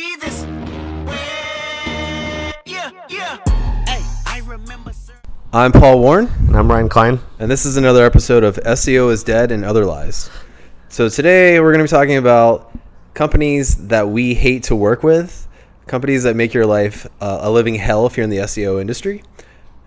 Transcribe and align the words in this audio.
see 0.00 0.16
this. 0.16 0.44
Yeah, 2.64 2.90
yeah. 3.10 3.36
Hey, 3.86 4.02
I 4.26 4.40
remember. 4.46 4.92
I'm 5.52 5.72
Paul 5.72 6.00
Warren, 6.00 6.26
And 6.46 6.56
I'm 6.56 6.70
Ryan 6.70 6.88
Klein. 6.88 7.18
and 7.38 7.50
this 7.50 7.66
is 7.66 7.76
another 7.76 8.06
episode 8.06 8.42
of 8.42 8.56
SEO 8.56 9.12
is 9.12 9.22
Dead 9.22 9.52
and 9.52 9.62
Other 9.62 9.84
Lies. 9.84 10.30
So 10.88 11.10
today 11.10 11.60
we're 11.60 11.72
going 11.72 11.84
to 11.86 11.92
be 11.92 11.96
talking 11.98 12.16
about 12.16 12.72
companies 13.12 13.88
that 13.88 14.08
we 14.08 14.32
hate 14.32 14.62
to 14.64 14.76
work 14.76 15.02
with, 15.02 15.46
companies 15.86 16.22
that 16.22 16.34
make 16.34 16.54
your 16.54 16.64
life 16.64 17.06
uh, 17.20 17.40
a 17.42 17.50
living 17.50 17.74
hell 17.74 18.06
if 18.06 18.16
you're 18.16 18.24
in 18.24 18.30
the 18.30 18.38
SEO 18.38 18.80
industry. 18.80 19.22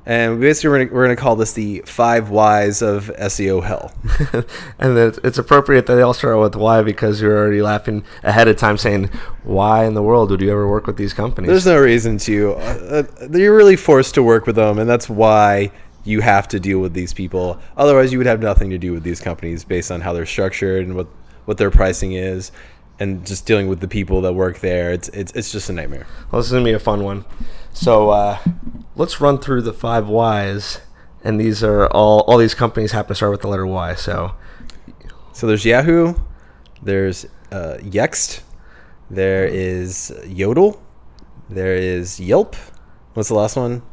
And 0.05 0.41
basically, 0.41 0.70
we're 0.70 0.85
gonna, 0.85 0.95
we're 0.95 1.05
going 1.05 1.15
to 1.15 1.21
call 1.21 1.35
this 1.35 1.54
the 1.54 1.79
five 1.85 2.29
whys 2.29 2.81
of 2.81 3.09
SEO 3.17 3.63
hell. 3.63 3.93
and 4.79 4.97
it's, 4.97 5.17
it's 5.23 5.38
appropriate 5.38 5.85
that 5.88 5.95
they 5.95 6.02
all 6.02 6.13
start 6.13 6.38
with 6.39 6.55
why 6.55 6.81
because 6.81 7.21
you're 7.21 7.38
already 7.38 7.61
laughing 7.61 8.03
ahead 8.23 8.47
of 8.47 8.58
time 8.58 8.77
saying, 8.77 9.09
why 9.44 9.85
in 9.85 9.94
the 9.94 10.03
world 10.03 10.30
would 10.31 10.41
you 10.41 10.52
ever 10.52 10.67
work 10.67 10.88
with 10.88 10.97
these 10.97 11.13
companies? 11.13 11.47
There's 11.47 11.66
no 11.66 11.80
reason 11.80 12.17
to. 12.20 12.53
Uh, 12.53 13.03
uh, 13.21 13.27
you're 13.31 13.55
really 13.55 13.77
forced 13.77 14.13
to 14.16 14.23
work 14.23 14.45
with 14.45 14.58
them, 14.58 14.77
and 14.77 14.89
that's 14.89 15.09
why 15.09 15.71
you 16.03 16.20
have 16.20 16.49
to 16.49 16.59
deal 16.59 16.80
with 16.80 16.94
these 16.94 17.13
people. 17.13 17.59
Otherwise, 17.77 18.11
you 18.11 18.17
would 18.17 18.27
have 18.27 18.41
nothing 18.41 18.70
to 18.72 18.77
do 18.77 18.91
with 18.91 19.03
these 19.03 19.22
companies 19.22 19.63
based 19.63 19.89
on 19.89 20.02
how 20.02 20.11
they're 20.11 20.25
structured 20.25 20.85
and 20.85 20.95
what 20.95 21.08
what 21.45 21.58
their 21.58 21.72
pricing 21.72 22.13
is, 22.13 22.52
and 23.03 23.25
just 23.25 23.45
dealing 23.45 23.67
with 23.67 23.81
the 23.81 23.88
people 23.88 24.21
that 24.21 24.34
work 24.34 24.59
there. 24.59 24.91
It's 24.91 25.09
it's 25.09 25.31
it's 25.34 25.52
just 25.52 25.70
a 25.70 25.73
nightmare. 25.73 26.07
well, 26.31 26.41
this 26.41 26.52
is 26.52 26.57
to 26.57 26.63
be 26.63 26.71
a 26.71 26.80
fun 26.80 27.03
one. 27.03 27.25
So 27.73 28.09
uh, 28.11 28.39
let's 28.95 29.20
run 29.20 29.38
through 29.39 29.63
the 29.63 29.73
five 29.73 30.07
whys. 30.07 30.80
And 31.25 31.39
these 31.39 31.63
are 31.63 31.88
all, 31.88 32.21
all 32.21 32.38
these 32.38 32.53
companies 32.53 32.91
happen 32.91 33.09
to 33.09 33.16
start 33.16 33.31
with 33.31 33.41
the 33.41 33.47
letter 33.47 33.66
Y. 33.66 33.95
So 33.95 34.35
So 35.34 35.47
there's 35.47 35.66
Yahoo, 35.66 36.16
there's 36.81 37.25
uh, 37.52 37.77
Yext, 37.81 38.41
there 39.09 39.45
is 39.45 40.13
Yodle, 40.25 40.80
there 41.50 41.75
is 41.75 42.19
Yelp. 42.19 42.56
What's 43.13 43.30
the 43.30 43.35
last 43.35 43.56
one? 43.56 43.83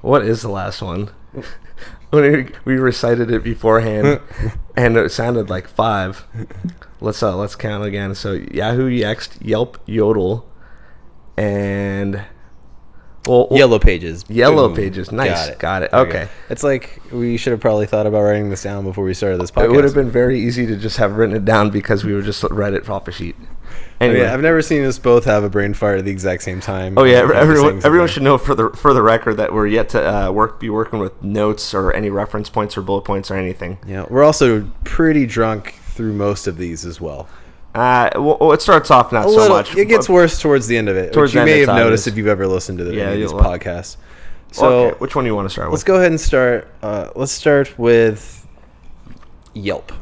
what 0.00 0.22
is 0.22 0.42
the 0.42 0.50
last 0.50 0.82
one? 0.82 1.10
we 2.12 2.76
recited 2.76 3.30
it 3.30 3.42
beforehand 3.42 4.20
and 4.76 4.96
it 4.96 5.10
sounded 5.12 5.50
like 5.50 5.68
five. 5.68 6.24
Let's 7.00 7.22
uh, 7.22 7.36
let's 7.36 7.56
count 7.56 7.84
again. 7.84 8.14
So 8.14 8.32
Yahoo, 8.32 8.88
Yext, 8.90 9.38
Yelp, 9.40 9.78
Yodle, 9.86 10.44
and 11.36 12.24
well, 13.26 13.48
well, 13.48 13.58
Yellow 13.58 13.78
Pages. 13.78 14.24
Yellow 14.28 14.68
Boom. 14.68 14.76
Pages. 14.76 15.12
Nice. 15.12 15.28
Got 15.28 15.48
it. 15.48 15.58
Got 15.58 15.82
it. 15.82 15.90
There 15.90 16.04
go. 16.04 16.10
Okay. 16.10 16.28
It's 16.50 16.62
like 16.62 17.00
we 17.12 17.36
should 17.36 17.52
have 17.52 17.60
probably 17.60 17.86
thought 17.86 18.06
about 18.06 18.22
writing 18.22 18.50
this 18.50 18.62
down 18.62 18.84
before 18.84 19.04
we 19.04 19.14
started 19.14 19.40
this 19.40 19.50
podcast. 19.50 19.64
It 19.64 19.70
would 19.72 19.84
have 19.84 19.94
been 19.94 20.10
very 20.10 20.40
easy 20.40 20.66
to 20.66 20.76
just 20.76 20.96
have 20.98 21.16
written 21.16 21.36
it 21.36 21.44
down 21.44 21.70
because 21.70 22.04
we 22.04 22.12
were 22.12 22.22
just 22.22 22.42
read 22.44 22.74
it 22.74 22.88
off 22.88 23.08
a 23.08 23.12
sheet. 23.12 23.36
Oh, 23.40 23.46
Anyway, 24.00 24.20
yeah, 24.20 24.34
I've 24.34 24.42
never 24.42 24.60
seen 24.60 24.84
us 24.84 24.98
both 24.98 25.24
have 25.24 25.44
a 25.44 25.48
brain 25.48 25.72
fart 25.72 25.98
at 25.98 26.04
the 26.04 26.10
exact 26.10 26.42
same 26.42 26.60
time. 26.60 26.98
Oh 26.98 27.04
yeah, 27.04 27.22
Come 27.22 27.30
up 27.30 27.36
everyone, 27.36 27.70
things 27.72 27.84
everyone 27.84 28.06
like 28.06 28.14
should 28.14 28.22
know 28.24 28.38
for 28.38 28.54
the 28.54 28.70
for 28.70 28.92
the 28.92 29.02
record 29.02 29.36
that 29.36 29.52
we're 29.52 29.66
yet 29.66 29.88
to 29.90 30.26
uh, 30.26 30.30
work 30.30 30.60
be 30.60 30.68
working 30.68 30.98
with 30.98 31.22
notes 31.22 31.72
or 31.74 31.92
any 31.92 32.10
reference 32.10 32.50
points 32.50 32.76
or 32.76 32.82
bullet 32.82 33.02
points 33.02 33.30
or 33.30 33.36
anything. 33.36 33.78
Yeah, 33.86 34.04
we're 34.10 34.24
also 34.24 34.68
pretty 34.82 35.26
drunk 35.26 35.74
through 35.94 36.12
most 36.12 36.46
of 36.46 36.58
these 36.58 36.84
as 36.84 37.00
well. 37.00 37.28
Uh, 37.74 38.08
well, 38.14 38.38
well, 38.40 38.52
it 38.52 38.62
starts 38.62 38.90
off 38.90 39.10
not 39.10 39.26
A 39.26 39.28
so 39.28 39.36
little, 39.36 39.56
much. 39.56 39.76
it 39.76 39.86
gets 39.86 40.08
worse 40.08 40.40
towards 40.40 40.68
the 40.68 40.76
end 40.76 40.88
of 40.88 40.96
it, 40.96 41.12
Towards 41.12 41.34
which 41.34 41.40
you 41.40 41.44
may 41.44 41.60
it's 41.62 41.68
have 41.68 41.76
noticed 41.76 42.02
obvious. 42.02 42.06
if 42.06 42.16
you've 42.16 42.28
ever 42.28 42.46
listened 42.46 42.78
to 42.78 42.84
the, 42.84 42.94
Yeah, 42.94 43.10
any 43.10 43.22
of 43.22 43.30
these 43.30 43.32
podcasts. 43.32 43.96
So 44.52 44.66
okay, 44.86 44.98
which 44.98 45.16
one 45.16 45.24
do 45.24 45.28
you 45.30 45.34
want 45.34 45.46
to 45.46 45.50
start 45.52 45.68
with? 45.68 45.72
let's 45.72 45.82
go 45.84 45.96
ahead 45.96 46.12
and 46.12 46.20
start. 46.20 46.68
Uh, 46.82 47.10
let's 47.16 47.32
start 47.32 47.76
with 47.76 48.46
Yelp. 49.54 49.92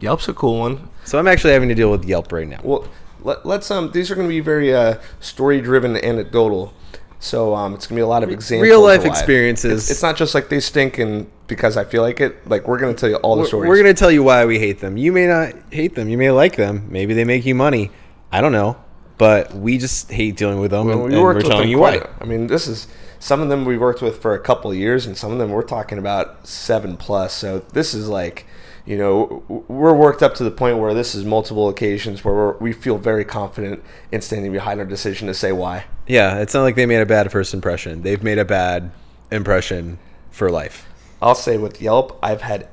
Yelp's 0.00 0.28
a 0.28 0.34
cool 0.34 0.58
one. 0.58 0.88
So 1.04 1.18
I'm 1.20 1.28
actually 1.28 1.52
having 1.52 1.68
to 1.68 1.74
deal 1.76 1.92
with 1.92 2.04
Yelp 2.04 2.32
right 2.32 2.48
now. 2.48 2.58
Well, 2.64 2.88
let, 3.22 3.46
let's 3.46 3.70
um. 3.70 3.92
These 3.92 4.10
are 4.10 4.16
going 4.16 4.26
to 4.26 4.32
be 4.32 4.40
very 4.40 4.74
uh 4.74 4.98
story 5.20 5.60
driven, 5.60 5.96
anecdotal. 5.96 6.74
So 7.20 7.54
um, 7.54 7.74
it's 7.74 7.86
going 7.86 7.96
to 7.96 8.00
be 8.00 8.04
a 8.04 8.06
lot 8.08 8.22
of 8.24 8.30
examples. 8.30 8.68
Real 8.68 8.82
life 8.82 9.00
of 9.00 9.06
why. 9.06 9.10
experiences. 9.12 9.84
It's, 9.84 9.90
it's 9.92 10.02
not 10.02 10.16
just 10.16 10.34
like 10.34 10.48
they 10.48 10.60
stink 10.60 10.98
and 10.98 11.30
because 11.46 11.76
I 11.76 11.84
feel 11.84 12.02
like 12.02 12.20
it. 12.20 12.48
Like 12.48 12.66
we're 12.66 12.78
going 12.78 12.94
to 12.94 13.00
tell 13.00 13.08
you 13.08 13.16
all 13.16 13.36
the 13.36 13.42
We're, 13.42 13.46
stories. 13.48 13.68
we're 13.68 13.82
going 13.82 13.94
to 13.94 13.98
tell 13.98 14.10
you 14.10 14.22
why 14.22 14.44
we 14.44 14.58
hate 14.58 14.80
them. 14.80 14.96
You 14.96 15.12
may 15.12 15.26
not 15.26 15.54
hate 15.70 15.94
them. 15.94 16.08
You 16.08 16.18
may 16.18 16.30
like 16.30 16.56
them. 16.56 16.86
Maybe 16.90 17.14
they 17.14 17.24
make 17.24 17.44
you 17.46 17.54
money. 17.54 17.90
I 18.32 18.40
don't 18.40 18.52
know. 18.52 18.76
But 19.18 19.54
we 19.54 19.78
just 19.78 20.10
hate 20.10 20.36
dealing 20.36 20.60
with 20.60 20.72
them, 20.72 20.88
Well, 20.88 20.98
and, 20.98 21.06
we 21.06 21.14
and 21.14 21.22
we're 21.22 21.34
with 21.34 21.44
telling 21.44 21.62
them 21.62 21.70
you 21.70 21.78
why. 21.78 22.06
I 22.20 22.24
mean, 22.24 22.48
this 22.48 22.66
is 22.66 22.86
some 23.18 23.40
of 23.40 23.48
them 23.48 23.64
we 23.64 23.78
worked 23.78 24.02
with 24.02 24.20
for 24.20 24.34
a 24.34 24.38
couple 24.38 24.70
of 24.70 24.76
years, 24.76 25.06
and 25.06 25.16
some 25.16 25.32
of 25.32 25.38
them 25.38 25.50
we're 25.50 25.62
talking 25.62 25.96
about 25.96 26.46
seven 26.46 26.98
plus. 26.98 27.32
So 27.32 27.60
this 27.60 27.94
is 27.94 28.08
like, 28.10 28.46
you 28.84 28.98
know, 28.98 29.42
we're 29.68 29.94
worked 29.94 30.22
up 30.22 30.34
to 30.34 30.44
the 30.44 30.50
point 30.50 30.78
where 30.78 30.92
this 30.92 31.14
is 31.14 31.24
multiple 31.24 31.70
occasions 31.70 32.24
where 32.24 32.34
we're, 32.34 32.58
we 32.58 32.74
feel 32.74 32.98
very 32.98 33.24
confident 33.24 33.82
in 34.12 34.20
standing 34.20 34.52
behind 34.52 34.80
our 34.80 34.86
decision 34.86 35.28
to 35.28 35.34
say 35.34 35.50
why. 35.50 35.84
Yeah, 36.06 36.40
it's 36.40 36.52
not 36.52 36.62
like 36.62 36.76
they 36.76 36.86
made 36.86 37.00
a 37.00 37.06
bad 37.06 37.32
first 37.32 37.54
impression. 37.54 38.02
They've 38.02 38.22
made 38.22 38.38
a 38.38 38.44
bad 38.44 38.90
impression 39.30 39.98
for 40.30 40.50
life. 40.50 40.86
I'll 41.26 41.34
say 41.34 41.58
with 41.58 41.82
Yelp, 41.82 42.16
I've 42.22 42.42
had 42.42 42.68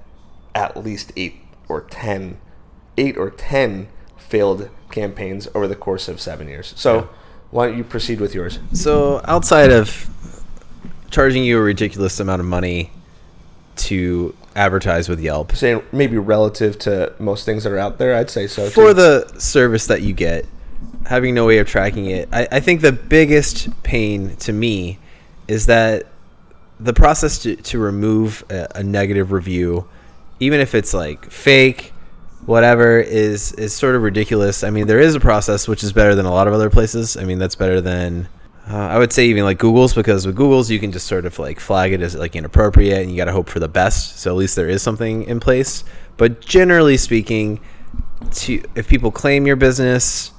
at 0.53 0.77
least 0.77 1.11
eight 1.17 1.37
or 1.67 1.81
ten, 1.81 2.37
eight 2.99 3.17
or 3.17 3.31
ten 3.31 3.87
failed 4.15 4.69
campaigns 4.91 5.47
over 5.55 5.67
the 5.67 5.75
course 5.75 6.07
of 6.07 6.21
seven 6.21 6.47
years. 6.47 6.71
So 6.77 7.09
why 7.49 7.67
don't 7.67 7.77
you 7.79 7.83
proceed 7.83 8.21
with 8.21 8.35
yours? 8.35 8.59
So 8.71 9.21
outside 9.25 9.71
of 9.71 10.07
charging 11.09 11.43
you 11.43 11.57
a 11.57 11.61
ridiculous 11.61 12.19
amount 12.19 12.41
of 12.41 12.45
money 12.45 12.91
to 13.75 14.35
advertise 14.55 15.09
with 15.09 15.19
Yelp 15.19 15.55
Saying 15.55 15.81
maybe 15.91 16.19
relative 16.19 16.77
to 16.79 17.11
most 17.17 17.47
things 17.47 17.63
that 17.63 17.73
are 17.73 17.79
out 17.79 17.97
there, 17.97 18.15
I'd 18.15 18.29
say 18.29 18.45
so. 18.45 18.69
for 18.69 18.89
too. 18.89 18.93
the 18.93 19.39
service 19.39 19.87
that 19.87 20.03
you 20.03 20.13
get, 20.13 20.45
having 21.07 21.33
no 21.33 21.47
way 21.47 21.57
of 21.57 21.67
tracking 21.67 22.05
it, 22.05 22.29
I, 22.31 22.47
I 22.51 22.59
think 22.59 22.81
the 22.81 22.91
biggest 22.91 23.81
pain 23.81 24.35
to 24.37 24.53
me 24.53 24.99
is 25.47 25.65
that 25.65 26.05
the 26.79 26.93
process 26.93 27.39
to, 27.39 27.55
to 27.55 27.79
remove 27.79 28.43
a, 28.49 28.67
a 28.75 28.83
negative 28.83 29.31
review, 29.31 29.87
even 30.39 30.59
if 30.59 30.75
it's 30.75 30.93
like 30.93 31.29
fake, 31.29 31.93
whatever, 32.45 32.99
is 32.99 33.53
is 33.53 33.73
sort 33.73 33.95
of 33.95 34.01
ridiculous. 34.01 34.63
I 34.63 34.69
mean, 34.69 34.87
there 34.87 34.99
is 34.99 35.15
a 35.15 35.19
process 35.19 35.67
which 35.67 35.83
is 35.83 35.93
better 35.93 36.15
than 36.15 36.25
a 36.25 36.31
lot 36.31 36.47
of 36.47 36.53
other 36.53 36.69
places. 36.69 37.17
I 37.17 37.23
mean, 37.23 37.39
that's 37.39 37.55
better 37.55 37.81
than 37.81 38.27
uh, 38.69 38.77
I 38.77 38.97
would 38.97 39.11
say 39.11 39.25
even 39.25 39.43
like 39.43 39.57
Google's 39.57 39.93
because 39.93 40.25
with 40.25 40.35
Google's 40.35 40.71
you 40.71 40.79
can 40.79 40.91
just 40.91 41.07
sort 41.07 41.25
of 41.25 41.37
like 41.37 41.59
flag 41.59 41.91
it 41.91 42.01
as 42.01 42.15
like 42.15 42.35
inappropriate 42.35 43.01
and 43.01 43.11
you 43.11 43.17
got 43.17 43.25
to 43.25 43.33
hope 43.33 43.49
for 43.49 43.59
the 43.59 43.67
best. 43.67 44.19
So 44.19 44.31
at 44.31 44.37
least 44.37 44.55
there 44.55 44.69
is 44.69 44.81
something 44.81 45.23
in 45.23 45.39
place. 45.39 45.83
But 46.15 46.39
generally 46.39 46.95
speaking, 46.95 47.59
to 48.31 48.63
if 48.75 48.87
people 48.87 49.11
claim 49.11 49.45
your 49.45 49.57
business 49.57 50.31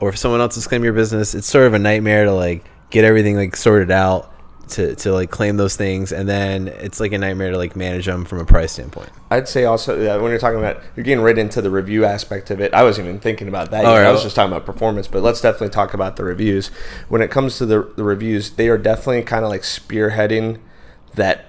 or 0.00 0.08
if 0.08 0.18
someone 0.18 0.40
else 0.40 0.56
has 0.56 0.66
claimed 0.66 0.82
your 0.82 0.92
business, 0.92 1.34
it's 1.34 1.46
sort 1.46 1.66
of 1.66 1.74
a 1.74 1.78
nightmare 1.78 2.24
to 2.24 2.32
like 2.32 2.64
get 2.90 3.04
everything 3.04 3.36
like 3.36 3.54
sorted 3.54 3.92
out 3.92 4.34
to, 4.70 4.94
to 4.96 5.12
like 5.12 5.30
claim 5.30 5.56
those 5.56 5.76
things 5.76 6.12
and 6.12 6.28
then 6.28 6.68
it's 6.68 7.00
like 7.00 7.12
a 7.12 7.18
nightmare 7.18 7.50
to 7.50 7.58
like 7.58 7.76
manage 7.76 8.06
them 8.06 8.24
from 8.24 8.38
a 8.38 8.44
price 8.44 8.72
standpoint. 8.72 9.10
I'd 9.30 9.48
say 9.48 9.64
also 9.64 9.94
uh, 9.94 10.20
when 10.20 10.30
you're 10.30 10.40
talking 10.40 10.58
about 10.58 10.82
you're 10.96 11.04
getting 11.04 11.22
right 11.22 11.36
into 11.36 11.62
the 11.62 11.70
review 11.70 12.04
aspect 12.04 12.50
of 12.50 12.60
it. 12.60 12.72
I 12.74 12.82
wasn't 12.82 13.08
even 13.08 13.20
thinking 13.20 13.48
about 13.48 13.70
that. 13.70 13.84
Oh, 13.84 13.94
yet. 13.94 14.06
I 14.06 14.12
was 14.12 14.22
just 14.22 14.36
talking 14.36 14.52
about 14.52 14.66
performance, 14.66 15.06
but 15.06 15.22
let's 15.22 15.40
definitely 15.40 15.70
talk 15.70 15.94
about 15.94 16.16
the 16.16 16.24
reviews. 16.24 16.68
When 17.08 17.22
it 17.22 17.30
comes 17.30 17.58
to 17.58 17.66
the, 17.66 17.82
the 17.96 18.04
reviews, 18.04 18.50
they 18.50 18.68
are 18.68 18.78
definitely 18.78 19.22
kind 19.22 19.44
of 19.44 19.50
like 19.50 19.62
spearheading 19.62 20.60
that 21.14 21.46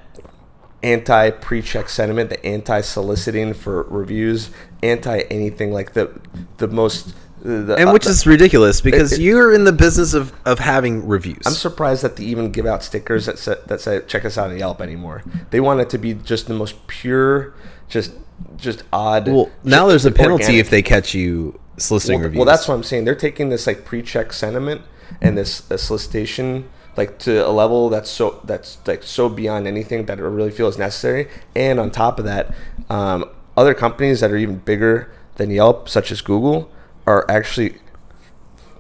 anti 0.84 1.30
pre-check 1.32 1.90
sentiment, 1.90 2.30
the 2.30 2.44
anti 2.46 2.82
soliciting 2.82 3.54
for 3.54 3.84
reviews, 3.84 4.50
anti 4.82 5.20
anything 5.30 5.72
like 5.72 5.94
the 5.94 6.20
the 6.58 6.68
most. 6.68 7.14
The, 7.42 7.76
And 7.76 7.92
which 7.92 8.06
uh, 8.06 8.12
is 8.12 8.28
ridiculous 8.28 8.82
because 8.82 9.14
it- 9.14 9.22
you're 9.22 9.54
in 9.54 9.64
the 9.64 9.72
business 9.72 10.14
of, 10.14 10.32
of 10.46 10.60
having 10.60 11.08
reviews. 11.08 11.42
I'm 11.46 11.54
surprised 11.54 12.04
that 12.04 12.16
they 12.16 12.24
even 12.26 12.52
give 12.52 12.66
out 12.66 12.84
stickers 12.84 13.26
that 13.26 13.40
say, 13.40 13.56
that 13.66 13.82
say 13.82 14.02
"check 14.08 14.26
us 14.26 14.38
out 14.38 14.52
on 14.52 14.58
Yelp" 14.60 14.80
anymore. 14.80 15.24
They 15.50 15.60
want 15.60 15.80
it 15.80 15.90
to 15.92 15.98
be 15.98 16.14
just 16.14 16.48
the 16.48 16.54
most 16.54 16.86
pure, 16.88 17.54
just 17.90 18.14
just 18.58 18.84
odd. 18.94 19.28
well, 19.28 19.50
now 19.64 19.88
there's 19.88 20.06
a 20.06 20.12
penalty 20.12 20.44
organic. 20.44 20.62
if 20.62 20.70
they 20.70 20.82
catch 20.82 21.14
you 21.14 21.60
soliciting 21.78 22.20
well, 22.20 22.26
reviews. 22.26 22.38
well, 22.38 22.46
that's 22.46 22.68
what 22.68 22.76
I'm 22.76 22.84
saying. 22.84 23.06
They're 23.06 23.16
taking 23.16 23.50
this 23.50 23.66
like 23.66 23.86
pre-check 23.86 24.34
sentiment 24.34 24.82
and 25.22 25.38
this 25.38 25.70
uh, 25.72 25.78
solicitation 25.78 26.70
like 26.98 27.18
to 27.20 27.48
a 27.48 27.50
level 27.50 27.90
that's 27.90 28.10
so 28.10 28.42
that's 28.44 28.78
like 28.86 29.04
so 29.04 29.30
beyond 29.30 29.66
anything 29.68 30.06
that 30.06 30.20
I 30.20 30.22
really 30.22 30.52
feels 30.52 30.78
necessary. 30.78 31.28
And 31.56 31.80
on 31.80 31.90
top 31.92 32.20
of 32.20 32.26
that, 32.26 32.54
um, 32.90 33.26
other 33.58 33.74
companies 33.74 34.20
that 34.20 34.32
are 34.32 34.38
even 34.38 34.58
bigger 34.60 35.12
than 35.36 35.50
Yelp, 35.50 35.88
such 35.90 36.12
as 36.12 36.22
Google, 36.22 36.70
are 37.08 37.26
actually 37.30 37.76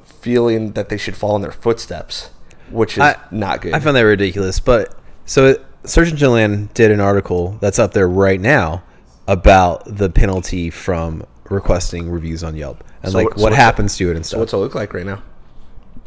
feeling 0.06 0.73
that 0.73 0.89
they 0.89 0.97
should 0.97 1.15
follow 1.15 1.35
in 1.38 1.41
their 1.41 1.51
footsteps, 1.51 2.29
which 2.69 2.94
is 2.97 3.00
I- 3.03 3.18
not 3.31 3.62
good. 3.62 3.73
I 3.73 3.79
found 3.79 3.95
that 3.97 4.01
ridiculous. 4.01 4.59
But 4.59 4.95
so 5.25 5.56
Engine 5.97 6.31
Land 6.31 6.73
did 6.73 6.91
an 6.91 7.00
article 7.00 7.57
that's 7.59 7.79
up 7.79 7.94
there 7.94 8.07
right 8.07 8.39
now 8.39 8.83
about 9.27 9.83
the 9.85 10.09
penalty 10.09 10.69
from 10.69 11.23
requesting 11.50 12.09
reviews 12.09 12.44
on 12.44 12.56
Yelp 12.56 12.83
and 13.03 13.12
So 13.12 13.18
like 13.18 13.27
what- 13.29 13.38
so 13.39 13.44
what 13.44 13.53
happens 13.53 13.97
to 13.97 14.09
it 14.09 14.15
and 14.15 14.25
so 14.25 14.39
what's 14.39 14.53
it 14.53 14.57
look 14.57 14.75
like 14.75 14.94
right 14.94 15.06
now? 15.06 15.21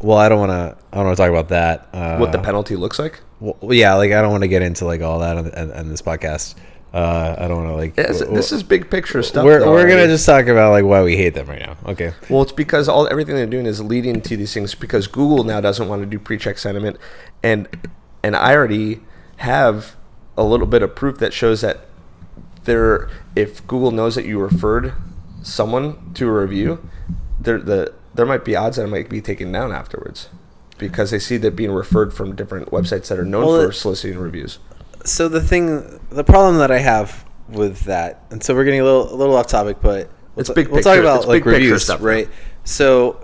well, 0.00 0.19
I 0.19 0.28
don't 0.28 0.38
want 0.38 0.50
to. 0.50 0.76
I 0.93 0.96
don't 0.96 1.06
want 1.06 1.17
to 1.17 1.22
talk 1.22 1.31
about 1.31 1.49
that. 1.49 1.88
Uh, 1.93 2.19
What 2.19 2.32
the 2.32 2.38
penalty 2.38 2.76
looks 2.76 2.99
like? 2.99 3.20
well, 3.40 3.56
yeah, 3.75 3.94
like 3.94 4.12
I 4.12 4.20
don't 4.20 4.31
want 4.32 4.43
to 4.43 4.49
get 4.49 4.60
into 4.62 4.84
like 4.84 5.00
all 5.02 5.20
that 5.20 5.37
on, 5.38 5.50
on, 5.52 5.72
on 5.72 5.88
this 5.88 6.02
podcast. 6.02 6.55
Uh, 6.94 7.35
I 7.37 7.49
don't 7.49 7.64
want 7.64 7.70
to 7.70 7.75
like. 7.75 7.96
This, 7.96 8.20
this 8.20 8.52
is 8.52 8.62
big 8.62 8.88
picture 8.88 9.20
stuff. 9.25 9.44
we're 9.44 9.58
though, 9.58 9.73
we're 9.73 9.88
gonna 9.88 10.02
mean- 10.02 10.11
just 10.11 10.25
talk 10.25 10.46
about 10.46 10.70
like 10.70 10.85
why 10.85 11.02
we 11.02 11.17
hate 11.17 11.35
them 11.35 11.49
right 11.49 11.58
now. 11.58 11.76
Okay. 11.87 12.12
Well, 12.31 12.43
it's 12.43 12.52
because 12.52 12.88
all 12.88 13.08
everything 13.08 13.35
they're 13.35 13.46
doing 13.46 13.67
is 13.67 13.82
leading 13.82 14.20
to 14.20 14.37
these 14.37 14.55
things 14.55 14.76
because 14.76 15.08
Google 15.08 15.43
now 15.43 15.61
doesn't 15.61 15.88
want 15.88 16.02
to 16.02 16.06
do 16.06 16.20
pre-check 16.20 16.56
sentiment, 16.56 16.99
and 17.43 17.67
and 18.23 18.37
I 18.37 18.55
already 18.55 19.00
have 19.38 19.96
a 20.38 20.44
little 20.44 20.69
bit 20.69 20.82
of 20.82 20.94
proof 20.94 21.19
that 21.19 21.32
shows 21.32 21.62
that 21.62 21.81
there, 22.62 23.11
if 23.35 23.67
Google 23.67 23.91
knows 23.91 24.14
that 24.14 24.25
you 24.25 24.38
referred 24.38 24.93
someone 25.43 26.12
to 26.14 26.29
a 26.29 26.32
review, 26.32 26.88
there 27.41 27.58
the 27.58 27.93
there 28.14 28.25
might 28.25 28.44
be 28.44 28.55
odds 28.55 28.76
that 28.76 28.85
it 28.85 28.88
might 28.91 29.08
be 29.08 29.20
taken 29.20 29.50
down 29.50 29.73
afterwards 29.73 30.29
because 30.79 31.11
they 31.11 31.19
see 31.19 31.38
that 31.38 31.56
being 31.56 31.73
referred 31.73 32.14
from 32.14 32.37
different 32.37 32.70
websites 32.70 33.08
that 33.08 33.19
are 33.19 33.25
known 33.25 33.46
Well, 33.46 33.67
for 33.67 33.73
soliciting 33.73 34.19
reviews. 34.19 34.61
So 35.04 35.28
the 35.28 35.40
thing, 35.40 36.00
the 36.10 36.24
problem 36.24 36.58
that 36.58 36.70
I 36.70 36.78
have 36.78 37.24
with 37.48 37.80
that, 37.80 38.24
and 38.30 38.42
so 38.42 38.54
we're 38.54 38.64
getting 38.64 38.80
a 38.80 38.84
little 38.84 39.12
a 39.12 39.16
little 39.16 39.36
off 39.36 39.46
topic, 39.48 39.78
but 39.80 40.08
we'll 40.34 40.40
It's 40.40 40.50
big 40.50 40.68
We'll 40.68 40.82
talk 40.82 40.98
about 40.98 41.18
it's 41.18 41.26
like 41.26 41.44
reviews, 41.44 41.84
stuff, 41.84 42.00
though. 42.00 42.06
right? 42.06 42.28
So, 42.64 43.20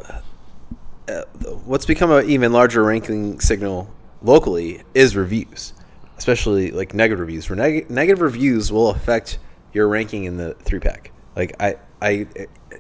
uh, 1.09 1.23
what's 1.65 1.87
become 1.87 2.11
an 2.11 2.29
even 2.29 2.53
larger 2.53 2.85
ranking 2.85 3.41
signal 3.41 3.91
locally 4.23 4.83
is 4.95 5.17
reviews, 5.17 5.73
especially 6.19 6.71
like 6.71 6.93
negative 6.93 7.21
reviews. 7.21 7.49
Where 7.49 7.57
neg- 7.57 7.91
negative 7.91 8.21
reviews 8.21 8.71
will 8.71 8.91
affect 8.91 9.39
your 9.73 9.89
ranking 9.89 10.25
in 10.25 10.37
the 10.37 10.53
three 10.55 10.81
pack. 10.81 11.13
Like 11.35 11.57
I, 11.61 11.77
I, 12.03 12.27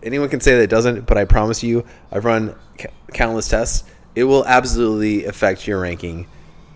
anyone 0.02 0.28
can 0.28 0.40
say 0.40 0.56
that 0.56 0.62
it 0.62 0.70
doesn't, 0.70 1.06
but 1.06 1.16
I 1.16 1.24
promise 1.24 1.62
you, 1.62 1.86
I've 2.12 2.26
run 2.26 2.54
c- 2.78 2.88
countless 3.14 3.48
tests. 3.48 3.88
It 4.14 4.24
will 4.24 4.44
absolutely 4.44 5.24
affect 5.24 5.66
your 5.66 5.80
ranking 5.80 6.26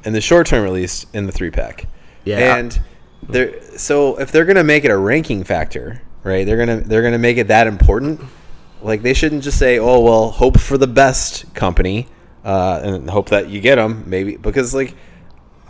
in 0.05 0.15
the 0.15 0.20
short 0.23 0.47
term, 0.47 0.65
at 0.67 0.73
least 0.73 1.06
in 1.15 1.27
the 1.27 1.32
three 1.32 1.50
pack. 1.50 1.87
Yeah. 2.25 2.56
and 2.56 2.81
they're 3.29 3.61
so 3.79 4.17
if 4.21 4.32
they're 4.32 4.44
gonna 4.44 4.65
make 4.65 4.85
it 4.85 4.91
a 4.91 4.97
ranking 4.97 5.44
factor, 5.44 6.03
right? 6.23 6.44
They're 6.47 6.56
gonna 6.59 6.81
they're 6.81 7.03
gonna 7.03 7.19
make 7.19 7.37
it 7.38 7.49
that 7.49 7.67
important. 7.67 8.21
Like 8.82 9.03
they 9.03 9.15
shouldn't 9.15 9.43
just 9.43 9.59
say, 9.59 9.79
"Oh 9.79 10.00
well, 10.00 10.31
hope 10.31 10.61
for 10.61 10.76
the 10.76 10.87
best 10.87 11.53
company," 11.55 12.06
uh, 12.44 12.81
and 12.85 13.09
hope 13.09 13.31
that 13.31 13.49
you 13.49 13.61
get 13.61 13.76
them. 13.76 14.05
Maybe 14.06 14.37
because 14.37 14.75
like, 14.75 14.94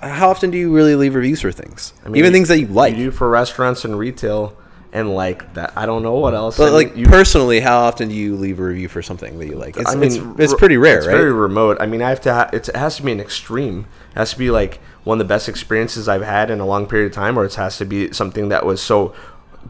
how 0.00 0.30
often 0.30 0.50
do 0.50 0.58
you 0.58 0.74
really 0.74 0.96
leave 0.96 1.14
reviews 1.14 1.40
for 1.40 1.52
things? 1.52 1.92
I 2.04 2.08
mean, 2.08 2.16
Even 2.16 2.32
things 2.32 2.48
that 2.48 2.58
you 2.58 2.66
like. 2.66 2.96
You 2.96 3.04
do 3.04 3.10
for 3.12 3.28
restaurants 3.28 3.84
and 3.84 3.96
retail, 3.96 4.56
and 4.92 5.14
like 5.14 5.54
that. 5.54 5.72
I 5.76 5.86
don't 5.86 6.02
know 6.02 6.14
what 6.14 6.34
else. 6.34 6.56
but 6.56 6.64
I 6.64 6.66
mean, 6.66 6.74
like 6.74 6.96
you, 6.96 7.06
personally, 7.06 7.60
how 7.60 7.78
often 7.84 8.08
do 8.08 8.14
you 8.16 8.34
leave 8.34 8.58
a 8.58 8.64
review 8.64 8.88
for 8.88 9.00
something 9.00 9.38
that 9.38 9.46
you 9.46 9.54
like? 9.54 9.76
It's, 9.76 9.88
I 9.88 9.94
mean, 9.94 10.10
it's, 10.10 10.40
it's 10.40 10.54
pretty 10.54 10.76
rare, 10.76 10.98
It's 10.98 11.06
right? 11.06 11.16
very 11.16 11.32
remote. 11.32 11.76
I 11.80 11.86
mean, 11.86 12.02
I 12.02 12.08
have 12.08 12.20
to. 12.22 12.34
Ha- 12.34 12.50
it's, 12.52 12.68
it 12.68 12.74
has 12.76 12.96
to 12.96 13.02
be 13.04 13.12
an 13.12 13.20
extreme. 13.20 13.86
It 14.14 14.18
has 14.18 14.30
to 14.32 14.38
be 14.38 14.50
like 14.50 14.80
one 15.04 15.20
of 15.20 15.26
the 15.26 15.32
best 15.32 15.48
experiences 15.48 16.08
I've 16.08 16.22
had 16.22 16.50
in 16.50 16.60
a 16.60 16.66
long 16.66 16.86
period 16.86 17.06
of 17.06 17.12
time, 17.12 17.38
or 17.38 17.44
it 17.44 17.54
has 17.54 17.78
to 17.78 17.84
be 17.84 18.12
something 18.12 18.48
that 18.48 18.64
was 18.64 18.80
so 18.80 19.14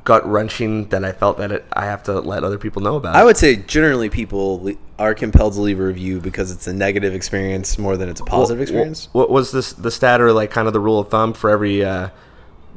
gut 0.02 0.26
wrenching 0.28 0.88
that 0.88 1.04
I 1.04 1.12
felt 1.12 1.38
that 1.38 1.52
it, 1.52 1.64
I 1.72 1.84
have 1.86 2.02
to 2.04 2.20
let 2.20 2.44
other 2.44 2.58
people 2.58 2.82
know 2.82 2.96
about. 2.96 3.14
I 3.14 3.24
would 3.24 3.36
say 3.36 3.56
generally 3.56 4.10
people 4.10 4.70
are 4.98 5.14
compelled 5.14 5.54
to 5.54 5.60
leave 5.60 5.80
a 5.80 5.84
review 5.84 6.20
because 6.20 6.50
it's 6.50 6.66
a 6.66 6.72
negative 6.72 7.14
experience 7.14 7.78
more 7.78 7.96
than 7.96 8.08
it's 8.08 8.20
a 8.20 8.24
positive 8.24 8.58
wh- 8.58 8.62
experience. 8.62 9.08
What 9.12 9.30
was 9.30 9.52
this 9.52 9.72
the 9.72 9.90
stat 9.90 10.20
or 10.20 10.32
like 10.32 10.50
kind 10.50 10.66
of 10.66 10.72
the 10.72 10.80
rule 10.80 10.98
of 10.98 11.08
thumb 11.08 11.32
for 11.32 11.50
every 11.50 11.84
uh, 11.84 12.10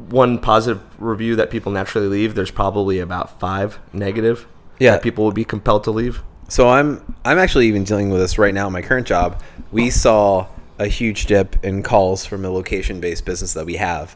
one 0.10 0.38
positive 0.40 0.82
review 1.00 1.36
that 1.38 1.50
people 1.50 1.72
naturally 1.72 2.08
leave? 2.08 2.36
There's 2.36 2.52
probably 2.52 3.00
about 3.00 3.40
five 3.40 3.80
negative. 3.94 4.48
Yeah. 4.80 4.92
that 4.92 5.02
people 5.02 5.26
would 5.26 5.34
be 5.34 5.44
compelled 5.44 5.84
to 5.86 5.92
leave. 5.92 6.22
So 6.50 6.70
I'm 6.70 7.16
I'm 7.26 7.40
actually 7.40 7.68
even 7.68 7.84
dealing 7.84 8.12
with 8.12 8.22
this 8.22 8.38
right 8.38 8.54
now 8.54 8.68
in 8.68 8.74
my 8.74 8.84
current 8.84 9.08
job. 9.08 9.42
We 9.72 9.90
saw 9.90 10.48
a 10.80 10.88
huge 10.88 11.26
dip 11.26 11.64
in 11.64 11.84
calls 11.84 12.26
from 12.26 12.46
a 12.46 12.50
location 12.50 13.00
based 13.00 13.26
business 13.26 13.54
that 13.54 13.66
we 13.66 13.76
have. 13.76 14.16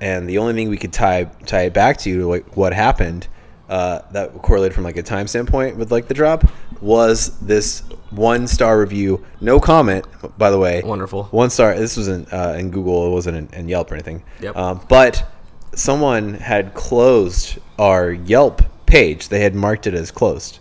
And 0.00 0.28
the 0.28 0.38
only 0.38 0.54
thing 0.54 0.68
we 0.68 0.76
could 0.76 0.92
tie 0.92 1.24
tie 1.46 1.62
it 1.62 1.74
back 1.74 1.98
to 1.98 2.28
like 2.28 2.56
what 2.56 2.72
happened 2.72 3.28
uh, 3.68 4.00
that 4.12 4.34
correlated 4.42 4.74
from 4.74 4.84
like 4.84 4.96
a 4.96 5.02
time 5.02 5.26
standpoint 5.26 5.76
with 5.76 5.90
like 5.90 6.08
the 6.08 6.14
drop 6.14 6.44
was 6.80 7.38
this 7.40 7.80
one 8.10 8.46
star 8.46 8.78
review, 8.78 9.24
no 9.40 9.58
comment 9.58 10.04
by 10.36 10.50
the 10.50 10.58
way. 10.58 10.82
Wonderful. 10.82 11.24
One 11.24 11.50
star. 11.50 11.74
This 11.74 11.96
wasn't 11.96 12.32
uh, 12.32 12.54
in 12.58 12.70
Google. 12.70 13.06
It 13.06 13.10
wasn't 13.10 13.36
in, 13.36 13.58
in 13.58 13.68
Yelp 13.68 13.90
or 13.90 13.94
anything. 13.94 14.22
Yep. 14.40 14.56
Um, 14.56 14.80
but 14.88 15.26
someone 15.74 16.34
had 16.34 16.74
closed 16.74 17.58
our 17.78 18.12
Yelp 18.12 18.62
page. 18.86 19.28
They 19.28 19.40
had 19.40 19.54
marked 19.54 19.86
it 19.86 19.94
as 19.94 20.10
closed 20.10 20.58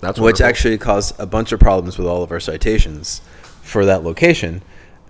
That's 0.00 0.18
which 0.18 0.40
actually 0.40 0.78
caused 0.78 1.18
a 1.20 1.26
bunch 1.26 1.52
of 1.52 1.60
problems 1.60 1.98
with 1.98 2.06
all 2.06 2.22
of 2.22 2.32
our 2.32 2.40
citations 2.40 3.20
for 3.62 3.84
that 3.86 4.02
location. 4.04 4.62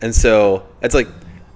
And 0.02 0.14
so 0.14 0.67
it's 0.82 0.94
like 0.94 1.08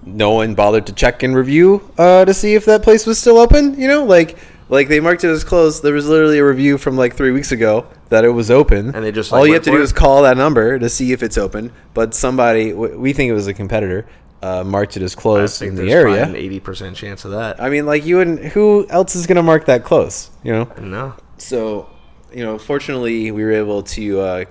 no 0.05 0.33
one 0.33 0.55
bothered 0.55 0.87
to 0.87 0.93
check 0.93 1.23
and 1.23 1.35
review 1.35 1.89
uh, 1.97 2.25
to 2.25 2.35
see 2.35 2.55
if 2.55 2.65
that 2.67 2.83
place 2.83 3.07
was 3.07 3.19
still 3.19 3.39
open. 3.39 3.79
You 3.81 3.89
know, 3.89 4.05
like 4.05 4.37
like 4.69 4.89
they 4.89 5.01
marked 5.01 5.25
it 5.25 5.29
as 5.29 5.45
closed. 5.45 5.83
There 5.83 5.95
was 5.95 6.09
literally 6.09 6.39
a 6.39 6.45
review 6.45 6.79
from 6.79 6.97
like 6.97 7.15
three 7.15 7.31
weeks 7.31 7.53
ago 7.53 7.87
that 8.09 8.25
it 8.25 8.31
was 8.31 8.51
open, 8.51 8.95
And 8.95 9.05
they 9.05 9.11
just, 9.13 9.33
all 9.33 9.47
you 9.47 9.55
have 9.55 9.63
to 9.65 9.71
do 9.71 9.79
it? 9.79 9.83
is 9.83 9.93
call 9.93 10.23
that 10.23 10.37
number 10.37 10.79
to 10.79 10.89
see 10.89 11.13
if 11.13 11.23
it's 11.23 11.37
open. 11.37 11.73
But 11.95 12.15
somebody, 12.15 12.73
we 12.73 13.13
think 13.13 13.29
it 13.29 13.33
was 13.33 13.47
a 13.49 13.55
competitor, 13.55 14.07
uh, 14.41 14.63
marked 14.63 14.97
it 14.97 15.03
as 15.03 15.15
closed 15.15 15.63
in 15.63 15.75
the 15.75 15.91
area. 15.91 16.25
an 16.25 16.37
eighty 16.37 16.61
percent 16.61 16.97
chance 16.97 17.25
of 17.25 17.33
that. 17.33 17.61
I 17.61 17.71
mean, 17.71 17.87
like 17.87 18.05
you 18.05 18.17
wouldn't. 18.17 18.41
Who 18.53 18.87
else 18.89 19.17
is 19.17 19.27
gonna 19.27 19.43
mark 19.43 19.67
that 19.67 19.85
close? 19.85 20.31
You 20.43 20.53
know. 20.53 20.65
no. 20.81 21.15
So, 21.39 21.89
you 22.33 22.45
know, 22.45 22.59
fortunately, 22.59 23.31
we 23.31 23.43
were 23.43 23.53
able 23.53 23.83
to 23.83 24.21
uh, 24.21 24.45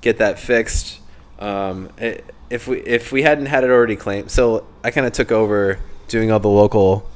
get 0.00 0.18
that 0.18 0.38
fixed. 0.38 0.97
Um, 1.38 1.90
if 2.50 2.66
we 2.66 2.78
if 2.80 3.12
we 3.12 3.22
hadn't 3.22 3.46
had 3.46 3.64
it 3.64 3.70
already 3.70 3.96
claimed, 3.96 4.30
so 4.30 4.66
I 4.82 4.90
kind 4.90 5.06
of 5.06 5.12
took 5.12 5.30
over 5.32 5.78
doing 6.08 6.30
all 6.32 6.40
the 6.40 6.48
local 6.48 7.08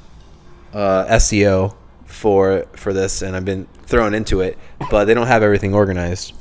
uh, 0.72 1.06
SEO 1.06 1.74
for 2.06 2.66
for 2.74 2.92
this, 2.92 3.22
and 3.22 3.34
I've 3.34 3.44
been 3.44 3.66
thrown 3.84 4.14
into 4.14 4.40
it, 4.40 4.58
but 4.90 5.06
they 5.06 5.14
don't 5.14 5.26
have 5.26 5.42
everything 5.42 5.74
organized, 5.74 6.34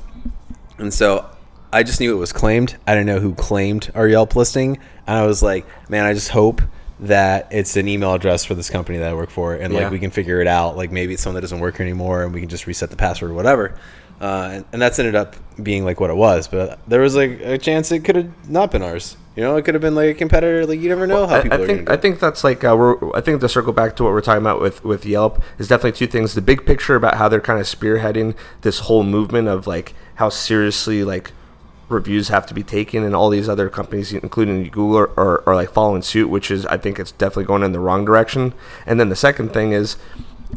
and 0.78 0.94
so 0.94 1.26
I 1.74 1.84
just 1.84 2.00
knew 2.00 2.14
it 2.14 2.20
was 2.20 2.34
claimed. 2.34 2.76
I 2.86 2.94
didn't 2.94 3.08
know 3.08 3.20
who 3.20 3.34
claimed 3.34 3.92
our 3.96 4.08
Yelp 4.08 4.36
listing, 4.36 4.78
and 5.08 5.18
I 5.18 5.26
was 5.26 5.42
like, 5.42 5.66
man, 5.90 6.06
I 6.06 6.14
just 6.14 6.30
hope 6.30 6.62
that 7.00 7.48
it's 7.52 7.78
an 7.78 7.88
email 7.88 8.14
address 8.14 8.46
for 8.46 8.54
this 8.54 8.70
company 8.70 9.00
that 9.00 9.10
I 9.10 9.14
work 9.14 9.32
for, 9.32 9.56
and 9.56 9.74
Yeah. 9.74 9.82
like 9.84 9.92
we 9.92 9.98
can 10.00 10.12
figure 10.12 10.40
it 10.42 10.48
out. 10.48 10.78
Like 10.78 10.92
maybe 10.92 11.14
it's 11.14 11.24
someone 11.24 11.36
that 11.36 11.42
doesn't 11.42 11.60
work 11.60 11.78
here 11.78 11.86
anymore, 11.86 12.24
and 12.24 12.34
we 12.34 12.42
can 12.42 12.50
just 12.50 12.68
reset 12.68 12.90
the 12.92 12.96
password 12.96 13.32
or 13.32 13.34
whatever. 13.34 13.74
Uh, 14.22 14.50
and, 14.54 14.66
and 14.72 14.82
that's 14.82 15.00
ended 15.00 15.16
up 15.16 15.36
being 15.62 15.84
like 15.84 16.00
what 16.00 16.12
it 16.12 16.16
was, 16.16 16.48
but 16.48 16.80
there 16.88 17.02
was 17.02 17.16
like 17.16 17.42
a 17.42 17.58
chance 17.58 17.92
it 17.92 18.02
could 18.06 18.16
have 18.16 18.50
not 18.50 18.70
been 18.70 18.84
ours. 18.84 19.18
You 19.36 19.42
know, 19.42 19.56
it 19.56 19.66
could 19.66 19.74
have 19.74 19.82
been 19.82 19.96
like 19.96 20.10
a 20.10 20.14
competitor. 20.14 20.64
Like 20.68 20.80
you 20.80 20.90
never 20.90 21.08
know 21.08 21.26
how 21.26 21.42
people 21.42 21.64
I 21.64 21.66
think 21.66 21.70
going 21.70 21.86
to 21.86 21.92
I 21.92 21.98
think 21.98 22.20
that's 22.20 22.44
like 22.44 22.64
uh, 22.64 22.76
we're, 22.78 23.16
I 23.16 23.22
think 23.22 23.42
to 23.42 23.50
circle 23.50 23.74
back 23.74 23.96
to 23.96 24.04
what 24.04 24.14
we're 24.14 24.22
talking 24.22 24.44
about 24.44 24.62
with 24.62 24.84
with 24.84 25.08
Yelp 25.08 25.42
is 25.58 25.68
definitely 25.68 25.98
two 25.98 26.06
things. 26.06 26.36
The 26.36 26.42
big 26.42 26.68
picture 26.68 26.96
about 26.96 27.16
how 27.16 27.30
they're 27.30 27.42
kind 27.42 27.60
of 27.60 27.66
spearheading 27.66 28.36
this 28.62 28.80
whole 28.80 29.04
movement 29.04 29.48
of 29.48 29.66
like 29.66 29.96
how 30.16 30.30
seriously 30.30 31.04
like 31.04 31.32
reviews 31.90 32.28
have 32.28 32.46
to 32.46 32.54
be 32.54 32.62
taken, 32.62 33.04
and 33.04 33.16
all 33.16 33.32
these 33.32 33.50
other 33.50 33.70
companies, 33.70 34.14
including 34.14 34.66
Google, 34.66 34.98
are, 34.98 35.20
are, 35.20 35.44
are 35.50 35.56
like 35.56 35.72
following 35.72 36.04
suit, 36.04 36.30
which 36.30 36.52
is 36.52 36.68
I 36.68 36.78
think 36.78 37.00
it's 37.00 37.12
definitely 37.14 37.46
going 37.46 37.64
in 37.64 37.72
the 37.72 37.80
wrong 37.80 38.06
direction. 38.06 38.54
And 38.86 39.00
then 39.00 39.10
the 39.10 39.16
second 39.16 39.52
thing 39.52 39.72
is 39.72 39.98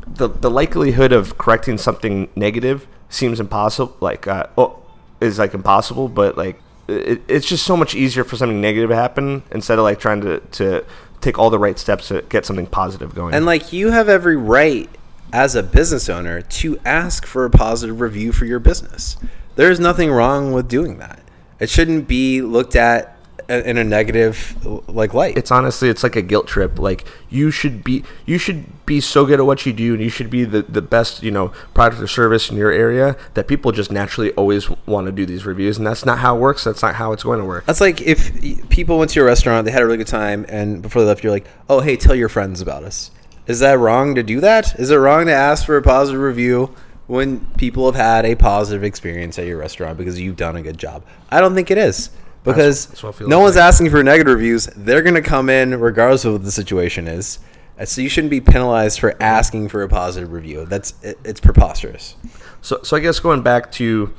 the 0.06 0.28
the 0.28 0.50
likelihood 0.50 1.12
of 1.12 1.38
correcting 1.38 1.78
something 1.78 2.28
negative 2.36 2.86
seems 3.14 3.40
impossible. 3.40 3.96
Like 4.00 4.26
uh, 4.26 4.46
oh, 4.58 4.82
is 5.20 5.38
like 5.38 5.54
impossible, 5.54 6.08
but 6.08 6.36
like 6.36 6.60
it, 6.88 7.22
it's 7.28 7.46
just 7.46 7.64
so 7.64 7.76
much 7.76 7.94
easier 7.94 8.24
for 8.24 8.36
something 8.36 8.60
negative 8.60 8.90
to 8.90 8.96
happen 8.96 9.42
instead 9.52 9.78
of 9.78 9.84
like 9.84 9.98
trying 9.98 10.20
to 10.22 10.40
to 10.40 10.84
take 11.20 11.38
all 11.38 11.50
the 11.50 11.58
right 11.58 11.78
steps 11.78 12.08
to 12.08 12.22
get 12.28 12.44
something 12.44 12.66
positive 12.66 13.14
going. 13.14 13.34
And 13.34 13.46
like 13.46 13.72
you 13.72 13.90
have 13.90 14.08
every 14.08 14.36
right 14.36 14.90
as 15.32 15.54
a 15.54 15.62
business 15.62 16.08
owner 16.08 16.42
to 16.42 16.78
ask 16.84 17.26
for 17.26 17.44
a 17.44 17.50
positive 17.50 18.00
review 18.00 18.32
for 18.32 18.44
your 18.44 18.60
business. 18.60 19.16
There's 19.56 19.80
nothing 19.80 20.10
wrong 20.10 20.52
with 20.52 20.68
doing 20.68 20.98
that. 20.98 21.20
It 21.58 21.70
shouldn't 21.70 22.06
be 22.08 22.42
looked 22.42 22.76
at 22.76 23.13
in 23.48 23.76
a 23.76 23.84
negative 23.84 24.56
like 24.88 25.14
light. 25.14 25.36
it's 25.36 25.50
honestly 25.50 25.88
it's 25.88 26.02
like 26.02 26.16
a 26.16 26.22
guilt 26.22 26.46
trip 26.46 26.78
like 26.78 27.04
you 27.30 27.50
should 27.50 27.84
be 27.84 28.04
you 28.26 28.38
should 28.38 28.64
be 28.86 29.00
so 29.00 29.24
good 29.24 29.40
at 29.40 29.46
what 29.46 29.64
you 29.66 29.72
do 29.72 29.94
and 29.94 30.02
you 30.02 30.08
should 30.08 30.30
be 30.30 30.44
the, 30.44 30.62
the 30.62 30.82
best 30.82 31.22
you 31.22 31.30
know 31.30 31.48
product 31.72 32.00
or 32.00 32.06
service 32.06 32.50
in 32.50 32.56
your 32.56 32.70
area 32.70 33.16
that 33.34 33.48
people 33.48 33.72
just 33.72 33.90
naturally 33.90 34.30
always 34.32 34.68
want 34.86 35.06
to 35.06 35.12
do 35.12 35.26
these 35.26 35.44
reviews 35.46 35.78
and 35.78 35.86
that's 35.86 36.04
not 36.04 36.18
how 36.18 36.36
it 36.36 36.40
works 36.40 36.64
that's 36.64 36.82
not 36.82 36.94
how 36.94 37.12
it's 37.12 37.22
going 37.22 37.38
to 37.38 37.44
work 37.44 37.64
That's 37.66 37.80
like 37.80 38.00
if 38.02 38.68
people 38.68 38.98
went 38.98 39.10
to 39.10 39.20
your 39.20 39.26
restaurant, 39.26 39.64
they 39.64 39.70
had 39.70 39.82
a 39.82 39.86
really 39.86 39.98
good 39.98 40.06
time, 40.06 40.44
and 40.48 40.82
before 40.82 41.02
they 41.02 41.08
left, 41.08 41.22
you're 41.22 41.32
like, 41.32 41.46
"Oh, 41.68 41.80
hey, 41.80 41.96
tell 41.96 42.14
your 42.14 42.28
friends 42.28 42.60
about 42.60 42.82
us." 42.84 43.10
Is 43.46 43.60
that 43.60 43.78
wrong 43.78 44.14
to 44.14 44.22
do 44.22 44.40
that? 44.40 44.78
Is 44.78 44.90
it 44.90 44.96
wrong 44.96 45.26
to 45.26 45.32
ask 45.32 45.66
for 45.66 45.76
a 45.76 45.82
positive 45.82 46.20
review 46.20 46.74
when 47.06 47.40
people 47.56 47.84
have 47.86 47.94
had 47.94 48.24
a 48.24 48.34
positive 48.34 48.82
experience 48.82 49.38
at 49.38 49.46
your 49.46 49.58
restaurant 49.58 49.98
because 49.98 50.18
you've 50.18 50.36
done 50.36 50.56
a 50.56 50.62
good 50.62 50.78
job? 50.78 51.02
I 51.30 51.40
don't 51.40 51.54
think 51.54 51.70
it 51.70 51.78
is 51.78 52.10
because 52.44 52.86
that's 52.86 53.00
feels 53.00 53.20
no 53.20 53.40
one's 53.40 53.56
asking 53.56 53.90
for 53.90 54.02
negative 54.02 54.34
reviews. 54.34 54.66
They're 54.76 55.02
going 55.02 55.14
to 55.14 55.22
come 55.22 55.48
in 55.50 55.78
regardless 55.80 56.24
of 56.24 56.32
what 56.34 56.44
the 56.44 56.52
situation 56.52 57.08
is. 57.08 57.38
So 57.84 58.00
you 58.02 58.08
shouldn't 58.08 58.30
be 58.30 58.40
penalized 58.40 59.00
for 59.00 59.20
asking 59.20 59.68
for 59.70 59.82
a 59.82 59.88
positive 59.88 60.30
review. 60.30 60.64
That's 60.66 60.94
it, 61.02 61.18
it's 61.24 61.40
preposterous. 61.40 62.14
so 62.62 62.80
so 62.84 62.96
i 62.96 63.00
guess 63.00 63.18
going 63.18 63.42
back 63.42 63.72
to 63.72 64.14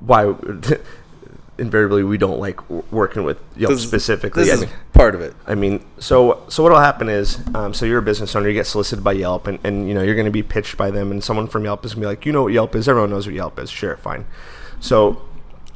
why 0.00 0.34
invariably 1.58 2.02
we 2.02 2.16
don't 2.16 2.38
like 2.40 2.68
working 2.90 3.22
with 3.22 3.38
Yelp 3.56 3.72
This- 3.74 3.82
specifically. 3.86 4.44
This 4.44 4.52
I 4.52 4.54
is 4.54 4.60
mean- 4.62 4.70
part 4.92 5.14
of 5.14 5.20
it. 5.20 5.34
I 5.46 5.54
mean, 5.54 5.84
so 5.98 6.42
so 6.48 6.62
what'll 6.62 6.78
happen 6.80 7.08
is, 7.08 7.38
um, 7.54 7.74
so 7.74 7.84
you're 7.86 7.98
a 7.98 8.02
business 8.02 8.34
owner, 8.34 8.48
you 8.48 8.54
get 8.54 8.66
solicited 8.66 9.04
by 9.04 9.12
Yelp, 9.12 9.46
and, 9.46 9.58
and 9.64 9.86
you 9.86 9.94
know 9.94 10.02
you're 10.02 10.14
going 10.14 10.24
to 10.26 10.30
be 10.30 10.42
pitched 10.42 10.76
by 10.76 10.90
them, 10.90 11.10
and 11.10 11.22
someone 11.22 11.46
from 11.46 11.64
Yelp 11.64 11.84
is 11.84 11.94
going 11.94 12.02
to 12.02 12.06
be 12.06 12.08
like, 12.08 12.26
you 12.26 12.32
know 12.32 12.44
what 12.44 12.52
Yelp 12.52 12.74
is, 12.74 12.88
everyone 12.88 13.10
knows 13.10 13.26
what 13.26 13.34
Yelp 13.34 13.58
is, 13.58 13.70
sure, 13.70 13.96
fine. 13.98 14.26
So, 14.80 15.22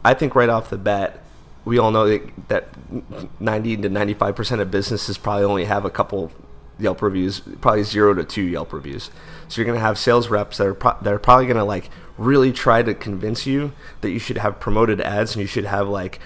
I 0.04 0.14
think 0.14 0.34
right 0.34 0.48
off 0.48 0.70
the 0.70 0.78
bat, 0.78 1.20
we 1.64 1.78
all 1.78 1.90
know 1.90 2.06
that, 2.08 2.48
that 2.48 3.40
90 3.40 3.78
to 3.78 3.88
95 3.88 4.36
percent 4.36 4.60
of 4.60 4.70
businesses 4.70 5.18
probably 5.18 5.44
only 5.44 5.64
have 5.64 5.84
a 5.84 5.90
couple 5.90 6.32
Yelp 6.78 7.02
reviews, 7.02 7.40
probably 7.60 7.84
zero 7.84 8.14
to 8.14 8.24
two 8.24 8.42
Yelp 8.42 8.72
reviews. 8.72 9.10
So 9.48 9.60
you're 9.60 9.66
going 9.66 9.78
to 9.78 9.84
have 9.84 9.96
sales 9.96 10.28
reps 10.28 10.58
that 10.58 10.66
are 10.66 10.74
pro- 10.74 10.98
that 11.00 11.12
are 11.12 11.18
probably 11.18 11.46
going 11.46 11.56
to 11.56 11.64
like 11.64 11.88
really 12.18 12.52
try 12.52 12.82
to 12.82 12.94
convince 12.94 13.46
you 13.46 13.72
that 14.00 14.10
you 14.10 14.18
should 14.18 14.38
have 14.38 14.58
promoted 14.58 15.00
ads 15.00 15.34
and 15.34 15.40
you 15.40 15.46
should 15.46 15.66
have 15.66 15.88
like 15.88 16.18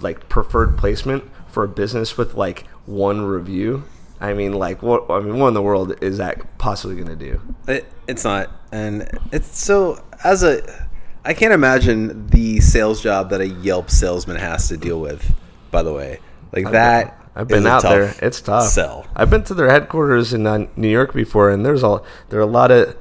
like 0.00 0.28
preferred 0.28 0.76
placement 0.76 1.24
for 1.48 1.64
a 1.64 1.68
business 1.68 2.16
with 2.16 2.34
like 2.34 2.66
one 2.86 3.22
review. 3.22 3.84
I 4.20 4.34
mean, 4.34 4.52
like 4.52 4.82
what? 4.82 5.10
I 5.10 5.20
mean, 5.20 5.38
what 5.38 5.48
in 5.48 5.54
the 5.54 5.62
world 5.62 6.02
is 6.02 6.18
that 6.18 6.58
possibly 6.58 6.96
going 6.96 7.08
to 7.08 7.16
do? 7.16 7.40
It, 7.66 7.86
it's 8.06 8.24
not, 8.24 8.50
and 8.72 9.08
it's 9.32 9.58
so 9.58 10.02
as 10.24 10.42
a. 10.42 10.87
I 11.24 11.34
can't 11.34 11.52
imagine 11.52 12.28
the 12.28 12.60
sales 12.60 13.02
job 13.02 13.30
that 13.30 13.40
a 13.40 13.48
Yelp 13.48 13.90
salesman 13.90 14.36
has 14.36 14.68
to 14.68 14.76
deal 14.76 15.00
with. 15.00 15.34
By 15.70 15.82
the 15.82 15.92
way, 15.92 16.20
like 16.52 16.70
that. 16.72 17.14
I've 17.34 17.46
been 17.46 17.58
is 17.58 17.64
a 17.66 17.68
out 17.68 17.82
there. 17.82 18.14
It's 18.20 18.40
tough. 18.40 18.68
Sell. 18.68 19.06
I've 19.14 19.30
been 19.30 19.44
to 19.44 19.54
their 19.54 19.70
headquarters 19.70 20.32
in 20.32 20.44
uh, 20.46 20.66
New 20.74 20.88
York 20.88 21.14
before, 21.14 21.50
and 21.50 21.64
there's 21.64 21.84
a 21.84 22.00
there 22.30 22.40
are 22.40 22.42
a 22.42 22.46
lot 22.46 22.70
of 22.72 22.96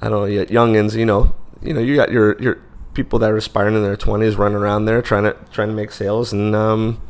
I 0.00 0.08
don't 0.08 0.30
know 0.30 0.44
youngins. 0.46 0.96
You 0.96 1.04
know, 1.04 1.34
you 1.60 1.74
know, 1.74 1.80
you 1.80 1.96
got 1.96 2.10
your 2.10 2.40
your 2.40 2.58
people 2.94 3.18
that 3.18 3.30
are 3.30 3.36
aspiring 3.36 3.74
in 3.74 3.82
their 3.82 3.96
twenties 3.96 4.36
running 4.36 4.56
around 4.56 4.86
there 4.86 5.02
trying 5.02 5.24
to 5.24 5.36
trying 5.52 5.68
to 5.68 5.74
make 5.74 5.92
sales, 5.92 6.32
and 6.32 6.56
um, 6.56 7.02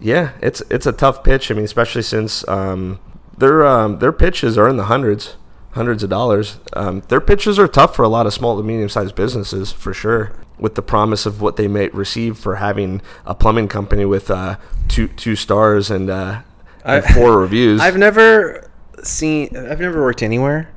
yeah, 0.00 0.32
it's 0.42 0.62
it's 0.70 0.86
a 0.86 0.92
tough 0.92 1.22
pitch. 1.22 1.50
I 1.50 1.54
mean, 1.54 1.64
especially 1.64 2.02
since 2.02 2.46
um, 2.48 2.98
their 3.38 3.64
um, 3.64 4.00
their 4.00 4.12
pitches 4.12 4.58
are 4.58 4.68
in 4.68 4.76
the 4.76 4.84
hundreds, 4.84 5.36
hundreds 5.74 6.02
of 6.02 6.10
dollars. 6.10 6.58
Um, 6.72 7.02
their 7.08 7.20
pitches 7.20 7.58
are 7.58 7.68
tough 7.68 7.94
for 7.96 8.02
a 8.02 8.08
lot 8.08 8.26
of 8.26 8.32
small 8.32 8.56
to 8.56 8.62
medium 8.62 8.88
sized 8.88 9.14
businesses 9.14 9.72
for 9.72 9.92
sure. 9.94 10.32
With 10.58 10.76
the 10.76 10.82
promise 10.82 11.26
of 11.26 11.40
what 11.40 11.56
they 11.56 11.66
may 11.66 11.88
receive 11.88 12.38
for 12.38 12.56
having 12.56 13.02
a 13.26 13.34
plumbing 13.34 13.66
company 13.68 14.04
with 14.04 14.30
uh, 14.30 14.56
two 14.88 15.08
two 15.08 15.34
stars 15.36 15.90
and, 15.90 16.08
uh, 16.08 16.42
and 16.84 17.04
I- 17.04 17.12
four 17.12 17.40
reviews 17.40 17.80
I've 17.80 17.96
never 17.96 18.70
seen. 19.02 19.56
I've 19.56 19.80
never 19.80 20.00
worked 20.00 20.22
anywhere. 20.22 20.70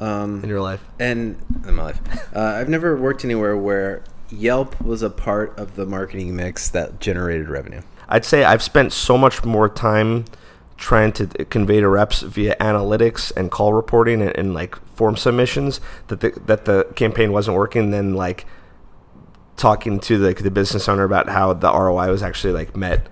Um, 0.00 0.42
in 0.42 0.48
your 0.48 0.60
life. 0.60 0.84
and 0.98 1.36
in 1.66 1.74
my 1.74 1.82
life, 1.84 2.00
uh, 2.34 2.40
I've 2.40 2.68
never 2.68 2.96
worked 2.96 3.24
anywhere 3.24 3.56
where 3.56 4.02
Yelp 4.30 4.80
was 4.80 5.02
a 5.02 5.10
part 5.10 5.56
of 5.58 5.76
the 5.76 5.86
marketing 5.86 6.34
mix 6.36 6.68
that 6.70 7.00
generated 7.00 7.48
revenue. 7.48 7.80
I'd 8.08 8.24
say 8.24 8.44
I've 8.44 8.62
spent 8.62 8.92
so 8.92 9.16
much 9.16 9.44
more 9.44 9.68
time 9.68 10.24
trying 10.76 11.12
to 11.12 11.26
convey 11.46 11.80
to 11.80 11.88
reps 11.88 12.22
via 12.22 12.56
analytics 12.56 13.32
and 13.36 13.50
call 13.50 13.72
reporting 13.72 14.20
and, 14.20 14.36
and 14.36 14.54
like 14.54 14.76
form 14.96 15.16
submissions 15.16 15.80
that 16.08 16.20
the 16.20 16.30
that 16.46 16.64
the 16.64 16.84
campaign 16.96 17.32
wasn't 17.32 17.56
working 17.56 17.90
then 17.90 18.14
like 18.14 18.46
talking 19.56 20.00
to 20.00 20.18
the, 20.18 20.34
the 20.34 20.50
business 20.50 20.88
owner 20.88 21.04
about 21.04 21.28
how 21.28 21.52
the 21.52 21.72
ROI 21.72 22.10
was 22.10 22.22
actually 22.22 22.52
like 22.52 22.76
met 22.76 23.06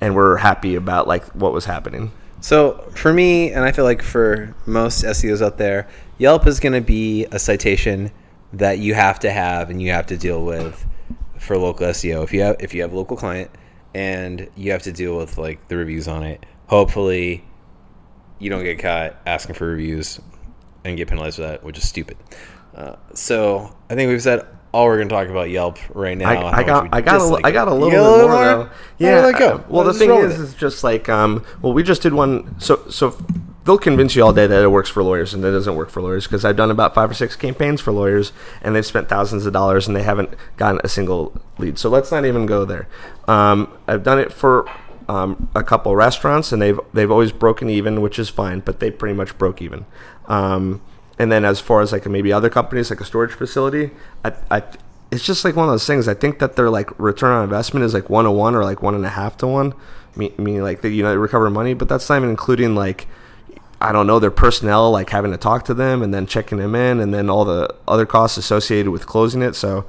and 0.00 0.14
we're 0.14 0.36
happy 0.36 0.74
about 0.74 1.08
like 1.08 1.24
what 1.34 1.52
was 1.52 1.64
happening. 1.64 2.12
So 2.40 2.84
for 2.94 3.12
me, 3.12 3.50
and 3.50 3.64
I 3.64 3.72
feel 3.72 3.84
like 3.84 4.02
for 4.02 4.54
most 4.66 5.04
SEOs 5.04 5.44
out 5.44 5.58
there, 5.58 5.88
Yelp 6.18 6.46
is 6.46 6.60
going 6.60 6.74
to 6.74 6.80
be 6.80 7.24
a 7.32 7.38
citation 7.38 8.10
that 8.52 8.78
you 8.78 8.94
have 8.94 9.18
to 9.20 9.30
have 9.30 9.70
and 9.70 9.80
you 9.80 9.90
have 9.92 10.06
to 10.06 10.16
deal 10.16 10.44
with 10.44 10.84
for 11.38 11.56
local 11.56 11.86
SEO. 11.88 12.22
If 12.22 12.32
you 12.32 12.42
have 12.42 12.56
if 12.60 12.74
you 12.74 12.82
have 12.82 12.92
a 12.92 12.96
local 12.96 13.16
client 13.16 13.50
and 13.94 14.48
you 14.54 14.72
have 14.72 14.82
to 14.82 14.92
deal 14.92 15.16
with 15.16 15.38
like 15.38 15.66
the 15.68 15.76
reviews 15.76 16.08
on 16.08 16.22
it, 16.22 16.44
hopefully 16.66 17.44
you 18.38 18.50
don't 18.50 18.64
get 18.64 18.78
caught 18.78 19.16
asking 19.26 19.54
for 19.54 19.66
reviews 19.66 20.20
and 20.84 20.96
get 20.96 21.08
penalized 21.08 21.36
for 21.36 21.42
that, 21.42 21.64
which 21.64 21.78
is 21.78 21.88
stupid. 21.88 22.16
Uh, 22.74 22.96
so 23.14 23.74
I 23.88 23.94
think 23.94 24.10
we've 24.10 24.22
said 24.22 24.46
all 24.72 24.84
we're 24.84 24.96
going 24.96 25.08
to 25.08 25.14
talk 25.14 25.28
about 25.28 25.48
Yelp 25.48 25.78
right 25.94 26.16
now. 26.18 26.28
I, 26.28 26.58
I 26.58 26.62
got 26.62 26.88
I 26.92 27.00
got 27.00 27.20
a, 27.22 27.46
I 27.46 27.50
got 27.50 27.68
a 27.68 27.72
little 27.72 27.90
bit 27.90 27.98
more 27.98 28.28
more? 28.28 28.44
though. 28.44 28.70
Yeah. 28.98 29.32
go? 29.32 29.54
uh, 29.54 29.64
Well, 29.68 29.84
the 29.84 29.94
thing 29.94 30.10
is, 30.10 30.34
is, 30.34 30.38
with 30.38 30.48
it. 30.48 30.50
is 30.50 30.54
just 30.54 30.84
like 30.84 31.08
um. 31.08 31.44
Well, 31.62 31.72
we 31.72 31.82
just 31.82 32.02
did 32.02 32.12
one. 32.12 32.60
So 32.60 32.86
so 32.90 33.16
they'll 33.64 33.78
convince 33.78 34.14
you 34.14 34.22
all 34.22 34.34
day 34.34 34.46
that 34.46 34.62
it 34.62 34.68
works 34.68 34.90
for 34.90 35.02
lawyers 35.02 35.34
and 35.34 35.44
it 35.44 35.50
doesn't 35.50 35.74
work 35.74 35.88
for 35.90 36.00
lawyers 36.02 36.26
because 36.26 36.44
I've 36.44 36.56
done 36.56 36.70
about 36.70 36.94
five 36.94 37.10
or 37.10 37.14
six 37.14 37.34
campaigns 37.34 37.80
for 37.80 37.90
lawyers 37.90 38.32
and 38.62 38.76
they've 38.76 38.86
spent 38.86 39.08
thousands 39.08 39.44
of 39.46 39.52
dollars 39.52 39.88
and 39.88 39.96
they 39.96 40.02
haven't 40.02 40.30
gotten 40.56 40.80
a 40.84 40.88
single 40.88 41.32
lead. 41.58 41.78
So 41.78 41.88
let's 41.88 42.12
not 42.12 42.24
even 42.26 42.46
go 42.46 42.64
there. 42.64 42.86
Um, 43.26 43.72
I've 43.88 44.02
done 44.02 44.18
it 44.18 44.32
for. 44.32 44.68
Um, 45.08 45.48
a 45.54 45.62
couple 45.62 45.94
restaurants 45.94 46.50
and 46.50 46.60
they've 46.60 46.80
they've 46.92 47.10
always 47.10 47.30
broken 47.30 47.70
even, 47.70 48.02
which 48.02 48.18
is 48.18 48.28
fine, 48.28 48.58
but 48.58 48.80
they 48.80 48.90
pretty 48.90 49.14
much 49.14 49.38
broke 49.38 49.62
even. 49.62 49.86
Um, 50.26 50.80
and 51.18 51.30
then 51.30 51.44
as 51.44 51.60
far 51.60 51.80
as 51.80 51.92
like 51.92 52.06
maybe 52.06 52.32
other 52.32 52.50
companies 52.50 52.90
like 52.90 53.00
a 53.00 53.04
storage 53.04 53.32
facility, 53.32 53.90
I, 54.24 54.32
I 54.50 54.62
it's 55.10 55.24
just 55.24 55.44
like 55.44 55.54
one 55.54 55.68
of 55.68 55.72
those 55.72 55.86
things. 55.86 56.08
I 56.08 56.14
think 56.14 56.40
that 56.40 56.56
their 56.56 56.70
like 56.70 56.96
return 56.98 57.32
on 57.32 57.44
investment 57.44 57.84
is 57.84 57.94
like 57.94 58.10
one 58.10 58.24
to 58.24 58.30
one 58.30 58.54
or 58.54 58.64
like 58.64 58.82
one 58.82 58.94
and 58.94 59.06
a 59.06 59.10
half 59.10 59.36
to 59.38 59.46
one. 59.46 59.74
Me- 60.16 60.34
Meaning 60.38 60.62
like 60.62 60.80
they 60.80 60.88
you 60.88 61.02
know 61.02 61.10
they 61.10 61.16
recover 61.16 61.50
money, 61.50 61.74
but 61.74 61.88
that's 61.88 62.08
not 62.08 62.16
even 62.16 62.30
including 62.30 62.74
like 62.74 63.06
I 63.80 63.92
don't 63.92 64.06
know 64.06 64.18
their 64.18 64.30
personnel 64.30 64.90
like 64.90 65.10
having 65.10 65.30
to 65.32 65.36
talk 65.38 65.64
to 65.66 65.74
them 65.74 66.02
and 66.02 66.12
then 66.12 66.26
checking 66.26 66.58
them 66.58 66.74
in 66.74 66.98
and 67.00 67.12
then 67.12 67.30
all 67.30 67.44
the 67.44 67.74
other 67.86 68.06
costs 68.06 68.38
associated 68.38 68.90
with 68.90 69.06
closing 69.06 69.42
it. 69.42 69.54
So 69.54 69.86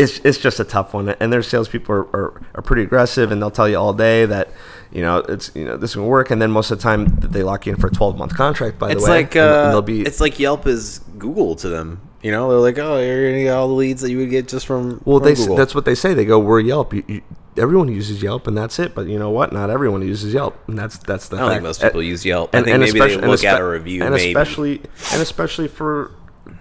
it's 0.00 0.18
it's 0.24 0.38
just 0.38 0.58
a 0.60 0.64
tough 0.64 0.94
one. 0.94 1.08
And 1.20 1.32
their 1.32 1.42
salespeople 1.42 1.94
are, 1.94 2.02
are, 2.16 2.42
are 2.56 2.62
pretty 2.62 2.82
aggressive 2.82 3.30
and 3.30 3.40
they'll 3.40 3.50
tell 3.50 3.68
you 3.68 3.76
all 3.76 3.92
day 3.92 4.26
that 4.26 4.48
you 4.92 5.02
know 5.02 5.18
it's 5.18 5.52
you 5.54 5.64
know 5.64 5.76
this 5.76 5.94
will 5.96 6.06
work. 6.08 6.30
And 6.30 6.40
then 6.40 6.50
most 6.50 6.70
of 6.70 6.78
the 6.78 6.82
time 6.82 7.06
they 7.20 7.42
lock 7.42 7.66
you 7.66 7.74
in 7.74 7.78
for 7.80 7.88
a 7.88 7.90
twelve 7.92 8.16
month 8.18 8.34
contract. 8.34 8.78
By 8.78 8.92
It's 8.92 9.04
the 9.04 9.10
way, 9.10 9.16
like 9.18 9.36
and, 9.36 9.44
uh, 9.44 9.62
and 9.64 9.72
they'll 9.72 9.82
be 9.82 10.02
it's 10.02 10.20
like 10.20 10.38
Yelp 10.38 10.66
is 10.66 11.00
Google 11.18 11.54
to 11.56 11.68
them. 11.68 12.00
You 12.22 12.30
know, 12.32 12.50
they're 12.50 12.58
like, 12.58 12.78
oh, 12.78 12.98
you're 12.98 13.30
gonna 13.30 13.44
get 13.44 13.54
all 13.54 13.68
the 13.68 13.74
leads 13.74 14.02
that 14.02 14.10
you 14.10 14.18
would 14.18 14.28
get 14.30 14.46
just 14.46 14.66
from 14.66 15.00
Well, 15.04 15.20
from 15.20 15.28
they 15.28 15.34
Google. 15.34 15.56
that's 15.56 15.74
what 15.74 15.84
they 15.86 15.94
say. 15.94 16.12
They 16.12 16.26
go, 16.26 16.38
"We're 16.38 16.60
Yelp." 16.60 16.92
You, 16.92 17.02
you, 17.08 17.22
everyone 17.56 17.88
uses 17.88 18.22
Yelp, 18.22 18.46
and 18.46 18.56
that's 18.56 18.78
it. 18.78 18.94
But 18.94 19.06
you 19.06 19.18
know 19.18 19.30
what? 19.30 19.54
Not 19.54 19.70
everyone 19.70 20.02
uses 20.02 20.34
Yelp, 20.34 20.58
and 20.68 20.78
that's 20.78 20.98
that's 20.98 21.28
the 21.28 21.36
I 21.36 21.40
don't 21.40 21.48
fact. 21.48 21.54
think 21.56 21.62
most 21.64 21.80
people 21.82 22.02
use 22.02 22.26
Yelp. 22.26 22.54
I 22.54 22.62
think 22.62 22.78
maybe 22.78 22.98
they 22.98 23.14
and 23.14 23.26
look 23.26 23.42
at 23.42 23.58
a 23.58 23.64
review, 23.64 24.02
and 24.02 24.14
maybe. 24.14 24.28
especially 24.28 24.82
and 25.12 25.22
especially 25.22 25.68
for 25.68 26.10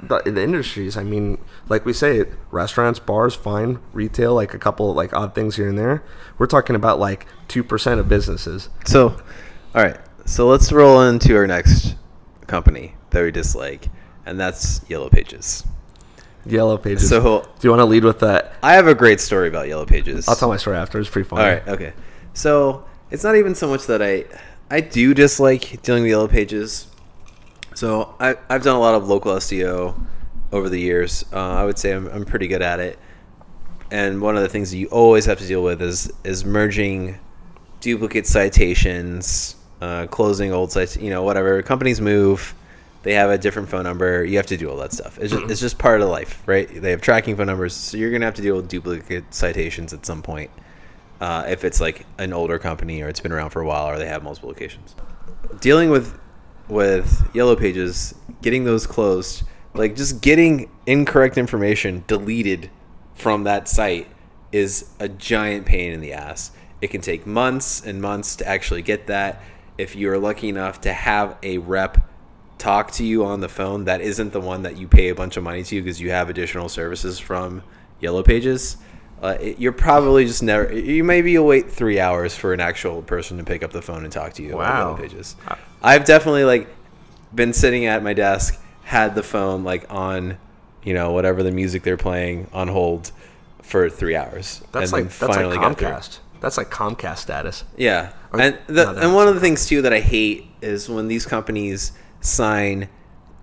the, 0.01 0.21
the 0.25 0.41
industries. 0.41 0.97
I 0.97 1.03
mean, 1.03 1.37
like 1.67 1.85
we 1.85 1.93
say, 1.93 2.25
restaurants, 2.51 2.99
bars, 2.99 3.35
fine, 3.35 3.79
retail, 3.93 4.33
like 4.33 4.53
a 4.53 4.59
couple 4.59 4.93
like 4.93 5.13
odd 5.13 5.35
things 5.35 5.55
here 5.55 5.69
and 5.69 5.77
there. 5.77 6.03
We're 6.37 6.47
talking 6.47 6.75
about 6.75 6.99
like 6.99 7.25
two 7.47 7.63
percent 7.63 7.99
of 7.99 8.07
businesses. 8.07 8.69
So, 8.85 9.09
all 9.75 9.83
right. 9.83 9.97
So 10.25 10.47
let's 10.47 10.71
roll 10.71 11.01
into 11.01 11.35
our 11.35 11.47
next 11.47 11.95
company 12.47 12.95
that 13.09 13.23
we 13.23 13.31
dislike, 13.31 13.87
and 14.25 14.39
that's 14.39 14.81
Yellow 14.87 15.09
Pages. 15.09 15.65
Yellow 16.45 16.77
pages. 16.77 17.09
So 17.09 17.41
do 17.41 17.67
you 17.67 17.69
want 17.69 17.81
to 17.81 17.85
lead 17.85 18.03
with 18.03 18.19
that? 18.19 18.53
I 18.63 18.73
have 18.73 18.87
a 18.87 18.95
great 18.95 19.19
story 19.19 19.47
about 19.49 19.67
Yellow 19.67 19.85
Pages. 19.85 20.27
I'll 20.27 20.35
tell 20.35 20.49
my 20.49 20.57
story 20.57 20.77
after. 20.77 20.99
It's 20.99 21.09
pretty 21.09 21.27
funny. 21.27 21.43
All 21.43 21.49
right. 21.49 21.67
Okay. 21.67 21.93
So 22.33 22.85
it's 23.11 23.23
not 23.23 23.35
even 23.35 23.55
so 23.55 23.67
much 23.67 23.87
that 23.87 24.01
I 24.01 24.25
I 24.71 24.81
do 24.81 25.13
dislike 25.13 25.81
dealing 25.81 26.03
with 26.03 26.11
Yellow 26.11 26.27
Pages. 26.27 26.87
So 27.79 28.13
I 28.19 28.35
I've 28.49 28.61
done 28.61 28.75
a 28.75 28.79
lot 28.79 28.95
of 28.95 29.07
local 29.07 29.33
SEO 29.35 29.97
over 30.51 30.67
the 30.67 30.77
years. 30.77 31.23
Uh, 31.31 31.37
I 31.37 31.63
would 31.63 31.79
say 31.79 31.93
I'm 31.93 32.07
I'm 32.07 32.25
pretty 32.25 32.49
good 32.49 32.61
at 32.61 32.81
it. 32.81 32.99
And 33.89 34.21
one 34.21 34.35
of 34.35 34.41
the 34.41 34.49
things 34.49 34.71
that 34.71 34.77
you 34.77 34.87
always 34.87 35.23
have 35.23 35.39
to 35.39 35.47
deal 35.47 35.63
with 35.63 35.81
is 35.81 36.11
is 36.25 36.43
merging 36.43 37.17
duplicate 37.79 38.27
citations, 38.27 39.55
uh, 39.79 40.07
closing 40.07 40.51
old 40.51 40.73
sites. 40.73 40.97
You 40.97 41.09
know, 41.09 41.23
whatever. 41.23 41.61
Companies 41.61 42.01
move. 42.01 42.53
They 43.03 43.13
have 43.13 43.29
a 43.29 43.37
different 43.37 43.69
phone 43.69 43.83
number. 43.83 44.25
You 44.25 44.35
have 44.35 44.47
to 44.47 44.57
do 44.57 44.69
all 44.69 44.75
that 44.75 44.91
stuff. 44.91 45.17
It's 45.17 45.31
just, 45.31 45.49
it's 45.49 45.61
just 45.61 45.77
part 45.77 46.01
of 46.01 46.09
life, 46.09 46.43
right? 46.45 46.67
They 46.67 46.91
have 46.91 46.99
tracking 46.99 47.37
phone 47.37 47.47
numbers, 47.47 47.73
so 47.73 47.95
you're 47.95 48.11
gonna 48.11 48.25
have 48.25 48.35
to 48.35 48.41
deal 48.41 48.57
with 48.57 48.67
duplicate 48.67 49.33
citations 49.33 49.93
at 49.93 50.05
some 50.05 50.21
point 50.21 50.51
uh, 51.21 51.45
if 51.47 51.63
it's 51.63 51.79
like 51.79 52.05
an 52.17 52.33
older 52.33 52.59
company 52.59 53.01
or 53.01 53.07
it's 53.07 53.21
been 53.21 53.31
around 53.31 53.51
for 53.51 53.61
a 53.61 53.65
while 53.65 53.87
or 53.87 53.97
they 53.97 54.07
have 54.07 54.21
multiple 54.21 54.49
locations. 54.49 54.95
Dealing 55.61 55.89
with 55.89 56.19
with 56.69 57.29
yellow 57.33 57.55
pages, 57.55 58.15
getting 58.41 58.63
those 58.63 58.87
closed, 58.87 59.43
like 59.73 59.95
just 59.95 60.21
getting 60.21 60.69
incorrect 60.85 61.37
information 61.37 62.03
deleted 62.07 62.69
from 63.15 63.43
that 63.43 63.67
site 63.67 64.07
is 64.51 64.89
a 64.99 65.09
giant 65.09 65.65
pain 65.65 65.91
in 65.91 66.01
the 66.01 66.13
ass. 66.13 66.51
It 66.81 66.87
can 66.87 67.01
take 67.01 67.27
months 67.27 67.85
and 67.85 68.01
months 68.01 68.37
to 68.37 68.47
actually 68.47 68.81
get 68.81 69.07
that. 69.07 69.41
If 69.77 69.95
you're 69.95 70.17
lucky 70.17 70.49
enough 70.49 70.81
to 70.81 70.93
have 70.93 71.37
a 71.43 71.57
rep 71.57 72.09
talk 72.57 72.91
to 72.91 73.05
you 73.05 73.25
on 73.25 73.39
the 73.39 73.49
phone 73.49 73.85
that 73.85 74.01
isn't 74.01 74.33
the 74.33 74.41
one 74.41 74.63
that 74.63 74.77
you 74.77 74.87
pay 74.87 75.09
a 75.09 75.15
bunch 75.15 75.37
of 75.37 75.43
money 75.43 75.63
to 75.63 75.81
because 75.81 75.99
you 76.01 76.11
have 76.11 76.29
additional 76.29 76.67
services 76.69 77.17
from 77.17 77.63
Yellow 78.01 78.23
Pages, 78.23 78.77
uh, 79.21 79.37
it, 79.39 79.59
you're 79.59 79.71
probably 79.71 80.25
just 80.25 80.43
never. 80.43 80.73
You 80.73 81.03
maybe 81.03 81.31
you'll 81.31 81.45
wait 81.45 81.69
three 81.69 81.99
hours 81.99 82.35
for 82.35 82.53
an 82.53 82.59
actual 82.59 83.01
person 83.01 83.37
to 83.37 83.43
pick 83.43 83.63
up 83.63 83.71
the 83.71 83.81
phone 83.81 84.03
and 84.03 84.11
talk 84.11 84.33
to 84.33 84.43
you 84.43 84.49
about 84.49 84.59
Wow. 84.59 84.79
Yellow 84.79 84.97
Pages. 84.97 85.35
I've 85.81 86.05
definitely 86.05 86.43
like 86.43 86.67
been 87.33 87.53
sitting 87.53 87.85
at 87.85 88.03
my 88.03 88.13
desk, 88.13 88.59
had 88.83 89.15
the 89.15 89.23
phone 89.23 89.63
like 89.63 89.85
on, 89.89 90.37
you 90.83 90.93
know, 90.93 91.11
whatever 91.11 91.43
the 91.43 91.51
music 91.51 91.83
they're 91.83 91.97
playing 91.97 92.47
on 92.53 92.67
hold, 92.67 93.11
for 93.61 93.89
three 93.89 94.15
hours. 94.15 94.61
That's 94.71 94.91
like 94.91 95.05
that's 95.09 95.37
like. 95.37 95.45
Comcast. 95.45 96.19
That's 96.41 96.57
like 96.57 96.69
Comcast 96.69 97.17
status. 97.17 97.63
Yeah, 97.77 98.13
Or- 98.31 98.39
and 98.41 98.57
the, 98.67 98.85
no, 98.93 98.99
and 98.99 99.13
one 99.13 99.27
of 99.27 99.35
the 99.35 99.41
things 99.41 99.65
too 99.67 99.81
that 99.83 99.93
I 99.93 99.99
hate 99.99 100.45
is 100.61 100.89
when 100.89 101.07
these 101.07 101.25
companies 101.25 101.91
sign 102.21 102.89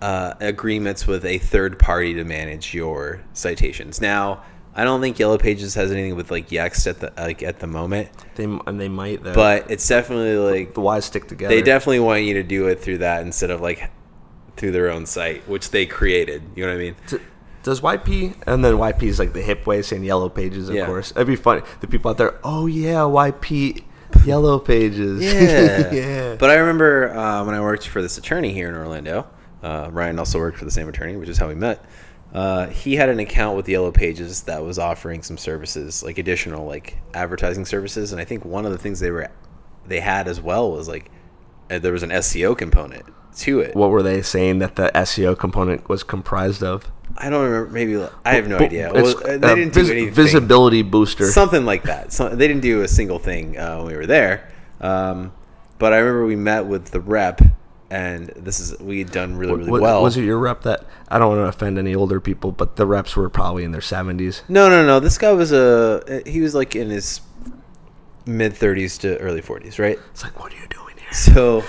uh, 0.00 0.34
agreements 0.40 1.06
with 1.06 1.24
a 1.24 1.38
third 1.38 1.78
party 1.78 2.14
to 2.14 2.24
manage 2.24 2.74
your 2.74 3.20
citations. 3.34 4.00
Now, 4.00 4.42
I 4.78 4.84
don't 4.84 5.00
think 5.00 5.18
Yellow 5.18 5.38
Pages 5.38 5.74
has 5.74 5.90
anything 5.90 6.14
with 6.16 6.30
like 6.30 6.50
Yext 6.50 6.86
at 6.86 7.00
the 7.00 7.12
like 7.16 7.42
at 7.42 7.58
the 7.60 7.66
moment, 7.66 8.10
They 8.34 8.44
and 8.44 8.78
they 8.78 8.88
might 8.88 9.22
though. 9.24 9.34
but 9.34 9.70
it's 9.70 9.88
definitely 9.88 10.36
like 10.36 10.74
the 10.74 10.80
wise 10.82 11.06
stick 11.06 11.26
together. 11.26 11.54
they 11.54 11.62
definitely 11.62 12.00
want 12.00 12.24
you 12.24 12.34
to 12.34 12.42
do 12.42 12.66
it 12.68 12.80
through 12.80 12.98
that 12.98 13.22
instead 13.22 13.50
of 13.50 13.60
like 13.62 13.90
through 14.56 14.72
their 14.72 14.90
own 14.90 15.06
site, 15.06 15.48
which 15.48 15.70
they 15.70 15.86
created. 15.86 16.42
You 16.54 16.66
know 16.66 16.72
what 16.72 16.76
I 16.78 16.84
mean? 16.84 16.96
Does 17.62 17.80
YP 17.80 18.36
and 18.46 18.64
then 18.64 18.74
YP 18.74 19.02
is 19.04 19.18
like 19.18 19.32
the 19.32 19.42
hip 19.42 19.66
way 19.66 19.82
saying 19.82 20.04
yellow 20.04 20.28
pages, 20.28 20.68
of 20.68 20.74
Yeah. 20.74 20.86
course. 20.86 21.10
It'd 21.12 21.26
be 21.26 21.36
funny. 21.36 21.62
The 21.80 21.86
people 21.88 22.10
out 22.10 22.18
there, 22.18 22.38
oh 22.44 22.66
yeah, 22.66 22.96
YP 23.00 23.82
yellow 24.24 24.58
pages. 24.58 25.22
Yeah. 25.22 25.90
yeah. 25.92 26.34
But 26.36 26.50
I 26.50 26.54
remember 26.56 27.16
uh, 27.16 27.44
when 27.44 27.54
I 27.54 27.60
worked 27.60 27.88
for 27.88 28.00
this 28.02 28.18
attorney 28.18 28.52
here 28.52 28.68
in 28.68 28.74
Orlando. 28.74 29.26
Uh, 29.62 29.88
Ryan 29.90 30.18
also 30.20 30.38
worked 30.38 30.58
for 30.58 30.64
the 30.64 30.70
same 30.70 30.88
attorney, 30.88 31.16
which 31.16 31.28
is 31.28 31.38
how 31.38 31.48
we 31.48 31.54
met. 31.56 31.84
Uh, 32.36 32.66
he 32.66 32.96
had 32.96 33.08
an 33.08 33.18
account 33.18 33.56
with 33.56 33.66
Yellow 33.66 33.90
Pages 33.90 34.42
that 34.42 34.62
was 34.62 34.78
offering 34.78 35.22
some 35.22 35.38
services, 35.38 36.02
like 36.02 36.18
additional 36.18 36.66
like 36.66 36.98
advertising 37.14 37.64
services, 37.64 38.12
and 38.12 38.20
I 38.20 38.26
think 38.26 38.44
one 38.44 38.66
of 38.66 38.72
the 38.72 38.78
things 38.78 39.00
they 39.00 39.10
were 39.10 39.30
they 39.86 40.00
had 40.00 40.28
as 40.28 40.38
well 40.38 40.70
was 40.70 40.86
like 40.86 41.10
uh, 41.70 41.78
there 41.78 41.92
was 41.92 42.02
an 42.02 42.10
SEO 42.10 42.56
component 42.56 43.06
to 43.38 43.60
it. 43.60 43.74
what 43.74 43.88
were 43.88 44.02
they 44.02 44.20
saying 44.20 44.58
that 44.58 44.76
the 44.76 44.90
SEO 44.94 45.38
component 45.38 45.88
was 45.88 46.02
comprised 46.02 46.62
of? 46.62 46.92
I 47.16 47.30
don't 47.30 47.42
remember. 47.42 47.70
Maybe 47.72 48.06
I 48.26 48.34
have 48.34 48.48
no 48.48 48.58
idea. 48.58 48.92
Well, 48.92 49.16
uh, 49.16 49.38
they 49.38 49.52
uh, 49.52 49.54
didn't 49.54 49.72
do 49.72 49.90
anything. 49.90 50.12
Visibility 50.12 50.82
booster. 50.82 51.30
something 51.30 51.64
like 51.64 51.84
that. 51.84 52.12
So 52.12 52.28
they 52.28 52.48
didn't 52.48 52.60
do 52.60 52.82
a 52.82 52.88
single 52.88 53.18
thing 53.18 53.56
uh, 53.56 53.78
when 53.78 53.86
we 53.86 53.96
were 53.96 54.04
there. 54.04 54.50
Um, 54.82 55.32
but 55.78 55.94
I 55.94 55.98
remember 56.00 56.26
we 56.26 56.36
met 56.36 56.66
with 56.66 56.90
the 56.90 57.00
rep, 57.00 57.40
and 57.90 58.28
this 58.36 58.60
is 58.60 58.78
we 58.80 58.98
had 58.98 59.12
done 59.12 59.36
really 59.36 59.54
really 59.54 59.70
Wa- 59.70 59.78
well. 59.80 60.02
Was 60.02 60.16
it 60.16 60.24
your 60.24 60.38
rep 60.38 60.62
that 60.62 60.84
I 61.08 61.18
don't 61.18 61.36
want 61.36 61.38
to 61.40 61.48
offend 61.56 61.78
any 61.78 61.94
older 61.94 62.20
people, 62.20 62.52
but 62.52 62.76
the 62.76 62.86
reps 62.86 63.16
were 63.16 63.28
probably 63.28 63.64
in 63.64 63.72
their 63.72 63.80
seventies. 63.80 64.42
No, 64.48 64.68
no, 64.68 64.84
no. 64.84 65.00
This 65.00 65.18
guy 65.18 65.32
was 65.32 65.52
a 65.52 66.22
he 66.26 66.40
was 66.40 66.54
like 66.54 66.74
in 66.74 66.90
his 66.90 67.20
mid 68.26 68.54
thirties 68.54 68.98
to 68.98 69.16
early 69.18 69.40
forties, 69.40 69.78
right? 69.78 69.98
It's 70.10 70.24
like, 70.24 70.38
what 70.40 70.52
are 70.52 70.56
you 70.56 70.66
doing 70.68 70.96
here? 70.98 71.12
So 71.12 71.64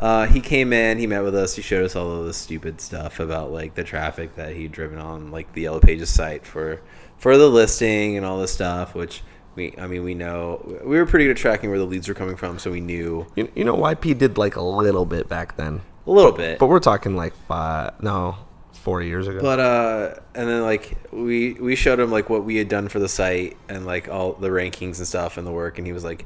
uh, 0.00 0.26
he 0.26 0.40
came 0.40 0.72
in, 0.72 0.98
he 0.98 1.06
met 1.06 1.24
with 1.24 1.34
us, 1.34 1.56
he 1.56 1.62
showed 1.62 1.84
us 1.84 1.96
all 1.96 2.10
of 2.10 2.26
the 2.26 2.34
stupid 2.34 2.80
stuff 2.80 3.20
about 3.20 3.50
like 3.50 3.74
the 3.74 3.84
traffic 3.84 4.36
that 4.36 4.54
he'd 4.54 4.72
driven 4.72 4.98
on 4.98 5.30
like 5.30 5.52
the 5.54 5.62
Yellow 5.62 5.80
Pages 5.80 6.10
site 6.10 6.46
for 6.46 6.80
for 7.16 7.38
the 7.38 7.48
listing 7.48 8.16
and 8.16 8.26
all 8.26 8.38
this 8.38 8.52
stuff, 8.52 8.94
which 8.94 9.22
we 9.54 9.74
I 9.78 9.86
mean 9.86 10.02
we 10.04 10.14
know 10.14 10.80
we 10.84 10.96
were 10.96 11.06
pretty 11.06 11.26
good 11.26 11.32
at 11.32 11.36
tracking 11.36 11.70
where 11.70 11.78
the 11.78 11.84
leads 11.84 12.08
were 12.08 12.14
coming 12.14 12.36
from, 12.36 12.58
so 12.58 12.70
we 12.70 12.80
knew 12.80 13.26
You, 13.36 13.50
you 13.54 13.64
know, 13.64 13.76
YP 13.76 14.16
did 14.18 14.38
like 14.38 14.56
a 14.56 14.62
little 14.62 15.04
bit 15.04 15.28
back 15.28 15.56
then, 15.56 15.80
a 16.06 16.10
little 16.10 16.32
bit. 16.32 16.58
but 16.58 16.66
we're 16.66 16.80
talking 16.80 17.16
like 17.16 17.34
five, 17.48 18.02
no, 18.02 18.36
four 18.72 19.02
years 19.02 19.28
ago. 19.28 19.40
But 19.40 19.60
uh, 19.60 20.14
and 20.34 20.48
then 20.48 20.62
like 20.62 20.96
we 21.12 21.52
we 21.54 21.76
showed 21.76 22.00
him 22.00 22.10
like 22.10 22.30
what 22.30 22.44
we 22.44 22.56
had 22.56 22.68
done 22.68 22.88
for 22.88 22.98
the 22.98 23.08
site 23.08 23.56
and 23.68 23.84
like 23.86 24.08
all 24.08 24.32
the 24.32 24.48
rankings 24.48 24.98
and 24.98 25.06
stuff 25.06 25.36
and 25.38 25.46
the 25.46 25.52
work, 25.52 25.78
and 25.78 25.86
he 25.86 25.92
was 25.92 26.02
like, 26.04 26.24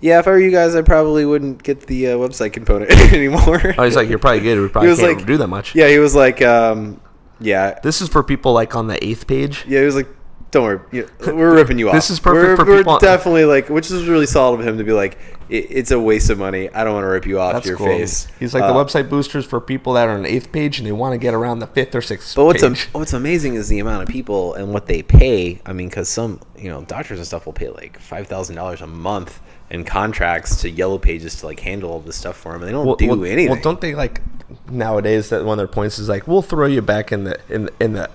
"Yeah, 0.00 0.18
if 0.18 0.26
I 0.26 0.32
were 0.32 0.38
you 0.40 0.50
guys, 0.50 0.74
I 0.74 0.82
probably 0.82 1.24
wouldn't 1.24 1.62
get 1.62 1.82
the 1.86 2.08
uh, 2.08 2.16
website 2.16 2.52
component 2.52 2.90
anymore." 3.12 3.74
oh, 3.78 3.84
he's 3.84 3.96
like, 3.96 4.08
you're 4.08 4.18
probably 4.18 4.40
good. 4.40 4.60
We 4.60 4.68
probably 4.74 4.90
was 4.90 4.98
can't 5.00 5.18
like- 5.18 5.26
do 5.26 5.36
that 5.38 5.46
much. 5.48 5.74
yeah, 5.74 5.88
he 5.88 5.98
was 5.98 6.14
like, 6.14 6.42
um, 6.42 7.00
"Yeah, 7.40 7.78
This 7.82 8.00
is 8.02 8.08
for 8.08 8.22
people 8.22 8.52
like 8.52 8.74
on 8.76 8.88
the 8.88 9.02
eighth 9.04 9.26
page. 9.26 9.64
yeah." 9.68 9.78
He 9.80 9.86
was 9.86 9.94
like, 9.96 10.08
"Don't 10.50 10.62
worry, 10.64 10.80
you- 10.92 11.08
we're 11.26 11.54
ripping 11.54 11.78
you 11.78 11.88
off." 11.88 11.94
This 11.94 12.10
is 12.10 12.20
perfect 12.20 12.46
we're, 12.46 12.56
for 12.56 12.64
we're 12.70 12.78
people- 12.78 12.98
definitely 12.98 13.44
like, 13.44 13.68
which 13.68 13.90
is 13.90 14.06
really 14.08 14.26
solid 14.26 14.60
of 14.60 14.66
him 14.66 14.78
to 14.78 14.84
be 14.84 14.92
like, 14.92 15.18
it, 15.48 15.66
"It's 15.70 15.90
a 15.90 16.00
waste 16.00 16.30
of 16.30 16.38
money. 16.38 16.68
I 16.74 16.82
don't 16.84 16.94
want 16.94 17.04
to 17.04 17.08
rip 17.08 17.26
you 17.26 17.38
off 17.38 17.52
That's 17.54 17.66
your 17.66 17.76
cool. 17.76 17.86
face." 17.86 18.26
He's 18.40 18.54
like 18.54 18.62
Uh, 18.64 18.72
the 18.72 18.84
website 18.84 19.08
boosters 19.08 19.44
for 19.44 19.60
people 19.60 19.92
that 19.94 20.08
are 20.08 20.12
on 20.12 20.22
the 20.22 20.32
eighth 20.34 20.50
page 20.52 20.78
and 20.78 20.86
they 20.86 20.92
want 20.92 21.12
to 21.12 21.18
get 21.18 21.34
around 21.34 21.58
the 21.60 21.66
fifth 21.66 21.94
or 21.94 22.00
sixth 22.02 22.34
But 22.34 22.44
what's 22.46 22.62
am- 22.62 22.76
what's 22.92 23.12
amazing 23.12 23.54
is 23.54 23.68
the 23.68 23.78
amount 23.78 24.02
of 24.02 24.08
people 24.08 24.54
and 24.54 24.72
what 24.72 24.86
they 24.86 25.02
pay. 25.02 25.60
I 25.66 25.72
mean, 25.72 25.88
because 25.88 26.08
some 26.08 26.40
you 26.58 26.68
know 26.70 26.82
doctors 26.82 27.18
and 27.18 27.26
stuff 27.26 27.46
will 27.46 27.52
pay 27.52 27.68
like 27.68 27.98
five 28.00 28.26
thousand 28.26 28.56
dollars 28.56 28.80
a 28.80 28.86
month 28.86 29.40
in 29.68 29.82
contracts 29.84 30.60
to 30.62 30.70
Yellow 30.70 30.96
Pages 30.98 31.34
to 31.40 31.46
like 31.46 31.58
handle 31.60 31.90
all 31.90 31.98
this 32.00 32.14
stuff 32.16 32.36
for 32.36 32.52
them, 32.52 32.62
and 32.62 32.68
they 32.68 32.72
don't 32.72 32.98
do 32.98 33.24
anything. 33.24 33.50
Well, 33.50 33.60
don't 33.60 33.80
they 33.80 33.94
like 33.96 34.20
nowadays 34.70 35.28
that 35.30 35.44
one 35.44 35.54
of 35.54 35.58
their 35.58 35.66
points 35.66 35.98
is 35.98 36.08
like 36.08 36.26
we'll 36.28 36.42
throw 36.42 36.66
you 36.66 36.82
back 36.82 37.12
in 37.12 37.24
the 37.24 37.38
in 37.48 37.68
in 37.80 37.92
the 37.94 38.08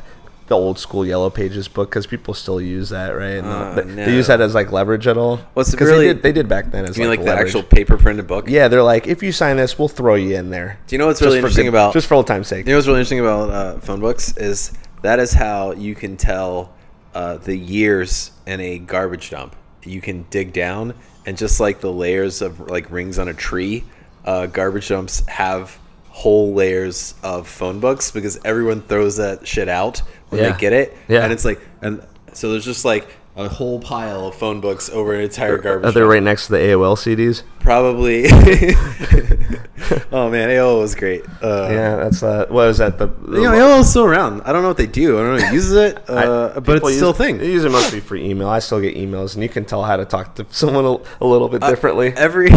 the 0.51 0.55
old 0.57 0.77
school 0.77 1.05
yellow 1.05 1.29
pages 1.29 1.67
book 1.67 1.89
because 1.89 2.05
people 2.05 2.33
still 2.33 2.59
use 2.61 2.89
that 2.89 3.09
right 3.11 3.37
and 3.37 3.47
Uh, 3.47 3.73
they, 3.75 3.85
no. 3.85 4.05
they 4.05 4.13
use 4.13 4.27
that 4.27 4.41
as 4.41 4.53
like 4.53 4.71
leverage 4.71 5.07
at 5.07 5.17
all 5.17 5.37
What's 5.53 5.73
'Cause 5.73 5.87
really- 5.87 6.07
they 6.07 6.13
did, 6.13 6.23
they 6.23 6.31
did 6.33 6.47
back 6.49 6.71
then 6.71 6.85
as 6.85 6.97
you 6.97 7.01
mean 7.03 7.09
like, 7.09 7.19
like 7.19 7.25
the 7.27 7.41
actual 7.41 7.63
paper 7.63 7.95
printed 7.97 8.27
book? 8.27 8.45
yeah 8.49 8.67
they're 8.67 8.83
like 8.83 9.07
if 9.07 9.23
you 9.23 9.31
sign 9.31 9.55
this 9.57 9.79
we'll 9.79 9.87
throw 9.87 10.15
you 10.15 10.35
in 10.35 10.49
there 10.49 10.77
Do 10.87 10.95
you 10.95 10.99
know 10.99 11.07
what's 11.07 11.21
really 11.21 11.37
interesting 11.37 11.65
good- 11.65 11.69
about 11.69 11.93
just 11.93 12.07
for 12.07 12.15
old 12.15 12.27
time's 12.27 12.47
sake 12.47 12.65
You 12.67 12.73
know 12.73 12.77
what's 12.77 12.87
really 12.87 12.99
interesting 12.99 13.21
about 13.21 13.49
uh, 13.49 13.79
phone 13.79 13.99
books 14.01 14.35
is 14.37 14.71
that 15.03 15.19
is 15.19 15.33
how 15.33 15.71
you 15.71 15.95
can 15.95 16.17
tell 16.17 16.73
uh, 17.15 17.37
the 17.37 17.55
years 17.55 18.31
in 18.45 18.59
a 18.61 18.77
garbage 18.79 19.31
dump. 19.31 19.55
You 19.83 19.99
can 19.99 20.25
dig 20.29 20.53
down, 20.53 20.93
and 21.25 21.37
just 21.37 21.59
like 21.59 21.81
the 21.81 21.91
layers 21.91 22.41
of 22.41 22.59
like 22.69 22.89
rings 22.91 23.17
on 23.19 23.27
a 23.27 23.33
tree, 23.33 23.83
uh, 24.25 24.45
garbage 24.45 24.87
dumps 24.89 25.23
have 25.27 25.77
whole 26.09 26.53
layers 26.53 27.15
of 27.23 27.47
phone 27.47 27.79
books 27.79 28.11
because 28.11 28.39
everyone 28.45 28.81
throws 28.83 29.17
that 29.17 29.45
shit 29.47 29.67
out 29.69 30.01
when 30.31 30.41
Yeah. 30.41 30.51
they 30.53 30.59
get 30.59 30.73
it. 30.73 30.97
Yeah. 31.07 31.23
and 31.23 31.31
it's 31.31 31.45
like, 31.45 31.61
and 31.81 32.03
so 32.33 32.51
there's 32.51 32.65
just 32.65 32.83
like 32.85 33.07
a 33.37 33.47
whole 33.47 33.79
pile 33.79 34.27
of 34.27 34.35
phone 34.35 34.59
books 34.59 34.89
over 34.89 35.13
an 35.13 35.21
entire 35.21 35.57
garbage. 35.57 35.87
are 35.87 35.91
they 35.93 36.01
right 36.01 36.21
next 36.21 36.47
to 36.47 36.51
the 36.53 36.57
AOL 36.57 36.97
CDs 36.97 37.43
Probably. 37.61 38.25
oh 40.11 40.29
man, 40.29 40.49
AOL 40.49 40.79
was 40.81 40.95
great. 40.95 41.23
Uh, 41.41 41.69
yeah 41.71 41.95
that's 41.95 42.23
uh 42.23 42.45
what 42.49 42.67
is 42.67 42.77
that 42.79 42.97
the, 42.97 43.07
you 43.27 43.43
know, 43.43 43.51
AOL 43.51 43.79
is 43.81 43.89
still 43.89 44.03
around. 44.05 44.41
I 44.41 44.51
don't 44.51 44.61
know 44.63 44.67
what 44.67 44.77
they 44.77 44.85
do. 44.87 45.17
I 45.17 45.23
don't 45.23 45.37
know 45.37 45.45
who 45.47 45.53
uses 45.55 45.73
it, 45.73 45.97
uh, 46.09 46.59
but 46.59 46.77
it's 46.77 46.95
still 46.95 47.11
a 47.11 47.13
thing. 47.13 47.37
They 47.37 47.51
use 47.51 47.63
it 47.63 47.71
mostly 47.71 47.99
for 47.99 48.15
email. 48.15 48.49
I 48.49 48.59
still 48.59 48.81
get 48.81 48.95
emails, 48.95 49.33
and 49.35 49.43
you 49.43 49.49
can 49.49 49.63
tell 49.65 49.83
how 49.83 49.95
to 49.97 50.05
talk 50.05 50.35
to 50.35 50.45
someone 50.49 50.85
a, 50.85 50.97
a 51.23 51.27
little 51.27 51.47
bit 51.47 51.61
differently. 51.61 52.13
Every 52.15 52.49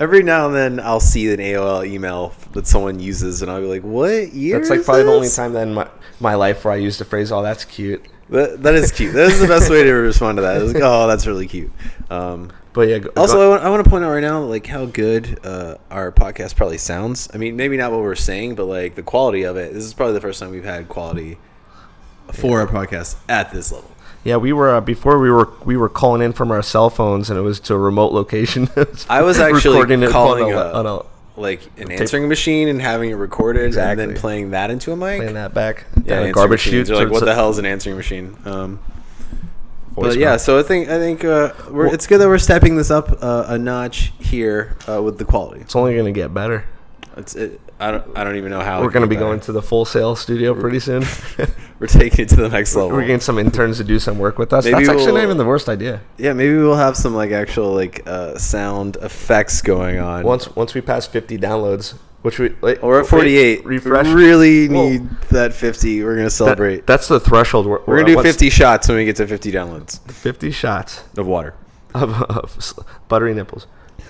every 0.00 0.22
now 0.24 0.46
and 0.46 0.54
then, 0.56 0.80
I'll 0.80 0.98
see 0.98 1.30
an 1.32 1.38
AOL 1.38 1.86
email 1.86 2.32
that 2.52 2.66
someone 2.66 2.98
uses, 2.98 3.42
and 3.42 3.50
I'll 3.50 3.60
be 3.60 3.66
like, 3.68 3.82
"What 3.82 4.32
year?" 4.32 4.58
That's 4.58 4.70
like 4.70 4.84
probably 4.84 5.04
the 5.04 5.12
only 5.12 5.28
time 5.28 5.52
that 5.52 5.68
in 5.68 5.74
my, 5.74 5.88
my 6.18 6.34
life 6.34 6.64
where 6.64 6.74
I 6.74 6.78
used 6.78 6.98
the 6.98 7.04
phrase, 7.04 7.30
"Oh, 7.30 7.42
that's 7.42 7.64
cute." 7.64 8.04
That, 8.30 8.62
that 8.62 8.74
is 8.74 8.90
cute. 8.92 9.12
That 9.14 9.30
is 9.30 9.40
the 9.40 9.46
best 9.48 9.70
way 9.70 9.82
to 9.84 9.92
respond 9.92 10.38
to 10.38 10.42
that. 10.42 10.60
It's 10.62 10.72
like, 10.74 10.82
"Oh, 10.84 11.06
that's 11.06 11.26
really 11.26 11.46
cute." 11.46 11.70
Um, 12.10 12.50
But 12.72 12.82
yeah. 12.88 12.98
go- 13.00 13.10
also, 13.16 13.34
go- 13.34 13.46
I 13.46 13.48
want, 13.48 13.62
I 13.64 13.70
want 13.70 13.84
to 13.84 13.90
point 13.90 14.04
out 14.04 14.10
right 14.10 14.20
now, 14.22 14.40
like 14.42 14.66
how 14.66 14.86
good 14.86 15.40
uh, 15.44 15.76
our 15.90 16.12
podcast 16.12 16.54
probably 16.56 16.78
sounds. 16.78 17.28
I 17.34 17.38
mean, 17.38 17.56
maybe 17.56 17.76
not 17.76 17.90
what 17.90 18.00
we're 18.00 18.14
saying, 18.14 18.54
but 18.54 18.66
like 18.66 18.94
the 18.94 19.02
quality 19.02 19.42
of 19.42 19.56
it. 19.56 19.72
This 19.74 19.84
is 19.84 19.92
probably 19.94 20.14
the 20.14 20.20
first 20.20 20.38
time 20.40 20.50
we've 20.52 20.64
had 20.64 20.88
quality 20.88 21.38
for 22.32 22.60
our 22.60 22.66
podcast 22.68 23.16
at 23.28 23.50
this 23.52 23.72
level. 23.72 23.90
Yeah, 24.24 24.36
we 24.36 24.52
were 24.52 24.74
uh, 24.76 24.80
before 24.80 25.18
we 25.18 25.30
were 25.30 25.48
we 25.64 25.76
were 25.76 25.88
calling 25.88 26.22
in 26.22 26.32
from 26.32 26.50
our 26.50 26.62
cell 26.62 26.90
phones, 26.90 27.30
and 27.30 27.38
it 27.38 27.42
was 27.42 27.60
to 27.60 27.74
a 27.74 27.78
remote 27.78 28.12
location. 28.12 28.68
I 29.08 29.22
was 29.22 29.38
actually 29.38 29.76
Recording 29.76 30.02
it 30.02 30.10
calling 30.10 30.52
on 30.54 30.66
a- 30.66 30.72
on 30.78 30.86
a- 30.86 31.40
like 31.40 31.62
an 31.78 31.90
answering 31.90 32.28
machine 32.28 32.68
and 32.68 32.82
having 32.82 33.08
it 33.10 33.14
recorded, 33.14 33.64
Exactly. 33.64 34.04
and 34.04 34.12
then 34.14 34.20
playing 34.20 34.50
that 34.50 34.70
into 34.70 34.92
a 34.92 34.96
mic. 34.96 35.20
playing 35.20 35.34
that 35.34 35.54
back 35.54 35.86
Yeah, 36.04 36.16
down 36.16 36.26
a 36.26 36.32
garbage 36.32 36.60
chute. 36.60 36.88
Like, 36.90 37.08
what 37.10 37.24
the 37.24 37.34
hell 37.34 37.48
is 37.48 37.56
an 37.56 37.64
answering 37.64 37.96
machine? 37.96 38.36
Um, 38.44 38.78
but 39.96 40.16
yeah, 40.18 40.36
so 40.36 40.58
I 40.58 40.62
think 40.62 40.88
I 40.88 40.98
think 40.98 41.24
uh, 41.24 41.52
we're, 41.70 41.86
Well- 41.86 41.94
it's 41.94 42.06
good 42.06 42.18
that 42.20 42.28
we're 42.28 42.38
stepping 42.38 42.76
this 42.76 42.90
up 42.90 43.22
uh, 43.22 43.44
a 43.48 43.56
notch 43.58 44.12
here 44.18 44.76
uh, 44.86 45.02
with 45.02 45.16
the 45.18 45.24
quality. 45.24 45.60
it's 45.62 45.74
only 45.74 45.96
gonna 45.96 46.12
get 46.12 46.34
better. 46.34 46.64
It's 47.20 47.34
it, 47.36 47.60
I 47.78 47.90
don't 47.90 48.16
I 48.18 48.24
don't 48.24 48.36
even 48.36 48.50
know 48.50 48.60
how 48.60 48.82
We're 48.82 48.90
gonna 48.90 49.06
be 49.06 49.14
get 49.14 49.20
going 49.20 49.40
to 49.40 49.52
the 49.52 49.62
Full 49.62 49.84
Sail 49.84 50.16
studio 50.16 50.54
pretty 50.54 50.80
soon. 50.80 51.04
We're 51.78 51.86
taking 51.86 52.24
it 52.24 52.28
to 52.30 52.36
the 52.36 52.48
next 52.48 52.74
level. 52.76 52.90
We're 52.90 53.02
getting 53.02 53.20
some 53.20 53.38
interns 53.38 53.78
to 53.78 53.84
do 53.84 53.98
some 53.98 54.18
work 54.18 54.38
with 54.38 54.52
us. 54.52 54.64
Maybe 54.64 54.76
That's 54.76 54.88
actually 54.90 55.06
not 55.06 55.12
we'll- 55.14 55.22
even 55.22 55.36
the 55.38 55.46
worst 55.46 55.68
idea. 55.68 56.00
yeah, 56.18 56.32
maybe 56.34 56.54
we'll 56.56 56.76
have 56.76 56.96
some 56.96 57.14
like 57.14 57.30
actual 57.30 57.72
like 57.72 58.02
uh, 58.06 58.36
sound 58.38 58.96
effects 59.02 59.62
going 59.62 59.98
on. 59.98 60.24
Once 60.24 60.54
once 60.56 60.74
we 60.74 60.80
pass 60.80 61.06
50 61.06 61.38
downloads, 61.38 61.94
which 62.22 62.38
we 62.38 62.50
wait, 62.60 62.82
or 62.82 63.00
at 63.00 63.06
48, 63.06 63.64
refresh. 63.64 64.06
We 64.06 64.12
really 64.14 64.68
Whoa. 64.68 64.88
need 64.90 65.10
that 65.30 65.54
50. 65.54 66.02
We're 66.04 66.12
gonna 66.16 66.24
That- 66.24 66.30
celebrate. 66.32 66.86
that's 66.86 67.08
the 67.08 67.20
threshold. 67.20 67.66
We're, 67.66 67.80
We're 67.86 67.96
gonna 68.00 68.08
do 68.08 68.16
once- 68.16 68.28
50 68.28 68.50
shots 68.50 68.88
when 68.88 68.96
we 68.98 69.04
get 69.04 69.16
to 69.16 69.26
50 69.26 69.50
downloads 69.52 70.00
50 70.10 70.50
shots 70.50 71.04
of 71.16 71.26
water. 71.26 71.54
of, 71.94 72.10
of 72.22 72.74
buttery 73.08 73.34
nipples. 73.34 73.66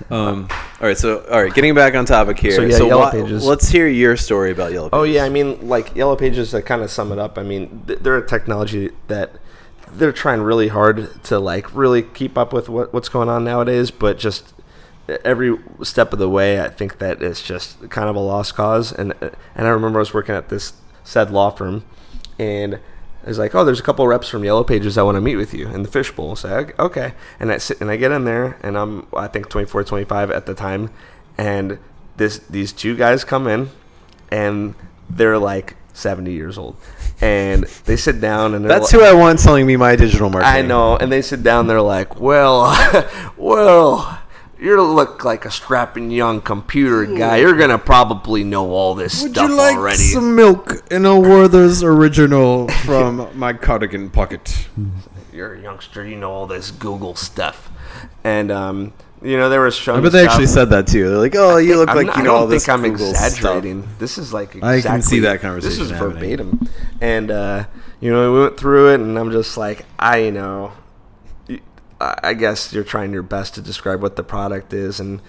Um, 0.09 0.49
all 0.81 0.87
right, 0.89 0.97
so 0.97 1.25
all 1.31 1.43
right, 1.43 1.53
getting 1.53 1.75
back 1.75 1.95
on 1.95 2.05
topic 2.07 2.39
here. 2.39 2.53
So, 2.53 2.63
yeah, 2.63 2.79
Yellow 2.79 3.03
why- 3.03 3.11
Pages. 3.11 3.45
Let's 3.45 3.69
hear 3.69 3.87
your 3.89 4.17
story 4.17 4.51
about 4.51 4.73
Yellow 4.73 4.89
Pages. 4.89 4.99
Oh 5.01 5.03
yeah, 5.05 5.25
I 5.25 5.29
mean, 5.29 5.69
like 5.69 5.95
Yellow 5.95 6.17
Pages 6.17 6.53
to 6.53 6.63
kind 6.63 6.83
of 6.83 6.91
sum 6.91 7.13
it 7.13 7.19
up. 7.19 7.37
I 7.39 7.43
mean, 7.43 7.83
th- 7.87 7.99
they're 8.01 8.17
a 8.17 8.27
technology 8.27 8.91
that 9.09 9.33
they're 9.93 10.13
trying 10.13 10.41
really 10.41 10.69
hard 10.69 11.23
to 11.25 11.39
like 11.39 11.75
really 11.75 12.03
keep 12.03 12.39
up 12.39 12.53
with 12.53 12.69
what, 12.69 12.93
what's 12.93 13.09
going 13.09 13.29
on 13.29 13.45
nowadays, 13.45 13.91
but 13.91 14.19
just 14.19 14.55
every 15.25 15.59
step 15.83 16.13
of 16.13 16.19
the 16.19 16.29
way, 16.29 16.61
I 16.61 16.69
think 16.69 16.99
that 16.99 17.23
it's 17.23 17.43
just 17.43 17.91
kind 17.91 18.09
of 18.09 18.17
a 18.17 18.21
lost 18.21 18.55
cause. 18.55 18.93
And 18.93 19.13
and 19.55 19.67
I 19.67 19.71
remember 19.71 19.99
I 19.99 20.03
was 20.03 20.15
working 20.15 20.35
at 20.35 20.49
this 20.49 20.73
said 21.05 21.31
law 21.31 21.51
firm, 21.51 21.85
and 22.39 22.79
It's 23.26 23.38
like, 23.38 23.54
oh, 23.54 23.64
there's 23.64 23.80
a 23.80 23.83
couple 23.83 24.06
reps 24.06 24.28
from 24.28 24.44
Yellow 24.44 24.64
Pages 24.64 24.96
I 24.96 25.02
want 25.02 25.16
to 25.16 25.20
meet 25.20 25.37
with 25.37 25.52
you 25.52 25.68
in 25.68 25.83
the 25.83 25.88
fishbowl. 25.88 26.37
So 26.37 26.72
I, 26.78 26.83
okay, 26.83 27.12
and 27.38 27.52
I 27.52 27.59
sit 27.59 27.80
and 27.80 27.90
I 27.90 27.96
get 27.96 28.12
in 28.12 28.24
there, 28.24 28.59
and 28.62 28.78
I'm 28.78 29.06
I 29.14 29.28
think 29.28 29.48
24, 29.48 29.85
25 29.85 30.30
at 30.30 30.46
the 30.46 30.54
time, 30.54 30.90
and 31.37 31.78
this 32.16 32.38
these 32.38 32.72
two 32.72 32.96
guys 32.96 33.24
come 33.24 33.46
in, 33.46 33.70
and 34.30 34.74
they're 35.09 35.38
like 35.38 35.76
70 35.92 36.33
years 36.33 36.56
old, 36.56 36.76
and 37.20 37.64
they 37.85 37.96
sit 37.96 38.20
down 38.20 38.54
and 38.54 38.64
they're 38.64 38.78
That's 38.78 38.92
li- 38.92 39.00
who 39.00 39.04
I 39.04 39.12
want 39.12 39.38
telling 39.38 39.66
me 39.66 39.76
my 39.76 39.96
digital 39.96 40.30
marketing. 40.30 40.64
I 40.64 40.66
know, 40.66 40.96
and 40.96 41.12
they 41.12 41.22
sit 41.22 41.42
down. 41.42 41.66
They're 41.66 41.83
like, 41.83 42.18
"Well, 42.20 42.72
well, 43.37 44.19
you 44.61 44.81
look 44.83 45.25
like 45.25 45.44
a 45.44 45.51
strapping 45.51 46.11
young 46.11 46.40
computer 46.40 47.07
guy. 47.07 47.37
You're 47.38 47.57
gonna 47.57 47.79
probably 47.79 48.44
know 48.44 48.70
all 48.70 48.94
this 48.94 49.23
Would 49.23 49.33
stuff 49.33 49.51
already." 49.51 49.96
Some 49.99 50.35
milk 50.35 50.83
in 50.90 51.07
a 51.07 51.18
Werther's 51.18 51.83
original 51.83 52.68
from 52.68 53.29
my 53.38 53.53
cardigan 53.53 54.11
pocket? 54.11 54.68
You're 55.33 55.55
a 55.55 55.61
youngster. 55.61 56.07
You 56.07 56.16
know 56.16 56.31
all 56.33 56.46
this 56.46 56.70
Google 56.70 57.14
stuff, 57.14 57.70
and 58.25 58.51
um, 58.51 58.92
you 59.23 59.37
know 59.38 59.49
were 59.59 59.70
showing. 59.70 60.01
I 60.01 60.03
bet 60.03 60.12
they 60.12 60.27
actually 60.27 60.46
said 60.49 60.70
that 60.70 60.87
too. 60.87 61.09
They're 61.09 61.18
like, 61.18 61.35
"Oh, 61.37 61.57
you 61.57 61.77
look 61.77 61.88
I'm 61.88 61.96
like 61.96 62.07
not- 62.09 62.16
you 62.16 62.23
I 62.23 62.25
know 62.25 62.35
all 62.35 62.46
this 62.46 62.66
think 62.66 62.79
I'm 62.79 62.83
Google 62.90 63.11
exaggerating. 63.11 63.83
stuff." 63.83 63.99
This 63.99 64.18
is 64.18 64.33
like 64.33 64.62
I 64.62 64.75
exactly, 64.75 64.83
can 65.01 65.03
see 65.03 65.20
that 65.20 65.40
conversation. 65.40 65.79
This 65.79 65.87
is 65.87 65.90
happening. 65.92 66.12
verbatim, 66.37 66.68
and 67.01 67.31
uh, 67.31 67.64
you 68.01 68.11
know 68.11 68.33
we 68.33 68.40
went 68.42 68.57
through 68.59 68.90
it, 68.92 69.01
and 69.01 69.16
I'm 69.18 69.31
just 69.31 69.57
like, 69.57 69.85
I 69.99 70.31
know, 70.31 70.73
y- 70.73 70.80
I 72.01 72.35
guess 72.35 72.73
you're 72.73 72.85
trying 72.85 73.13
your 73.13 73.23
best 73.23 73.55
to 73.57 73.61
describe 73.63 74.01
what 74.03 74.17
the 74.17 74.23
product 74.23 74.73
is, 74.73 75.01
and 75.01 75.21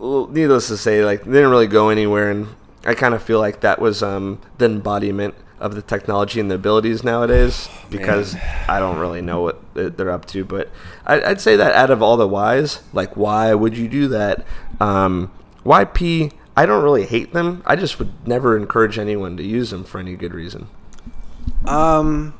needless 0.00 0.68
to 0.68 0.76
say, 0.76 1.04
like 1.04 1.24
they 1.24 1.32
didn't 1.32 1.50
really 1.50 1.66
go 1.66 1.88
anywhere, 1.88 2.30
and 2.30 2.48
I 2.86 2.94
kind 2.94 3.14
of 3.14 3.22
feel 3.22 3.40
like 3.40 3.60
that 3.60 3.80
was 3.80 4.02
um, 4.02 4.40
the 4.58 4.66
embodiment 4.66 5.34
of 5.60 5.74
the 5.74 5.82
technology 5.82 6.38
and 6.38 6.48
the 6.48 6.54
abilities 6.54 7.02
nowadays 7.02 7.68
because 7.90 8.36
I 8.68 8.78
don't 8.78 8.98
really 9.00 9.20
know 9.20 9.40
what 9.40 9.58
they- 9.74 9.88
they're 9.88 10.12
up 10.12 10.24
to. 10.26 10.44
But 10.44 10.68
I'd 11.04 11.40
say 11.40 11.56
that 11.56 11.72
out 11.72 11.90
of 11.90 12.00
all 12.00 12.16
the 12.16 12.28
whys, 12.28 12.80
like 12.92 13.16
why 13.16 13.52
would 13.54 13.76
you 13.76 13.88
do 13.88 14.06
that? 14.06 14.44
Um, 14.80 15.32
YP, 15.66 16.30
I 16.56 16.64
don't 16.64 16.84
really 16.84 17.06
hate 17.06 17.32
them. 17.32 17.62
I 17.66 17.74
just 17.74 17.98
would 17.98 18.12
never 18.24 18.56
encourage 18.56 18.98
anyone 19.00 19.36
to 19.36 19.42
use 19.42 19.70
them 19.70 19.82
for 19.82 19.98
any 19.98 20.14
good 20.14 20.32
reason. 20.32 20.68
Um, 21.66 22.34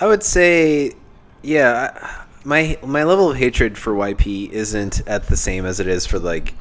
I 0.00 0.06
would 0.08 0.24
say, 0.24 0.94
yeah, 1.42 2.24
my 2.44 2.78
my 2.84 3.04
level 3.04 3.30
of 3.30 3.36
hatred 3.36 3.76
for 3.78 3.92
YP 3.94 4.50
isn't 4.50 5.06
at 5.06 5.26
the 5.26 5.36
same 5.36 5.66
as 5.66 5.80
it 5.80 5.86
is 5.86 6.06
for 6.06 6.18
like 6.18 6.54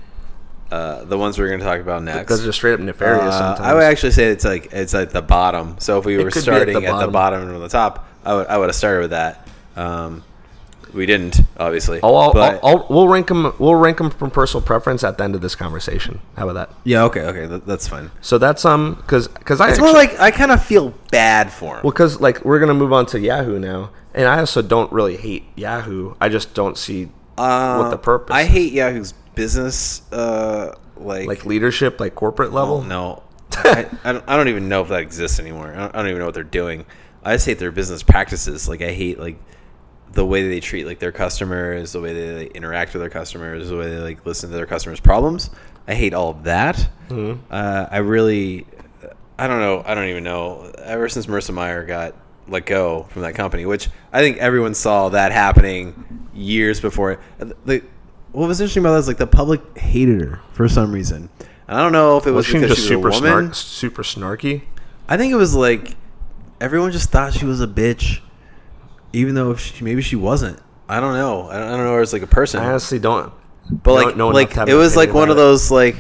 uh, 0.72 1.04
the 1.06 1.18
ones 1.18 1.40
we're 1.40 1.48
going 1.48 1.60
to 1.60 1.66
talk 1.66 1.80
about 1.80 2.04
next. 2.04 2.20
Because 2.20 2.44
they're 2.44 2.52
straight 2.52 2.74
up 2.74 2.80
nefarious. 2.80 3.34
Uh, 3.34 3.56
sometimes. 3.56 3.60
I 3.62 3.74
would 3.74 3.84
actually 3.84 4.12
say 4.12 4.28
it's 4.28 4.46
like 4.46 4.72
it's 4.72 4.94
at 4.94 5.12
the 5.12 5.22
bottom. 5.22 5.76
So 5.80 6.00
if 6.00 6.06
we 6.06 6.16
It 6.16 6.24
were 6.24 6.32
could 6.32 6.46
be 6.46 6.52
at 6.52 6.66
the 6.66 6.72
starting 6.74 6.76
at 6.76 6.82
the 6.82 7.08
bottom. 7.08 7.12
bottom 7.12 7.50
or 7.50 7.60
the 7.60 7.70
top, 7.70 8.08
I 8.24 8.36
would 8.36 8.48
I 8.48 8.58
would 8.58 8.70
have 8.70 8.76
started 8.76 9.02
with 9.02 9.12
that. 9.12 9.48
Um, 9.76 10.24
we 10.94 11.06
didn't, 11.06 11.42
obviously. 11.58 12.00
I'll, 12.02 12.16
I'll, 12.16 12.34
but, 12.34 12.60
I'll, 12.64 12.88
we'll 12.90 13.08
rank 13.08 13.28
them. 13.28 13.54
We'll 13.60 13.76
rank 13.76 13.98
them 13.98 14.10
from 14.10 14.32
personal 14.32 14.66
preference 14.66 15.04
at 15.04 15.18
the 15.18 15.24
end 15.24 15.36
of 15.36 15.42
this 15.42 15.56
conversation. 15.56 16.20
How 16.36 16.50
about 16.50 16.70
that? 16.70 16.76
yeah, 16.84 17.04
okay, 17.04 17.22
okay, 17.22 17.46
that, 17.46 17.66
that's 17.66 17.88
fine. 17.88 18.10
So 18.22 18.38
that's 18.38 18.66
um, 18.66 18.96
because 18.96 19.28
because 19.28 19.62
I 19.62 19.70
It's 19.70 19.78
actually, 19.78 19.94
more 19.94 20.02
like 20.02 20.20
I 20.20 20.32
kind 20.32 20.52
of 20.52 20.64
feel 20.64 20.90
bad 21.12 21.52
for 21.52 21.78
him. 21.78 21.84
Well, 21.84 21.92
because 21.92 22.20
like 22.20 22.44
we're 22.44 22.60
gonna 22.60 22.74
move 22.74 22.92
on 22.92 23.06
to 23.08 23.20
Yahoo 23.20 23.60
now, 23.60 23.92
and 24.20 24.28
I 24.28 24.40
also 24.40 24.62
don't 24.62 24.92
really 24.92 25.16
hate 25.16 25.46
Yahoo. 25.56 26.14
I 26.20 26.28
just 26.28 26.54
don't 26.54 26.78
see 26.78 27.06
what 27.36 27.90
the 27.90 27.98
purpose. 27.98 28.34
Uh, 28.34 28.38
I 28.38 28.42
is. 28.42 28.48
hate 28.50 28.74
Yahoo's 28.74 29.14
business, 29.34 30.02
uh, 30.12 30.76
like 30.98 31.26
like 31.26 31.46
leadership, 31.46 32.02
like 32.02 32.16
corporate 32.16 32.52
level. 32.52 32.80
Well, 32.80 32.88
no, 32.88 33.24
I, 33.54 33.90
I, 34.04 34.12
don't, 34.12 34.26
I 34.28 34.36
don't 34.36 34.50
even 34.50 34.68
know 34.68 34.82
if 34.82 34.90
that 34.90 35.00
exists 35.00 35.40
anymore. 35.40 35.74
I 35.74 35.78
don't, 35.78 35.96
I 35.96 35.98
don't 36.00 36.08
even 36.08 36.20
know 36.20 36.26
what 36.26 36.34
they're 36.34 36.44
doing. 36.44 36.86
I 37.24 37.36
just 37.36 37.46
hate 37.46 37.60
their 37.60 37.72
business 37.72 38.04
practices. 38.04 38.68
Like 38.68 38.82
I 38.82 38.92
hate 38.92 39.20
like 39.20 39.40
the 40.12 40.26
way 40.26 40.50
they 40.50 40.60
treat 40.60 40.86
like 40.86 41.00
their 41.00 41.14
customers, 41.14 41.94
the 41.94 42.02
way 42.02 42.14
they 42.14 42.44
like, 42.44 42.58
interact 42.58 42.92
with 42.94 43.02
their 43.02 43.10
customers, 43.10 43.70
the 43.70 43.78
way 43.78 43.90
they 43.90 44.00
like 44.00 44.26
listen 44.26 44.50
to 44.50 44.56
their 44.58 44.66
customers' 44.66 45.00
problems. 45.00 45.50
I 45.88 45.96
hate 45.96 46.14
all 46.14 46.32
of 46.32 46.44
that. 46.44 46.76
Mm-hmm. 47.08 47.42
Uh, 47.50 47.86
I 47.90 48.00
really, 48.00 48.68
I 49.38 49.48
don't 49.48 49.62
know. 49.62 49.82
I 49.86 49.96
don't 49.96 50.10
even 50.10 50.26
know. 50.26 50.74
Ever 50.78 51.08
since 51.08 51.26
Marissa 51.26 51.54
Mayer 51.54 51.86
got 51.86 52.16
let 52.52 52.66
go 52.66 53.04
from 53.10 53.22
that 53.24 53.36
company, 53.36 53.66
which 53.66 53.90
I 54.12 54.20
think 54.20 54.38
everyone 54.38 54.74
saw 54.74 55.10
that 55.10 55.32
happening 55.32 56.30
years 56.34 56.80
before. 56.80 57.20
The, 57.38 57.84
what 58.32 58.48
was 58.48 58.60
interesting 58.62 58.82
about 58.84 58.94
that 58.94 59.00
is 59.00 59.08
like 59.08 59.18
the 59.18 59.28
public 59.28 59.78
hated 59.78 60.22
her 60.22 60.40
for 60.54 60.68
some 60.68 60.92
reason. 60.92 61.30
And 61.68 61.78
I 61.78 61.82
don't 61.82 61.92
know 61.92 62.18
if 62.18 62.26
it 62.28 62.32
was, 62.32 62.46
Was 62.46 62.46
she 62.48 62.54
because 62.54 62.70
just 62.78 62.88
she 62.88 62.96
was 62.96 63.16
super 63.16 63.26
a 63.26 63.32
woman. 63.32 63.54
snark, 63.54 63.56
super 63.56 64.04
snarky? 64.04 64.64
I 65.08 65.18
think 65.18 65.32
it 65.34 65.38
was 65.38 65.56
like 65.56 65.96
everyone 66.62 66.92
just 66.92 67.10
thought 67.10 67.34
she 67.34 67.46
was 67.46 67.62
a 67.62 67.68
bitch, 67.68 68.22
even 69.14 69.36
though 69.36 69.56
she, 69.56 69.84
maybe 69.84 70.02
she 70.02 70.16
wasn't. 70.16 70.60
I 70.88 71.00
don't 71.00 71.14
know. 71.14 71.48
I 71.50 71.58
don't, 71.58 71.68
I 71.68 71.70
don't 71.72 71.86
know 71.86 71.94
her 71.94 72.02
as 72.02 72.14
like 72.14 72.22
a 72.22 72.28
person. 72.28 72.60
I 72.62 72.68
honestly 72.68 73.00
don't. 73.00 73.32
but 73.70 73.94
like, 73.94 74.16
like 74.16 74.68
it 74.68 74.74
was 74.74 74.96
like 74.96 75.14
one 75.14 75.30
of 75.30 75.36
those 75.36 75.70
like 75.70 75.96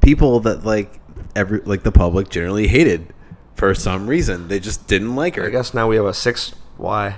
people 0.00 0.40
that 0.40 0.64
like 0.64 1.00
every 1.34 1.60
like 1.60 1.82
the 1.82 1.92
public 1.92 2.28
generally 2.30 2.66
hated 2.66 3.12
for 3.56 3.74
some 3.74 4.06
reason. 4.06 4.46
They 4.48 4.60
just 4.60 4.86
didn't 4.86 5.16
like 5.16 5.34
her. 5.36 5.46
I 5.46 5.50
guess 5.50 5.74
now 5.74 5.88
we 5.88 5.96
have 5.96 6.04
a 6.06 6.14
six. 6.14 6.54
Why? 6.76 7.16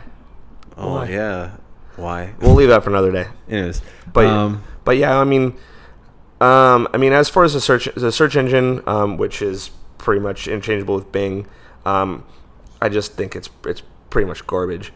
Oh 0.76 0.94
Why? 0.94 1.08
yeah. 1.08 1.50
Why? 1.96 2.32
We'll 2.40 2.54
leave 2.54 2.68
that 2.68 2.84
for 2.84 2.90
another 2.90 3.10
day. 3.12 3.26
Anyways, 3.48 3.82
But 4.12 4.26
um, 4.26 4.62
but 4.84 4.96
yeah, 4.96 5.18
I 5.18 5.24
mean, 5.24 5.54
um, 6.40 6.88
I 6.92 6.96
mean, 6.96 7.12
as 7.12 7.28
far 7.28 7.44
as 7.44 7.54
the 7.54 7.60
search 7.60 7.88
the 7.96 8.12
search 8.12 8.36
engine, 8.36 8.82
um, 8.86 9.16
which 9.16 9.42
is 9.42 9.70
pretty 9.98 10.20
much 10.20 10.46
interchangeable 10.46 10.94
with 10.94 11.10
Bing, 11.10 11.46
um, 11.84 12.24
I 12.80 12.88
just 12.88 13.14
think 13.14 13.34
it's 13.34 13.50
it's 13.66 13.82
pretty 14.10 14.26
much 14.28 14.46
garbage. 14.46 14.92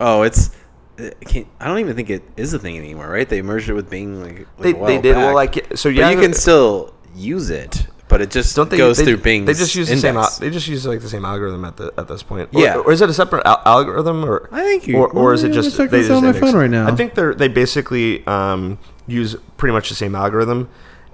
oh, 0.00 0.22
it's. 0.22 0.50
it 0.98 1.16
I 1.58 1.66
don't 1.66 1.78
even 1.78 1.96
think 1.96 2.10
it 2.10 2.22
is 2.36 2.52
a 2.52 2.58
thing 2.58 2.76
anymore, 2.76 3.08
right? 3.08 3.26
They 3.28 3.40
merged 3.40 3.70
it 3.70 3.72
with 3.74 3.88
Bing 3.88 4.22
like, 4.22 4.38
like 4.40 4.46
They- 4.58 4.72
they 4.72 5.00
did, 5.00 5.16
well, 5.16 5.34
like, 5.34 5.54
so 5.76 5.88
but 5.88 5.94
yeah, 5.94 6.10
you 6.10 6.20
can 6.20 6.34
still 6.34 6.92
use 7.16 7.48
it, 7.48 7.86
but 8.08 8.20
it 8.20 8.30
just 8.30 8.54
Don't 8.54 8.68
they 8.70 8.76
goes 8.76 8.98
they, 8.98 9.04
through 9.04 9.18
Bing's 9.18 9.46
They 9.46 9.54
just 9.54 9.74
use 9.74 9.88
the 9.88 9.96
same. 9.96 10.14
They 10.40 10.50
just 10.50 10.68
use 10.68 10.86
like 10.86 11.00
the 11.00 11.08
same 11.08 11.24
algorithm 11.24 11.64
at 11.64 11.76
the 11.76 11.92
at 11.96 12.06
this 12.08 12.22
point. 12.22 12.50
Or, 12.54 12.60
Yeah. 12.62 12.76
Or 12.76 12.92
is 12.92 13.00
it 13.00 13.08
a 13.08 13.14
separate 13.14 13.42
al- 13.46 13.62
algorithm 13.64 14.24
or? 14.24 14.48
I 14.52 14.62
think 14.62 14.86
you- 14.86 14.96
Or, 14.98 15.08
or 15.10 15.32
is 15.34 15.42
it 15.42 15.52
just 15.52 15.76
they 15.76 15.86
just 15.88 16.10
on 16.10 16.22
my 16.24 16.32
phone 16.32 16.54
right 16.54 16.70
now. 16.70 16.86
I 16.86 16.94
think 16.94 17.14
they're 17.14 17.34
they 17.34 17.48
basically 17.48 18.26
um, 18.26 18.78
use 19.06 19.36
pretty 19.56 19.72
much 19.72 19.88
the 19.88 19.94
same 19.94 20.14
algorithm, 20.14 20.68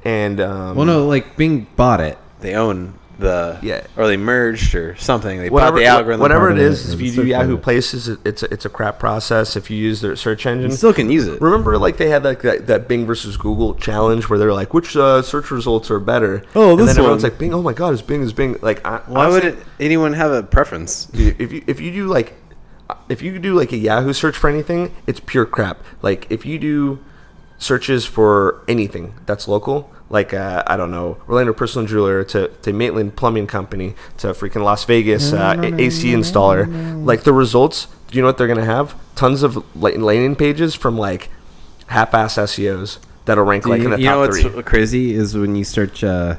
and 0.04 0.40
um, 0.40 0.76
Well, 0.76 0.86
no, 0.86 1.06
like 1.06 1.36
Bing 1.36 1.66
bought 1.76 2.00
it. 2.00 2.18
they 2.40 2.54
own 2.54 2.94
the 3.20 3.58
Yeah. 3.62 3.86
or 3.96 4.06
they 4.06 4.16
merged 4.16 4.74
or 4.74 4.96
something. 4.96 5.38
They 5.38 5.50
whatever 5.50 5.72
bought 5.72 5.78
the 5.78 5.86
algorithm. 5.86 6.20
whatever 6.20 6.48
it 6.48 6.54
part 6.54 6.60
of 6.66 6.72
is. 6.72 6.88
it, 6.90 6.94
If 6.94 7.00
you 7.00 7.12
do 7.12 7.26
Yahoo 7.26 7.42
engine. 7.50 7.62
Places, 7.62 8.08
it, 8.08 8.18
it's 8.24 8.42
a, 8.42 8.52
it's 8.52 8.64
a 8.64 8.68
crap 8.68 8.98
process. 8.98 9.54
If 9.56 9.70
you 9.70 9.76
use 9.76 10.00
their 10.00 10.16
search 10.16 10.46
engine, 10.46 10.70
You 10.70 10.76
still 10.76 10.92
can 10.92 11.10
use 11.10 11.26
it. 11.26 11.40
Remember, 11.40 11.78
like 11.78 11.96
they 11.96 12.08
had 12.08 12.24
like 12.24 12.42
that, 12.42 12.66
that 12.66 12.88
Bing 12.88 13.06
versus 13.06 13.36
Google 13.36 13.74
challenge 13.74 14.28
where 14.28 14.38
they're 14.38 14.52
like, 14.54 14.74
which 14.74 14.96
uh, 14.96 15.22
search 15.22 15.50
results 15.50 15.90
are 15.90 16.00
better? 16.00 16.42
Oh, 16.54 16.70
and 16.70 16.80
this 16.80 16.88
then 16.88 16.98
everyone's 16.98 17.22
like, 17.22 17.38
Bing. 17.38 17.54
Oh 17.54 17.62
my 17.62 17.72
God, 17.72 17.94
is 17.94 18.02
Bing 18.02 18.22
is 18.22 18.32
Bing? 18.32 18.56
Like, 18.62 18.84
I, 18.84 18.98
Why 19.06 19.28
would 19.28 19.44
it, 19.44 19.58
anyone 19.78 20.14
have 20.14 20.30
a 20.32 20.42
preference? 20.42 21.08
If 21.14 21.52
you 21.52 21.62
if 21.66 21.80
you 21.80 21.92
do 21.92 22.06
like 22.06 22.34
if 23.08 23.22
you 23.22 23.38
do 23.38 23.54
like 23.54 23.72
a 23.72 23.76
Yahoo 23.76 24.12
search 24.12 24.36
for 24.36 24.48
anything, 24.50 24.92
it's 25.06 25.20
pure 25.20 25.46
crap. 25.46 25.78
Like 26.02 26.26
if 26.30 26.44
you 26.44 26.58
do 26.58 26.98
searches 27.58 28.06
for 28.06 28.64
anything 28.66 29.14
that's 29.26 29.46
local, 29.46 29.90
like 30.10 30.34
uh, 30.34 30.62
I 30.66 30.76
don't 30.76 30.90
know, 30.90 31.16
Orlando 31.28 31.52
Personal 31.54 31.86
Jeweler 31.88 32.24
to, 32.24 32.48
to 32.48 32.72
Maitland 32.72 33.16
Plumbing 33.16 33.46
Company 33.46 33.94
to 34.18 34.28
freaking 34.28 34.62
Las 34.64 34.84
Vegas 34.84 35.32
uh, 35.32 35.54
A- 35.58 35.80
AC 35.80 36.12
installer, 36.12 37.04
like 37.06 37.22
the 37.22 37.32
results, 37.32 37.86
do 38.08 38.16
you 38.16 38.22
know 38.22 38.26
what 38.28 38.36
they're 38.36 38.48
gonna 38.48 38.64
have? 38.64 38.94
Tons 39.14 39.42
of 39.42 39.64
landing 39.76 40.34
pages 40.36 40.74
from 40.74 40.98
like 40.98 41.30
half-ass 41.86 42.34
SEOs 42.36 42.98
that'll 43.24 43.44
rank 43.44 43.66
like 43.66 43.82
in 43.82 43.90
the 43.90 43.98
you 44.00 44.06
know 44.06 44.20
what's 44.20 44.40
three. 44.40 44.62
crazy 44.62 45.12
is 45.14 45.36
when 45.36 45.54
you 45.56 45.64
search 45.64 46.02
uh, 46.04 46.36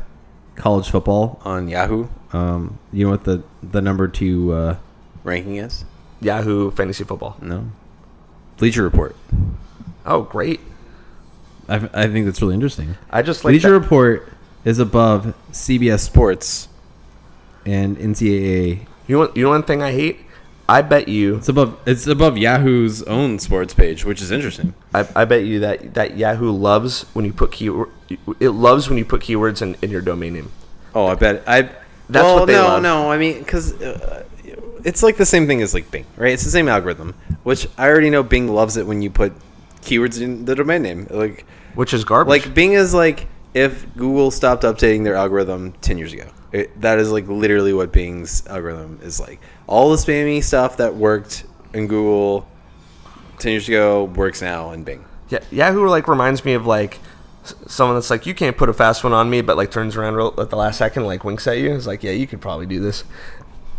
college 0.56 0.90
football. 0.90 1.40
On 1.46 1.68
Yahoo, 1.68 2.08
Um, 2.34 2.78
you 2.92 3.06
know 3.06 3.12
what 3.12 3.24
the 3.24 3.44
the 3.64 3.82
number 3.82 4.08
two? 4.08 4.52
Uh, 4.54 4.78
ranking 5.24 5.56
is 5.58 5.86
Yahoo 6.20 6.72
Fantasy 6.72 7.04
Football. 7.06 7.38
no, 7.42 7.72
Bleacher 8.58 8.84
Report. 8.84 9.16
Oh, 10.06 10.24
great! 10.24 10.60
I, 11.70 11.76
I 11.94 12.08
think 12.08 12.26
that's 12.26 12.42
really 12.42 12.54
interesting. 12.56 12.96
I 13.10 13.22
just 13.22 13.44
like 13.44 13.54
Bleacher 13.54 13.72
that- 13.72 13.80
Report 13.80 14.28
is 14.66 14.80
above 14.80 15.34
CBS 15.52 16.00
Sports 16.02 16.68
and 17.66 17.98
NCAA. 17.98 18.86
You 19.08 19.16
know, 19.16 19.20
what- 19.20 19.38
you 19.38 19.44
know 19.44 19.50
one 19.50 19.64
thing 19.64 19.82
I 19.82 19.92
hate. 19.92 20.20
I 20.70 20.82
bet 20.82 21.10
you 21.10 21.36
It's 21.36 21.50
above. 21.50 21.78
It's 21.86 22.08
above 22.08 22.38
Yahoo's. 22.38 23.04
Own 23.04 23.40
sports 23.40 23.74
page, 23.74 24.06
which 24.06 24.22
is 24.22 24.32
interesting. 24.32 24.74
I, 24.94 25.06
I 25.16 25.26
bet 25.26 25.44
you 25.44 25.60
that, 25.60 25.96
that 25.96 26.18
Yahoo 26.18 26.50
loves 26.52 27.04
when 27.14 27.26
you 27.26 27.34
put 27.34 27.52
keyword. 27.52 27.90
It 28.40 28.50
loves 28.50 28.88
when 28.88 28.98
you 28.98 29.04
put 29.04 29.22
keywords 29.22 29.62
in, 29.62 29.76
in 29.82 29.90
your 29.90 30.00
domain 30.02 30.34
name. 30.34 30.52
Oh, 30.96 31.08
I 31.08 31.16
bet 31.16 31.44
I. 31.46 31.64
That's 32.10 32.24
well, 32.24 32.40
what 32.40 32.46
they 32.46 32.54
no, 32.54 32.64
love. 32.68 32.84
no. 32.84 33.12
I 33.12 33.18
mean, 33.18 33.40
because 33.40 33.74
uh, 33.82 34.24
it's 34.86 35.04
like 35.04 35.18
the 35.18 35.26
same 35.26 35.46
thing 35.46 35.62
as 35.62 35.74
like 35.74 35.92
Bing, 35.92 36.06
right? 36.16 36.32
It's 36.34 36.44
the 36.46 36.50
same 36.52 36.70
algorithm, 36.70 37.16
which 37.44 37.68
I 37.78 37.88
already 37.90 38.10
know 38.10 38.24
Bing 38.24 38.48
loves 38.48 38.78
it 38.78 38.86
when 38.88 39.02
you 39.02 39.10
put 39.10 39.34
keywords 39.82 40.22
in 40.22 40.46
the 40.46 40.56
domain 40.56 40.82
name. 40.82 41.08
Like, 41.10 41.46
which 41.76 41.94
is 41.94 42.04
garbage. 42.04 42.30
like 42.30 42.54
Bing 42.54 42.74
is 42.74 42.94
like 42.94 43.28
if 43.54 43.86
Google 43.96 44.32
stopped 44.32 44.64
updating 44.64 45.04
their 45.04 45.16
algorithm 45.16 45.74
ten 45.82 45.98
years 45.98 46.14
ago. 46.14 46.30
It, 46.52 46.82
that 46.82 47.00
is 47.00 47.12
like 47.12 47.28
literally 47.28 47.74
what 47.74 47.94
Bing's 47.94 48.46
algorithm 48.48 49.00
is 49.04 49.20
like. 49.20 49.40
all 49.68 49.90
the 49.90 49.96
spammy 49.96 50.44
stuff 50.44 50.78
that 50.78 50.96
worked 50.96 51.46
in 51.74 51.88
Google 51.88 52.48
ten 53.40 53.54
years 53.54 53.68
ago 53.68 54.06
works 54.06 54.42
now 54.42 54.72
in 54.72 54.84
Bing. 54.84 55.06
Yeah, 55.30 55.40
Yahoo 55.50 55.88
like 55.88 56.08
reminds 56.10 56.44
me 56.44 56.54
of 56.54 56.66
like 56.66 57.00
someone 57.68 57.96
that's 57.96 58.10
like, 58.10 58.26
you 58.26 58.34
can't 58.34 58.58
put 58.58 58.70
a 58.70 58.74
fast 58.74 59.04
one 59.04 59.14
on 59.14 59.30
me, 59.30 59.42
but 59.42 59.58
like 59.58 59.72
turns 59.72 59.96
around 59.96 60.16
real, 60.16 60.34
at 60.38 60.50
the 60.50 60.56
last 60.56 60.78
second, 60.78 61.06
like 61.06 61.24
winks 61.24 61.48
at 61.48 61.58
you. 61.58 61.74
It's 61.74 61.88
like, 61.88 62.04
yeah, 62.04 62.12
you 62.12 62.28
could 62.28 62.42
probably 62.42 62.66
do 62.66 62.80
this. 62.80 63.04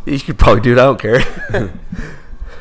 You 0.05 0.19
could 0.19 0.39
probably 0.39 0.63
do 0.63 0.73
it. 0.73 0.79
I 0.79 0.85
don't 0.85 1.01
care. 1.01 1.21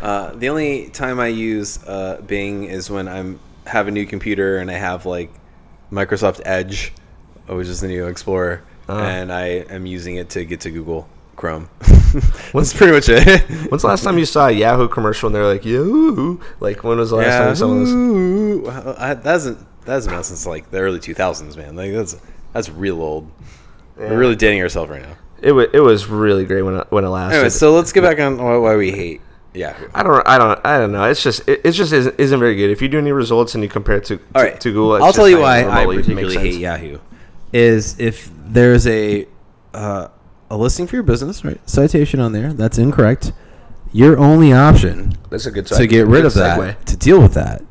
Uh, 0.02 0.34
the 0.34 0.50
only 0.50 0.90
time 0.90 1.20
I 1.20 1.28
use 1.28 1.84
uh, 1.86 2.22
Bing 2.26 2.64
is 2.66 2.90
when 2.90 3.08
I'm 3.08 3.40
have 3.68 3.88
a 3.88 3.92
new 3.92 4.06
computer 4.06 4.58
and 4.58 4.70
I 4.72 4.74
have 4.74 5.06
like 5.06 5.32
Microsoft 5.92 6.42
Edge, 6.46 6.92
which 7.48 7.68
is 7.68 7.82
the 7.82 7.88
new 7.88 8.08
Explorer, 8.08 8.64
Uh-huh. 8.88 9.00
and 9.00 9.32
I 9.32 9.46
am 9.70 9.86
using 9.86 10.16
it 10.16 10.30
to 10.32 10.44
get 10.46 10.62
to 10.62 10.72
Google 10.72 11.08
Chrome. 11.36 11.70
That's 12.54 12.74
pretty 12.74 12.92
much 12.94 13.08
it. 13.10 13.42
When's 13.70 13.84
the 13.84 13.88
last 13.88 14.04
time 14.04 14.18
you 14.18 14.26
saw 14.26 14.48
a 14.48 14.52
Yahoo 14.52 14.88
commercial 14.88 15.28
and 15.28 15.36
they're 15.36 15.46
like, 15.46 15.64
Yahoo? 15.64 16.40
Like, 16.60 16.84
when 16.84 16.98
was 16.98 17.12
the 17.12 17.18
last 17.18 17.38
time 17.38 17.70
you 17.70 18.66
saw 18.66 18.68
well, 18.84 18.96
I- 18.98 19.14
that 19.14 19.24
hasn't 19.26 19.60
that 19.86 19.94
hasn't 19.94 20.14
been 20.16 20.24
since 20.24 20.46
like 20.46 20.70
the 20.72 20.80
early 20.80 21.00
2000s, 21.00 21.56
man. 21.58 21.76
Like 21.76 21.92
that's 21.94 22.16
that's 22.54 22.70
real 22.70 23.02
old. 23.02 23.32
We're 23.98 24.18
really 24.18 24.36
dating 24.36 24.62
ourselves 24.62 24.90
right 24.90 25.02
now. 25.02 25.16
It, 25.42 25.52
wa 25.54 25.66
it 25.74 25.80
was 25.80 26.08
really 26.08 26.46
great 26.46 26.62
when 26.64 26.76
it, 26.78 26.88
when 26.92 27.04
it 27.04 27.10
lasted. 27.10 27.36
Anyway, 27.38 27.50
so 27.50 27.74
let's 27.74 27.92
get 27.92 28.02
back 28.02 28.20
on 28.20 28.38
why, 28.38 28.58
why 28.58 28.76
we 28.76 28.92
hate 28.92 29.22
Yahoo. 29.54 29.90
I 29.94 30.04
don't, 30.04 30.28
I 30.28 30.38
don't, 30.38 30.66
I 30.66 30.78
don't 30.78 30.92
know. 30.92 31.04
It's 31.06 31.22
just, 31.22 31.48
it, 31.48 31.62
it 31.64 31.72
just 31.72 31.92
isn't, 31.92 32.20
isn't 32.20 32.40
very 32.40 32.56
good. 32.56 32.70
If 32.70 32.82
you 32.82 32.88
do 32.88 32.98
any 32.98 33.12
results 33.12 33.54
and 33.56 33.64
you 33.64 33.70
compare 33.70 33.98
it 33.98 34.06
to, 34.06 34.18
to, 34.18 34.24
right, 34.34 34.60
to 34.62 34.70
Google, 34.72 34.96
it's 34.96 35.06
I'll 35.06 35.14
tell 35.14 35.30
you 35.30 35.40
why 35.40 35.66
I 35.66 35.86
particularly 35.86 36.38
hate 36.38 36.60
Yahoo. 36.60 37.00
Is 37.54 38.00
if 38.00 38.32
there's 38.46 38.88
a 38.88 39.28
uh, 39.74 40.08
a 40.50 40.58
listing 40.58 40.88
for 40.88 40.96
your 40.96 41.04
business, 41.04 41.44
right? 41.44 41.60
Citation 41.70 42.20
on 42.20 42.32
there 42.32 42.54
that's 42.54 42.78
incorrect. 42.78 43.34
Your 43.94 44.18
only 44.18 44.54
option 44.54 45.18
That's 45.30 45.46
a 45.46 45.52
good 45.52 45.66
to 45.68 45.88
get 45.88 46.08
rid 46.08 46.24
of 46.24 46.34
that, 46.36 46.58
segue. 46.58 46.86
to 46.86 46.98
deal 46.98 47.22
with 47.22 47.34
that, 47.34 47.62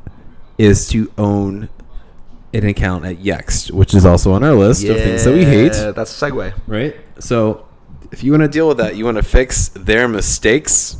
is 0.57 0.87
to 0.89 1.11
own 1.17 1.69
an 2.53 2.65
account 2.65 3.05
at 3.05 3.17
Yext, 3.17 3.71
which 3.71 3.95
is 3.95 4.05
also 4.05 4.33
on 4.33 4.43
our 4.43 4.53
list 4.53 4.83
of 4.83 4.97
things 4.97 5.23
that 5.23 5.33
we 5.33 5.45
hate. 5.45 5.73
That's 5.73 6.21
a 6.21 6.31
segue. 6.31 6.53
Right. 6.67 6.95
So, 7.19 7.67
if 8.11 8.23
you 8.23 8.31
want 8.31 8.43
to 8.43 8.47
deal 8.49 8.67
with 8.67 8.77
that, 8.77 8.95
you 8.95 9.05
want 9.05 9.17
to 9.17 9.23
fix 9.23 9.69
their 9.69 10.07
mistakes, 10.07 10.97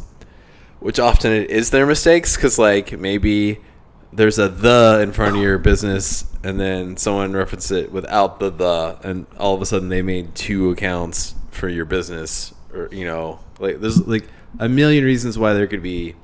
which 0.82 1.00
often 1.00 1.32
it 1.32 1.50
is 1.50 1.70
their 1.70 1.86
mistakes 1.86 2.36
because 2.36 2.60
like 2.60 2.98
maybe 3.00 3.60
there's 4.12 4.38
a 4.38 4.50
the 4.50 5.00
in 5.02 5.14
front 5.14 5.38
of 5.38 5.42
your 5.42 5.58
business 5.58 6.26
and 6.44 6.60
then 6.60 6.98
someone 6.98 7.32
references 7.34 7.72
it 7.72 7.92
without 7.92 8.40
the 8.40 8.50
the 8.50 9.00
and 9.04 9.26
all 9.38 9.54
of 9.56 9.62
a 9.62 9.66
sudden 9.66 9.90
they 9.90 10.02
made 10.02 10.36
two 10.36 10.72
accounts 10.72 11.36
for 11.52 11.70
your 11.70 11.86
business 11.86 12.54
or 12.74 12.90
you 12.92 13.06
know 13.06 13.40
like 13.60 13.80
there's 13.80 14.06
like 14.08 14.28
a 14.60 14.68
million 14.68 15.06
reasons 15.06 15.38
why 15.38 15.54
there 15.54 15.68
could 15.68 15.84
be 15.84 16.16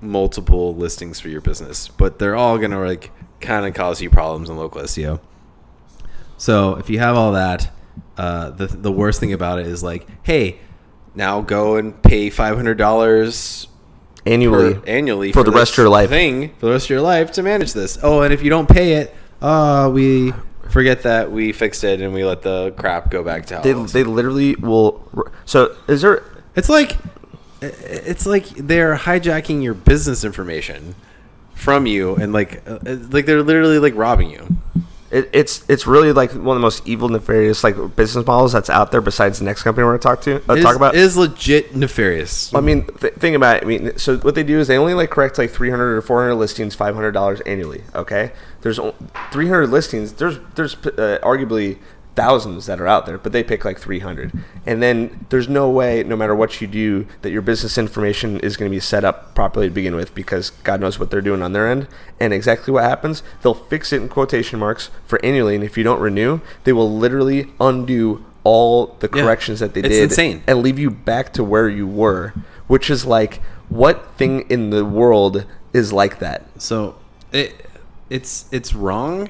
multiple 0.00 0.76
listings 0.76 1.18
for 1.18 1.28
your 1.28 1.40
business 1.40 1.88
but 1.88 2.18
they're 2.18 2.36
all 2.36 2.58
gonna 2.58 2.78
like 2.78 3.10
kind 3.40 3.66
of 3.66 3.74
cause 3.74 4.02
you 4.02 4.10
problems 4.10 4.50
in 4.50 4.56
local 4.56 4.82
seo 4.82 5.18
so 6.36 6.76
if 6.76 6.90
you 6.90 6.98
have 6.98 7.16
all 7.16 7.32
that 7.32 7.70
uh, 8.16 8.50
the, 8.50 8.66
the 8.66 8.92
worst 8.92 9.18
thing 9.18 9.32
about 9.32 9.58
it 9.58 9.66
is 9.66 9.82
like 9.82 10.06
hey 10.24 10.58
now 11.14 11.40
go 11.40 11.76
and 11.76 12.00
pay 12.02 12.30
$500 12.30 13.66
annually 14.28 14.74
for, 14.74 14.88
annually 14.88 15.32
for, 15.32 15.44
for 15.44 15.50
the 15.50 15.56
rest 15.56 15.72
of 15.72 15.78
your 15.78 15.88
life 15.88 16.10
thing 16.10 16.50
for 16.54 16.66
the 16.66 16.72
rest 16.72 16.86
of 16.86 16.90
your 16.90 17.00
life 17.00 17.32
to 17.32 17.42
manage 17.42 17.72
this. 17.72 17.98
Oh, 18.02 18.22
and 18.22 18.32
if 18.32 18.42
you 18.42 18.50
don't 18.50 18.68
pay 18.68 18.94
it, 18.94 19.14
uh, 19.40 19.90
we 19.92 20.32
forget 20.70 21.02
that 21.02 21.32
we 21.32 21.52
fixed 21.52 21.84
it 21.84 22.00
and 22.00 22.12
we 22.12 22.24
let 22.24 22.42
the 22.42 22.72
crap 22.76 23.10
go 23.10 23.22
back 23.22 23.46
to. 23.46 23.60
They, 23.62 23.72
they 23.72 24.04
literally 24.04 24.54
will. 24.56 25.02
So 25.44 25.76
is 25.88 26.02
there? 26.02 26.22
It's 26.56 26.68
like 26.68 26.96
it's 27.60 28.26
like 28.26 28.46
they're 28.48 28.96
hijacking 28.96 29.62
your 29.62 29.74
business 29.74 30.24
information 30.24 30.94
from 31.54 31.86
you 31.86 32.14
and 32.14 32.32
like 32.32 32.62
uh, 32.68 32.78
like 33.10 33.26
they're 33.26 33.42
literally 33.42 33.78
like 33.78 33.94
robbing 33.96 34.30
you. 34.30 34.46
It, 35.10 35.30
it's 35.32 35.64
it's 35.70 35.86
really 35.86 36.12
like 36.12 36.32
one 36.32 36.56
of 36.56 36.60
the 36.60 36.66
most 36.66 36.86
evil, 36.86 37.08
nefarious 37.08 37.64
like 37.64 37.76
business 37.96 38.26
models 38.26 38.52
that's 38.52 38.68
out 38.68 38.90
there. 38.92 39.00
Besides 39.00 39.38
the 39.38 39.44
next 39.46 39.62
company 39.62 39.84
we're 39.84 39.92
gonna 39.98 40.00
talk 40.16 40.20
to 40.22 40.36
uh, 40.50 40.54
It 40.54 40.60
talk 40.62 40.72
is- 40.72 40.76
about. 40.76 40.94
it 40.94 41.00
is 41.00 41.16
legit 41.16 41.74
nefarious. 41.74 42.54
I 42.54 42.60
mean, 42.60 42.84
th- 43.00 43.14
think 43.14 43.34
about 43.34 43.56
it. 43.58 43.62
I 43.62 43.66
mean, 43.66 43.96
so 43.98 44.18
what 44.18 44.34
they 44.34 44.42
do 44.42 44.58
is 44.58 44.68
they 44.68 44.76
only 44.76 44.92
like 44.94 45.08
correct 45.10 45.38
like 45.38 45.50
300 45.50 45.96
or 45.96 46.02
400 46.02 46.34
listings, 46.34 46.76
$500 46.76 47.40
annually. 47.46 47.84
Okay, 47.94 48.32
there's 48.60 48.78
300 49.32 49.68
listings. 49.68 50.12
There's 50.12 50.38
there's 50.56 50.74
uh, 50.74 51.18
arguably 51.22 51.78
thousands 52.18 52.66
that 52.66 52.80
are 52.80 52.86
out 52.88 53.06
there, 53.06 53.16
but 53.16 53.30
they 53.32 53.44
pick 53.44 53.64
like 53.64 53.78
300. 53.78 54.32
And 54.66 54.82
then 54.82 55.24
there's 55.28 55.48
no 55.48 55.70
way, 55.70 56.02
no 56.02 56.16
matter 56.16 56.34
what 56.34 56.60
you 56.60 56.66
do, 56.66 57.06
that 57.22 57.30
your 57.30 57.42
business 57.42 57.78
information 57.78 58.40
is 58.40 58.56
going 58.56 58.68
to 58.70 58.74
be 58.74 58.80
set 58.80 59.04
up 59.04 59.34
properly 59.36 59.68
to 59.68 59.72
begin 59.72 59.94
with, 59.94 60.14
because 60.14 60.50
God 60.64 60.80
knows 60.80 60.98
what 60.98 61.10
they're 61.10 61.20
doing 61.20 61.42
on 61.42 61.52
their 61.52 61.68
end. 61.70 61.86
And 62.18 62.32
exactly 62.32 62.72
what 62.72 62.82
happens, 62.82 63.22
they'll 63.42 63.54
fix 63.54 63.92
it 63.92 64.02
in 64.02 64.08
quotation 64.08 64.58
marks 64.58 64.90
for 65.06 65.24
annually, 65.24 65.54
and 65.54 65.62
if 65.62 65.78
you 65.78 65.84
don't 65.84 66.00
renew, 66.00 66.40
they 66.64 66.72
will 66.72 66.90
literally 66.92 67.46
undo 67.60 68.24
all 68.42 68.96
the 68.98 69.08
Yeah. 69.14 69.22
corrections 69.22 69.60
that 69.60 69.74
they 69.74 69.80
It's 69.80 69.88
did 69.90 70.02
insane. 70.10 70.42
and 70.48 70.60
leave 70.62 70.78
you 70.78 70.90
back 70.90 71.32
to 71.34 71.44
where 71.44 71.68
you 71.68 71.86
were, 71.86 72.32
which 72.66 72.90
is 72.90 73.04
like, 73.06 73.40
what 73.68 74.12
thing 74.16 74.44
in 74.48 74.70
the 74.70 74.84
world 74.84 75.44
is 75.72 75.92
like 75.92 76.18
that? 76.18 76.46
So 76.58 76.96
it 77.32 77.66
it's 78.10 78.46
it's 78.50 78.74
wrong. 78.74 79.28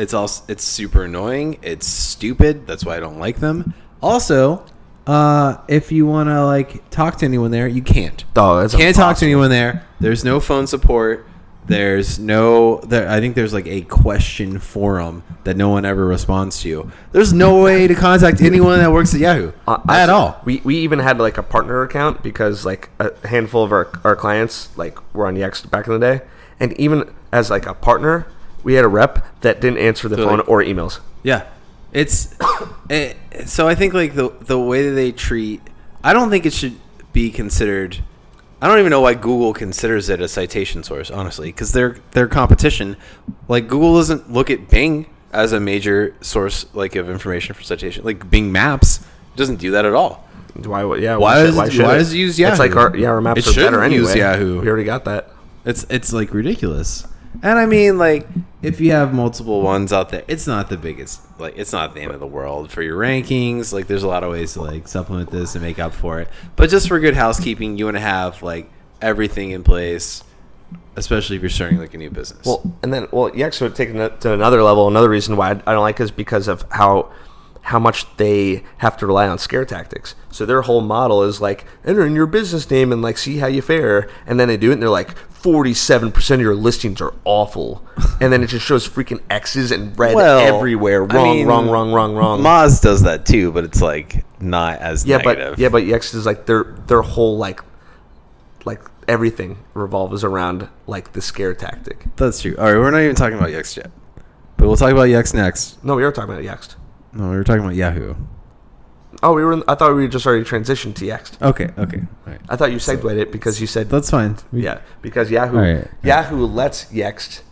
It's 0.00 0.14
also 0.14 0.44
it's 0.48 0.64
super 0.64 1.04
annoying. 1.04 1.58
It's 1.60 1.86
stupid. 1.86 2.66
That's 2.66 2.84
why 2.86 2.96
I 2.96 3.00
don't 3.00 3.18
like 3.18 3.40
them. 3.40 3.74
Also, 4.02 4.64
uh, 5.06 5.58
if 5.68 5.92
you 5.92 6.06
want 6.06 6.28
to 6.30 6.44
like 6.46 6.88
talk 6.88 7.18
to 7.18 7.26
anyone 7.26 7.50
there, 7.50 7.68
you 7.68 7.82
can't. 7.82 8.24
Oh, 8.34 8.60
that's 8.60 8.74
can't 8.74 8.96
talk 8.96 9.18
to 9.18 9.26
anyone 9.26 9.50
there. 9.50 9.86
There's 10.00 10.24
no 10.24 10.40
phone 10.40 10.66
support. 10.66 11.26
There's 11.66 12.18
no 12.18 12.78
there. 12.80 13.10
I 13.10 13.20
think 13.20 13.34
there's 13.34 13.52
like 13.52 13.66
a 13.66 13.82
question 13.82 14.58
forum 14.58 15.22
that 15.44 15.58
no 15.58 15.68
one 15.68 15.84
ever 15.84 16.06
responds 16.06 16.62
to. 16.62 16.90
There's 17.12 17.34
no 17.34 17.62
way 17.62 17.86
to 17.86 17.94
contact 17.94 18.40
anyone 18.40 18.78
that 18.78 18.90
works 18.90 19.14
at 19.14 19.20
Yahoo 19.20 19.52
Uh, 19.68 19.78
at 19.88 20.08
all. 20.08 20.40
We, 20.44 20.62
we 20.64 20.78
even 20.78 20.98
had 20.98 21.18
like 21.18 21.36
a 21.36 21.42
partner 21.42 21.82
account 21.82 22.22
because 22.22 22.64
like 22.64 22.88
a 22.98 23.12
handful 23.28 23.62
of 23.62 23.70
our, 23.70 23.90
our 24.02 24.16
clients 24.16 24.76
like 24.78 24.98
were 25.14 25.26
on 25.26 25.36
Yext 25.36 25.70
back 25.70 25.86
in 25.86 25.92
the 25.92 25.98
day, 25.98 26.24
and 26.58 26.72
even 26.80 27.12
as 27.30 27.50
like 27.50 27.66
a 27.66 27.74
partner, 27.74 28.26
we 28.62 28.74
had 28.74 28.84
a 28.84 28.88
rep 28.88 29.24
that 29.40 29.60
didn't 29.60 29.78
answer 29.78 30.08
the 30.08 30.16
So, 30.16 30.26
phone 30.26 30.38
like- 30.38 30.48
or 30.48 30.62
emails. 30.62 31.00
Yeah, 31.22 31.46
it's 31.92 32.34
it, 32.88 33.16
so. 33.46 33.68
I 33.68 33.74
think 33.74 33.94
like 33.94 34.14
the 34.14 34.30
the 34.40 34.58
way 34.58 34.88
that 34.88 34.94
they 34.94 35.12
treat, 35.12 35.60
I 36.02 36.12
don't 36.12 36.30
think 36.30 36.46
it 36.46 36.52
should 36.52 36.76
be 37.12 37.30
considered. 37.30 37.98
I 38.62 38.68
don't 38.68 38.78
even 38.78 38.90
know 38.90 39.00
why 39.00 39.14
Google 39.14 39.54
considers 39.54 40.08
it 40.10 40.20
a 40.20 40.28
citation 40.28 40.82
source, 40.82 41.10
honestly, 41.10 41.48
because 41.48 41.72
their 41.72 41.96
their 42.12 42.28
competition, 42.28 42.96
like 43.48 43.68
Google 43.68 43.96
doesn't 43.96 44.32
look 44.32 44.50
at 44.50 44.68
Bing 44.68 45.06
as 45.32 45.52
a 45.52 45.60
major 45.60 46.14
source 46.20 46.66
like 46.74 46.96
of 46.96 47.08
information 47.08 47.54
for 47.54 47.62
citation. 47.62 48.04
Like 48.04 48.30
Bing 48.30 48.50
Maps 48.52 49.00
doesn't 49.36 49.56
do 49.56 49.70
that 49.72 49.84
at 49.84 49.94
all. 49.94 50.26
Why? 50.54 50.82
Yeah. 50.96 51.16
Why 51.16 51.42
does 51.42 51.56
it- 51.56 51.72
should 51.72 51.84
why 51.84 51.96
does 51.98 52.12
it 52.12 52.18
use 52.18 52.38
It's 52.38 52.58
like 52.58 52.74
our 52.76 52.94
yeah 52.96 53.08
our 53.08 53.20
maps 53.20 53.46
It 53.46 53.56
are 53.56 53.60
better 53.64 53.82
anyway. 53.82 54.18
Yahoo. 54.18 54.60
We 54.60 54.68
already 54.68 54.84
got 54.84 55.04
that. 55.04 55.30
It's 55.64 55.86
it's 55.88 56.12
like 56.12 56.34
ridiculous. 56.34 57.06
And 57.42 57.58
I 57.58 57.66
mean, 57.66 57.96
like, 57.96 58.28
if 58.62 58.80
you 58.80 58.92
have 58.92 59.14
multiple 59.14 59.62
ones 59.62 59.92
out 59.92 60.10
there, 60.10 60.24
it's 60.28 60.46
not 60.46 60.68
the 60.68 60.76
biggest. 60.76 61.20
Like, 61.38 61.56
it's 61.56 61.72
not 61.72 61.94
the 61.94 62.00
end 62.00 62.12
of 62.12 62.20
the 62.20 62.26
world 62.26 62.70
for 62.70 62.82
your 62.82 62.98
rankings. 62.98 63.72
Like, 63.72 63.86
there's 63.86 64.02
a 64.02 64.08
lot 64.08 64.24
of 64.24 64.30
ways 64.30 64.54
to 64.54 64.62
like 64.62 64.88
supplement 64.88 65.30
this 65.30 65.54
and 65.54 65.62
make 65.62 65.78
up 65.78 65.94
for 65.94 66.20
it. 66.20 66.28
But 66.56 66.70
just 66.70 66.88
for 66.88 66.98
good 66.98 67.14
housekeeping, 67.14 67.78
you 67.78 67.86
want 67.86 67.96
to 67.96 68.02
have 68.02 68.42
like 68.42 68.70
everything 69.00 69.52
in 69.52 69.62
place, 69.62 70.22
especially 70.96 71.36
if 71.36 71.42
you're 71.42 71.48
starting 71.48 71.78
like 71.78 71.94
a 71.94 71.98
new 71.98 72.10
business. 72.10 72.44
Well, 72.46 72.76
and 72.82 72.92
then 72.92 73.06
well, 73.12 73.30
Yext 73.30 73.60
would 73.60 73.74
take 73.74 73.90
it 73.90 74.20
to 74.20 74.34
another 74.34 74.62
level. 74.62 74.88
Another 74.88 75.08
reason 75.08 75.36
why 75.36 75.50
I 75.50 75.62
I 75.66 75.72
don't 75.72 75.82
like 75.82 76.00
it 76.00 76.04
is 76.04 76.10
because 76.10 76.48
of 76.48 76.64
how 76.70 77.10
how 77.62 77.78
much 77.78 78.04
they 78.16 78.64
have 78.78 78.96
to 78.98 79.06
rely 79.06 79.28
on 79.28 79.38
scare 79.38 79.64
tactics. 79.64 80.14
So 80.30 80.46
their 80.46 80.62
whole 80.62 80.80
model 80.80 81.22
is 81.22 81.40
like 81.40 81.64
enter 81.84 82.06
in 82.06 82.14
your 82.14 82.26
business 82.26 82.68
name 82.70 82.92
and 82.92 83.02
like 83.02 83.18
see 83.18 83.38
how 83.38 83.46
you 83.46 83.62
fare, 83.62 84.08
and 84.26 84.38
then 84.40 84.48
they 84.48 84.56
do 84.56 84.70
it, 84.70 84.74
and 84.74 84.82
they're 84.82 84.88
like 84.88 85.16
forty-seven 85.16 86.12
percent 86.12 86.40
of 86.40 86.44
your 86.44 86.54
listings 86.54 87.00
are 87.00 87.14
awful, 87.24 87.84
and 88.20 88.32
then 88.32 88.42
it 88.42 88.48
just 88.48 88.64
shows 88.66 88.88
freaking 88.88 89.20
X's 89.30 89.70
and 89.72 89.98
red 89.98 90.14
Well, 90.14 90.38
everywhere. 90.56 91.02
I 91.04 91.06
Wrong, 91.14 91.24
mean, 91.36 91.46
wrong, 91.46 91.68
wrong, 91.70 91.92
wrong, 91.92 92.14
wrong. 92.14 92.40
Moz 92.40 92.80
does 92.82 93.02
that 93.02 93.26
too, 93.26 93.50
but 93.52 93.64
it's 93.64 93.80
like 93.82 94.24
not 94.40 94.78
as 94.80 95.04
yeah, 95.04 95.18
negative. 95.18 95.52
but 95.52 95.58
yeah, 95.58 95.68
but 95.68 95.82
Yext 95.84 96.14
is 96.14 96.26
like 96.26 96.46
their 96.46 96.64
their 96.86 97.02
whole 97.02 97.36
like 97.38 97.60
like 98.64 98.80
everything 99.08 99.58
revolves 99.74 100.22
around 100.24 100.68
like 100.86 101.12
the 101.12 101.20
scare 101.22 101.54
tactic. 101.54 102.04
that's 102.16 102.40
true. 102.42 102.54
All 102.58 102.64
right, 102.72 102.78
we're 102.78 102.90
not 102.90 103.00
even 103.00 103.16
talking 103.16 103.36
about 103.36 103.50
Yext 103.50 103.76
yet, 103.76 103.90
but 104.56 104.66
we'll 104.66 104.76
talk 104.76 104.92
about 104.92 105.08
Yext 105.08 105.34
next. 105.34 105.82
No, 105.84 105.94
we 105.96 106.04
are 106.04 106.12
talking 106.12 106.32
about 106.32 106.44
Yext. 106.44 106.76
No, 107.12 107.30
we 107.30 107.36
were 107.36 107.44
talking 107.44 107.62
about 107.62 107.74
Yahoo. 107.74 108.14
Oh, 109.22 109.34
we 109.34 109.44
were. 109.44 109.52
In, 109.52 109.62
I 109.68 109.74
thought 109.74 109.94
we 109.94 110.08
just 110.08 110.26
already 110.26 110.44
transitioned 110.44 110.94
to 110.96 111.04
Yext. 111.04 111.40
Okay, 111.42 111.70
okay, 111.76 111.98
all 112.26 112.32
right. 112.32 112.40
I 112.48 112.56
thought 112.56 112.72
you 112.72 112.78
segued 112.78 113.18
it 113.18 113.32
because 113.32 113.60
you 113.60 113.66
said 113.66 113.90
That's 113.90 114.10
fine. 114.10 114.36
We- 114.52 114.62
yeah 114.64 114.80
because 115.02 115.30
Yahoo 115.30 115.56
All 115.56 115.62
right. 115.62 115.88
Yahoo 116.02 116.46
lets 116.46 116.86
Yext 116.86 117.42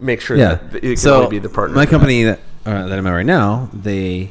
make 0.00 0.20
sure 0.20 0.36
yeah. 0.36 0.54
that 0.54 0.76
it 0.76 0.80
can 0.80 0.96
so 0.96 1.16
only 1.24 1.30
be 1.30 1.38
the 1.38 1.48
partner. 1.48 1.74
my 1.76 1.86
company 1.86 2.22
that 2.22 2.40
uh, 2.64 2.86
that 2.86 2.98
I'm 2.98 3.06
at 3.06 3.10
right 3.10 3.26
now, 3.26 3.68
they 3.72 4.30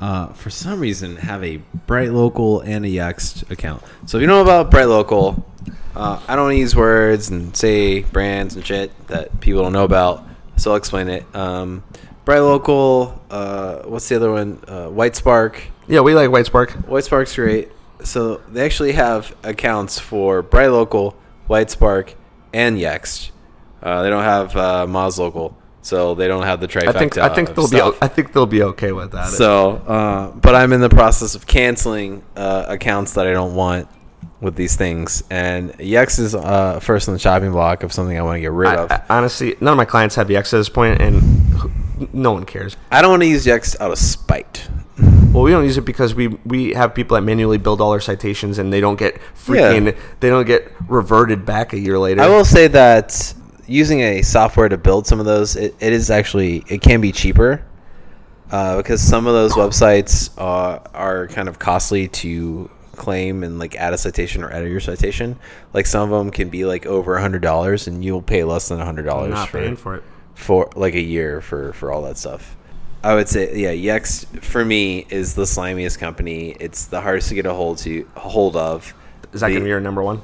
uh, 0.00 0.28
for 0.28 0.50
some 0.50 0.80
reason, 0.80 1.16
have 1.16 1.42
a 1.44 1.60
BrightLocal 1.86 2.62
and 2.66 2.84
a 2.84 2.88
Yext 2.88 3.48
account. 3.50 3.82
So 4.06 4.18
if 4.18 4.20
you 4.20 4.26
know 4.26 4.42
about 4.42 4.70
BrightLocal, 4.70 5.42
uh, 5.96 6.20
I 6.28 6.36
don't 6.36 6.46
wanna 6.46 6.56
use 6.56 6.74
words 6.76 7.30
and 7.30 7.56
say 7.56 8.00
brands 8.02 8.54
and 8.56 8.66
shit 8.66 8.90
that 9.08 9.40
people 9.40 9.62
don't 9.62 9.72
know 9.72 9.84
about. 9.84 10.24
So 10.56 10.72
I'll 10.72 10.76
explain 10.76 11.08
it. 11.08 11.24
Um, 11.34 11.84
BrightLocal, 12.28 13.18
uh, 13.30 13.88
what's 13.88 14.06
the 14.10 14.16
other 14.16 14.30
one? 14.30 14.62
Uh, 14.68 14.88
Whitespark. 14.88 15.62
Yeah, 15.86 16.00
we 16.00 16.14
like 16.14 16.28
Whitespark. 16.28 16.86
White 16.86 17.04
Spark's 17.04 17.34
great. 17.34 17.70
So 18.04 18.42
they 18.50 18.66
actually 18.66 18.92
have 18.92 19.34
accounts 19.42 19.98
for 19.98 20.42
BrightLocal, 20.42 21.14
White 21.46 21.70
Spark, 21.70 22.14
and 22.52 22.76
Yext. 22.76 23.30
Uh, 23.82 24.02
they 24.02 24.10
don't 24.10 24.24
have 24.24 24.54
uh, 24.54 24.86
Moz 24.86 25.16
Local, 25.16 25.56
so 25.80 26.14
they 26.14 26.28
don't 26.28 26.42
have 26.42 26.60
the 26.60 26.68
trifecta. 26.68 26.88
I 26.88 26.92
think 26.92 27.16
I 27.16 27.34
think 27.34 27.54
they'll 27.54 27.66
stuff. 27.66 27.98
be 27.98 27.98
I 28.02 28.08
think 28.08 28.34
they'll 28.34 28.44
be 28.44 28.62
okay 28.62 28.92
with 28.92 29.12
that. 29.12 29.28
So, 29.28 29.76
uh, 29.86 30.30
but 30.32 30.54
I'm 30.54 30.74
in 30.74 30.82
the 30.82 30.90
process 30.90 31.34
of 31.34 31.46
canceling 31.46 32.22
uh, 32.36 32.66
accounts 32.68 33.14
that 33.14 33.26
I 33.26 33.32
don't 33.32 33.54
want 33.54 33.88
with 34.42 34.54
these 34.54 34.76
things, 34.76 35.24
and 35.30 35.72
Yext 35.78 36.18
is 36.18 36.34
uh, 36.34 36.78
first 36.80 37.08
on 37.08 37.14
the 37.14 37.18
shopping 37.18 37.52
block 37.52 37.84
of 37.84 37.92
something 37.94 38.18
I 38.18 38.22
want 38.22 38.36
to 38.36 38.40
get 38.42 38.52
rid 38.52 38.74
of. 38.74 38.92
I- 38.92 39.02
honestly, 39.08 39.56
none 39.62 39.72
of 39.72 39.78
my 39.78 39.86
clients 39.86 40.14
have 40.16 40.28
Yext 40.28 40.52
at 40.52 40.58
this 40.58 40.68
point, 40.68 41.00
and 41.00 41.38
no 42.12 42.32
one 42.32 42.44
cares. 42.44 42.76
I 42.90 43.02
don't 43.02 43.10
want 43.10 43.22
to 43.22 43.28
use 43.28 43.46
Yext 43.46 43.80
out 43.80 43.90
of 43.90 43.98
spite. 43.98 44.68
Well, 45.32 45.42
we 45.42 45.50
don't 45.50 45.64
use 45.64 45.76
it 45.78 45.82
because 45.82 46.14
we 46.14 46.28
we 46.28 46.72
have 46.72 46.94
people 46.94 47.14
that 47.14 47.22
manually 47.22 47.58
build 47.58 47.80
all 47.80 47.92
our 47.92 48.00
citations, 48.00 48.58
and 48.58 48.72
they 48.72 48.80
don't 48.80 48.98
get 48.98 49.20
freaking 49.36 49.86
Yeah. 49.92 50.00
they 50.20 50.28
don't 50.28 50.46
get 50.46 50.72
reverted 50.88 51.44
back 51.44 51.72
a 51.72 51.78
year 51.78 51.98
later. 51.98 52.20
I 52.22 52.28
will 52.28 52.44
say 52.44 52.66
that 52.68 53.34
using 53.66 54.00
a 54.00 54.22
software 54.22 54.68
to 54.68 54.76
build 54.78 55.06
some 55.06 55.20
of 55.20 55.26
those, 55.26 55.54
it, 55.54 55.74
it 55.80 55.92
is 55.92 56.10
actually 56.10 56.64
it 56.68 56.80
can 56.80 57.00
be 57.00 57.12
cheaper 57.12 57.62
uh, 58.50 58.78
because 58.78 59.00
some 59.00 59.26
of 59.26 59.34
those 59.34 59.52
websites 59.52 60.30
uh, 60.38 60.80
are 60.94 61.28
kind 61.28 61.48
of 61.48 61.58
costly 61.58 62.08
to 62.08 62.70
claim 62.96 63.44
and 63.44 63.58
like 63.60 63.76
add 63.76 63.94
a 63.94 63.98
citation 63.98 64.42
or 64.42 64.52
edit 64.52 64.70
your 64.70 64.80
citation. 64.80 65.38
Like 65.72 65.86
some 65.86 66.10
of 66.12 66.18
them 66.18 66.30
can 66.32 66.48
be 66.48 66.64
like 66.64 66.86
over 66.86 67.16
a 67.16 67.20
hundred 67.20 67.42
dollars, 67.42 67.86
and 67.86 68.04
you'll 68.04 68.22
pay 68.22 68.42
less 68.44 68.68
than 68.68 68.80
a 68.80 68.84
hundred 68.84 69.04
dollars 69.04 69.30
not 69.34 69.48
for 69.50 69.60
paying 69.60 69.76
for 69.76 69.96
it. 69.96 70.04
For 70.38 70.70
like 70.76 70.94
a 70.94 71.00
year 71.00 71.40
for 71.40 71.72
for 71.74 71.90
all 71.92 72.02
that 72.02 72.16
stuff. 72.16 72.56
I 73.02 73.14
would 73.14 73.28
say 73.28 73.56
yeah, 73.56 73.72
Yext 73.72 74.42
for 74.42 74.64
me 74.64 75.06
is 75.10 75.34
the 75.34 75.42
slimiest 75.42 75.98
company. 75.98 76.56
It's 76.58 76.86
the 76.86 77.00
hardest 77.00 77.28
to 77.28 77.34
get 77.34 77.44
a 77.46 77.52
hold 77.52 77.78
to 77.78 78.08
hold 78.16 78.56
of. 78.56 78.94
Is 79.32 79.40
that 79.40 79.48
The- 79.48 79.54
gonna 79.54 79.64
be 79.64 79.70
your 79.70 79.80
number 79.80 80.02
one? 80.02 80.20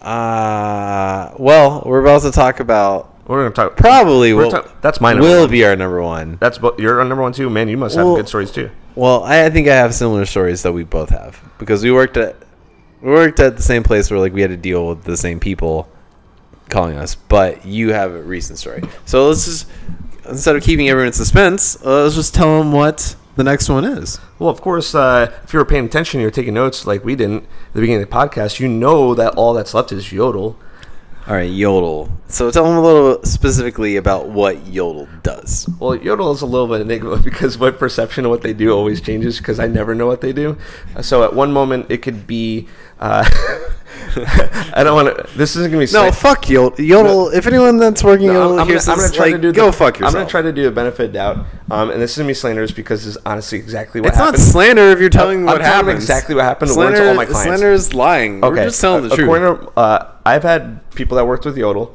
Uh, 0.00 1.32
well, 1.38 1.82
we're 1.84 2.00
about 2.00 2.22
to 2.22 2.30
talk 2.30 2.60
about 2.60 3.12
We're 3.26 3.42
gonna 3.42 3.54
talk. 3.54 3.76
probably 3.76 4.32
will 4.32 4.50
talk- 4.50 4.80
that's 4.80 5.00
my 5.00 5.12
number 5.12 5.26
will 5.28 5.40
one. 5.42 5.50
be 5.50 5.64
our 5.64 5.74
number 5.76 6.00
one. 6.02 6.36
That's 6.40 6.58
you're 6.78 7.00
on 7.00 7.08
number 7.08 7.22
one 7.22 7.32
too, 7.32 7.50
man. 7.50 7.68
You 7.68 7.76
must 7.76 7.96
have 7.96 8.06
good 8.06 8.28
stories 8.28 8.50
too. 8.52 8.70
Well, 8.94 9.22
I, 9.24 9.44
I 9.46 9.50
think 9.50 9.68
I 9.68 9.74
have 9.76 9.94
similar 9.94 10.24
stories 10.24 10.62
that 10.62 10.72
we 10.72 10.84
both 10.84 11.10
have 11.10 11.40
because 11.58 11.82
we 11.82 11.90
worked 11.92 12.16
at 12.16 12.36
we 13.02 13.10
worked 13.10 13.38
at 13.40 13.56
the 13.56 13.62
same 13.62 13.82
place 13.82 14.10
where 14.10 14.18
like 14.20 14.32
we 14.32 14.40
had 14.40 14.50
to 14.50 14.56
deal 14.56 14.88
with 14.88 15.04
the 15.04 15.16
same 15.16 15.40
people 15.40 15.88
calling 16.68 16.96
us. 16.96 17.14
But 17.14 17.64
you 17.64 17.92
have 17.92 18.12
a 18.12 18.22
recent 18.22 18.58
story, 18.58 18.82
so 19.04 19.28
let's 19.28 19.44
just 19.44 19.66
instead 20.28 20.56
of 20.56 20.62
keeping 20.62 20.88
everyone 20.88 21.08
in 21.08 21.12
suspense, 21.12 21.76
uh, 21.84 22.04
let's 22.04 22.14
just 22.14 22.34
tell 22.34 22.58
them 22.58 22.72
what 22.72 23.16
the 23.36 23.44
next 23.44 23.68
one 23.68 23.84
is. 23.84 24.18
Well, 24.38 24.50
of 24.50 24.60
course, 24.60 24.94
uh, 24.94 25.32
if 25.44 25.52
you 25.52 25.58
were 25.58 25.64
paying 25.64 25.86
attention, 25.86 26.20
you 26.20 26.26
were 26.26 26.32
taking 26.32 26.54
notes 26.54 26.86
like 26.86 27.04
we 27.04 27.16
didn't 27.16 27.44
at 27.44 27.74
the 27.74 27.80
beginning 27.80 28.02
of 28.02 28.10
the 28.10 28.16
podcast. 28.16 28.60
You 28.60 28.68
know 28.68 29.14
that 29.14 29.34
all 29.34 29.54
that's 29.54 29.74
left 29.74 29.92
is 29.92 30.06
Yodle. 30.06 30.56
All 31.28 31.34
right, 31.34 31.50
Yodle. 31.50 32.10
So 32.28 32.50
tell 32.50 32.64
them 32.64 32.78
a 32.78 32.80
little 32.80 33.22
specifically 33.22 33.96
about 33.96 34.28
what 34.28 34.64
Yodle 34.64 35.08
does. 35.22 35.68
Well, 35.78 35.96
Yodle 35.98 36.34
is 36.34 36.40
a 36.40 36.46
little 36.46 36.66
bit 36.66 36.80
enigma 36.80 37.18
because 37.24 37.58
my 37.58 37.70
perception 37.70 38.24
of 38.24 38.30
what 38.30 38.42
they 38.42 38.54
do 38.54 38.72
always 38.72 39.00
changes 39.00 39.38
because 39.38 39.60
I 39.60 39.66
never 39.66 39.94
know 39.94 40.06
what 40.06 40.20
they 40.20 40.32
do. 40.32 40.56
So 41.02 41.22
at 41.24 41.34
one 41.34 41.52
moment 41.52 41.90
it 41.90 41.98
could 41.98 42.26
be, 42.26 42.66
uh, 42.98 43.28
I 44.74 44.82
don't 44.84 44.94
want 44.94 45.16
to. 45.16 45.36
This 45.38 45.56
isn't 45.56 45.70
gonna 45.70 45.84
be. 45.84 45.92
No, 45.92 46.10
slight- 46.10 46.14
fuck 46.14 46.42
Yodle. 46.42 46.76
Yodle. 46.76 47.32
If 47.34 47.46
anyone 47.46 47.78
that's 47.78 48.02
working 48.02 48.26
No, 48.28 48.32
Yodle 48.34 48.52
I'm, 48.54 48.58
I'm 48.60 48.66
hears 48.68 48.86
gonna, 48.86 48.96
I'm 48.96 49.04
gonna 49.04 49.14
try 49.16 49.24
like, 49.26 49.34
to 49.34 49.38
do. 49.40 49.52
go 49.52 49.66
the, 49.66 49.72
fuck 49.72 49.98
yourself. 49.98 50.14
I'm 50.14 50.20
gonna 50.20 50.30
try 50.30 50.42
to 50.42 50.52
do 50.52 50.68
a 50.68 50.70
benefit 50.70 51.12
doubt, 51.12 51.46
um, 51.70 51.90
and 51.90 52.00
this 52.00 52.12
is 52.12 52.18
gonna 52.18 52.28
be 52.28 52.34
slanderous 52.34 52.70
because 52.72 53.04
this 53.04 53.16
is 53.16 53.22
honestly 53.24 53.58
exactly 53.58 54.00
what 54.00 54.14
happened. 54.14 54.34
It's 54.34 54.42
happened. 54.52 54.54
not 54.56 54.76
slander 54.76 54.90
if 54.92 55.00
you're 55.00 55.10
telling 55.10 55.40
I'm 55.40 55.46
what 55.46 55.58
telling 55.58 55.72
happened. 55.72 55.96
exactly 55.96 56.34
what 56.34 56.44
happened 56.44 56.70
according 56.70 56.94
to 57.00 57.08
all 57.08 57.14
my 57.14 57.24
clients. 57.24 57.42
Slander 57.44 57.72
is 57.72 57.94
lying. 57.94 58.40
We're 58.40 58.56
just 58.56 58.80
telling 58.80 59.04
the 59.06 59.12
uh, 59.12 59.16
truth. 59.16 59.24
according 59.28 59.66
To, 59.66 59.78
uh, 59.78 60.12
I've 60.24 60.42
had 60.42 60.90
people 60.90 61.16
that 61.16 61.26
worked 61.26 61.44
with 61.44 61.56
Yodle, 61.56 61.94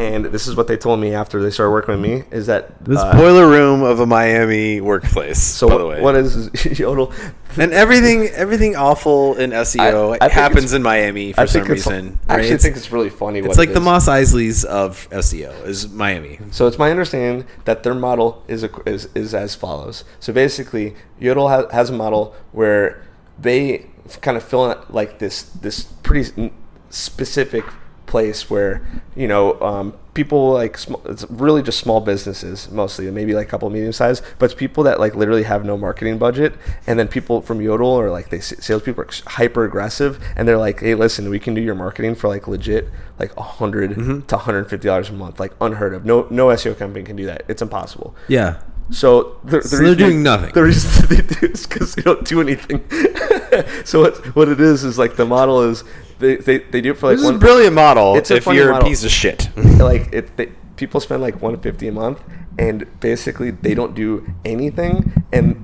and 0.00 0.24
this 0.26 0.46
is 0.48 0.56
what 0.56 0.66
they 0.66 0.76
told 0.78 0.98
me 0.98 1.12
after 1.12 1.42
they 1.42 1.50
started 1.50 1.72
working 1.72 1.92
with 1.92 2.00
me: 2.00 2.24
is 2.30 2.46
that 2.46 2.82
This 2.84 2.98
uh, 2.98 3.12
boiler 3.12 3.46
room 3.48 3.82
of 3.82 4.00
a 4.00 4.06
Miami 4.06 4.80
workplace. 4.80 5.40
So 5.42 5.68
by 5.68 5.74
what, 5.74 5.78
the 5.78 5.86
way, 5.86 6.00
what 6.00 6.14
is 6.16 6.48
Yodle? 6.78 7.12
and 7.58 7.72
everything 7.72 8.28
everything 8.28 8.76
awful 8.76 9.34
in 9.36 9.50
SEO 9.50 10.16
I- 10.20 10.26
I 10.26 10.28
happens 10.28 10.72
in 10.72 10.82
Miami 10.82 11.32
for 11.34 11.46
some 11.46 11.64
reason. 11.64 12.18
I 12.28 12.34
right? 12.34 12.38
actually 12.40 12.54
It's, 12.54 12.64
think 12.64 12.76
it's 12.76 12.90
really 12.92 13.10
funny. 13.10 13.40
it's 13.40 13.58
like 13.58 13.70
it 13.70 13.74
the. 13.74 13.80
Mos 13.80 14.08
Eisleys 14.08 14.64
of 14.64 15.08
SEO 15.10 15.66
is 15.66 15.88
Miami. 15.88 16.38
So 16.50 16.66
it's 16.66 16.78
my 16.78 16.90
understanding 16.90 17.46
that 17.66 17.82
their 17.82 17.94
model 17.94 18.42
is 18.48 18.64
a, 18.64 18.70
is, 18.86 19.06
is 19.14 19.34
as 19.34 19.54
follows. 19.54 20.04
So 20.20 20.32
basically, 20.32 20.94
Yodle 21.20 21.48
ha- 21.48 21.68
has 21.72 21.90
a 21.90 21.92
model 21.94 22.34
where 22.52 23.02
they 23.38 23.86
kind 24.22 24.36
of 24.36 24.42
fill 24.42 24.70
in 24.70 24.78
like 24.88 25.18
this 25.18 25.42
this 25.42 25.82
pretty 25.82 26.50
specific 26.88 27.64
place 28.10 28.50
where 28.50 28.82
you 29.16 29.28
know 29.28 29.44
um, 29.62 29.92
people 30.14 30.52
like 30.52 30.76
sm- 30.76 30.94
it's 31.06 31.24
really 31.30 31.62
just 31.62 31.78
small 31.78 32.00
businesses 32.00 32.68
mostly 32.70 33.08
maybe 33.10 33.32
like 33.34 33.46
a 33.46 33.50
couple 33.50 33.70
medium 33.70 33.92
sized 33.92 34.22
but 34.38 34.46
it's 34.46 34.54
people 34.54 34.82
that 34.82 34.98
like 34.98 35.14
literally 35.14 35.44
have 35.44 35.64
no 35.64 35.76
marketing 35.78 36.18
budget 36.18 36.52
and 36.88 36.98
then 36.98 37.06
people 37.08 37.40
from 37.40 37.60
yodle 37.60 37.86
or 38.02 38.10
like 38.10 38.28
they 38.30 38.40
salespeople 38.40 39.04
are 39.04 39.08
hyper 39.38 39.64
aggressive 39.64 40.18
and 40.36 40.46
they're 40.48 40.58
like 40.58 40.80
hey 40.80 40.94
listen 40.94 41.30
we 41.30 41.38
can 41.38 41.54
do 41.54 41.60
your 41.60 41.76
marketing 41.76 42.14
for 42.16 42.26
like 42.28 42.48
legit 42.48 42.88
like 43.20 43.30
a 43.36 43.40
100 43.42 43.90
Mm-hmm. 43.92 44.20
to 44.26 44.34
150 44.36 44.86
dollars 44.88 45.08
a 45.10 45.12
month 45.12 45.38
like 45.38 45.52
unheard 45.60 45.94
of 45.94 46.04
no 46.04 46.26
no 46.30 46.48
seo 46.48 46.76
company 46.76 47.04
can 47.04 47.14
do 47.16 47.26
that 47.26 47.44
it's 47.48 47.62
impossible 47.62 48.14
Yeah. 48.28 48.58
so, 48.90 49.38
the, 49.44 49.58
the 49.60 49.68
So 49.68 49.76
they're 49.84 49.94
doing 49.94 50.20
nothing. 50.24 50.52
The 50.52 50.64
reason 50.64 51.06
they 51.12 51.22
do 51.22 51.46
is 51.46 51.64
because 51.66 51.94
they 51.94 52.02
don't 52.02 52.24
do 52.26 52.40
anything. 52.40 52.78
so 53.84 54.00
what 54.02 54.16
what 54.36 54.48
it 54.48 54.60
is 54.60 54.82
is 54.82 54.98
like 54.98 55.14
the 55.14 55.26
model 55.26 55.62
is 55.70 55.84
they, 56.20 56.36
they, 56.36 56.58
they 56.58 56.80
do 56.80 56.92
it 56.92 56.98
for 56.98 57.08
like 57.08 57.16
This 57.16 57.22
is 57.24 57.28
a 57.28 57.32
one 57.32 57.38
brilliant 57.40 57.74
model 57.74 58.16
It's 58.16 58.30
a 58.30 58.36
if 58.36 58.46
you're 58.46 58.70
model. 58.72 58.86
a 58.86 58.90
piece 58.90 59.04
of 59.04 59.10
shit. 59.10 59.48
like 59.56 60.12
it 60.12 60.36
they, 60.36 60.46
people 60.76 61.00
spend 61.00 61.20
like 61.22 61.34
150 61.34 61.88
a 61.88 61.92
month 61.92 62.22
and 62.58 62.86
basically 63.00 63.50
they 63.50 63.74
don't 63.74 63.94
do 63.94 64.26
anything 64.44 65.12
and 65.32 65.56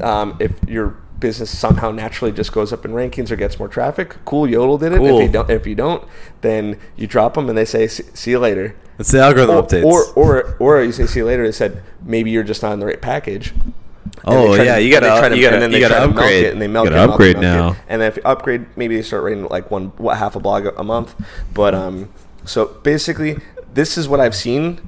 um, 0.00 0.36
if 0.40 0.52
your 0.68 0.96
business 1.20 1.56
somehow 1.56 1.90
naturally 1.90 2.32
just 2.32 2.52
goes 2.52 2.72
up 2.72 2.84
in 2.84 2.90
rankings 2.90 3.30
or 3.30 3.36
gets 3.36 3.58
more 3.58 3.68
traffic 3.68 4.16
cool 4.26 4.46
yodle 4.46 4.76
did 4.78 4.92
it 4.92 4.98
Cool. 4.98 5.18
if 5.20 5.22
you 5.26 5.32
don't 5.32 5.50
if 5.50 5.66
you 5.66 5.74
don't 5.74 6.06
then 6.42 6.78
you 6.96 7.06
drop 7.06 7.34
them 7.34 7.48
and 7.48 7.56
they 7.56 7.64
say 7.64 7.86
see 7.86 8.02
see 8.12 8.32
you 8.32 8.38
later 8.38 8.74
It's 8.98 9.10
the 9.12 9.20
algorithm 9.20 9.56
or, 9.56 9.62
updates. 9.62 9.84
or 9.84 10.04
or 10.14 10.56
or 10.58 10.82
you 10.82 10.92
say 10.92 11.06
see 11.06 11.20
you 11.20 11.24
later 11.26 11.44
they 11.46 11.52
said 11.52 11.82
maybe 12.02 12.30
you're 12.30 12.42
just 12.42 12.62
not 12.62 12.72
on 12.72 12.80
the 12.80 12.86
right 12.86 13.00
package 13.00 13.52
And 13.52 13.62
they 13.62 13.83
Oh, 14.26 14.54
yeah, 14.54 14.78
you 14.78 14.90
gotta- 14.90 15.06
try 15.18 15.28
to- 15.28 15.36
you 15.36 15.42
gotta- 15.42 15.60
you 15.66 15.68
they 15.72 15.80
gotta 15.80 15.94
try 15.94 16.04
to 16.04 16.10
upgrade. 16.10 16.44
it, 16.44 16.52
and 16.52 16.62
they 16.62 16.66
gotta 16.66 16.86
it, 16.86 16.90
milk 16.90 17.08
it, 17.08 17.10
upgrade 17.10 17.36
milk 17.36 17.44
it. 17.44 17.46
now. 17.46 17.76
And 17.88 18.00
then 18.00 18.08
if 18.08 18.16
you 18.16 18.22
upgrade, 18.24 18.66
maybe 18.76 18.96
they 18.96 19.02
start 19.02 19.22
writing 19.22 19.46
like 19.48 19.70
one 19.70 19.92
what, 19.98 20.16
half 20.16 20.36
a 20.36 20.40
blog 20.40 20.66
a, 20.76 20.82
month. 20.84 21.14
But 21.52 21.74
um, 21.74 22.08
so 22.44 22.66
basically, 22.82 23.38
this 23.74 23.98
is 23.98 24.08
what 24.08 24.20
I've 24.20 24.34
seen 24.34 24.80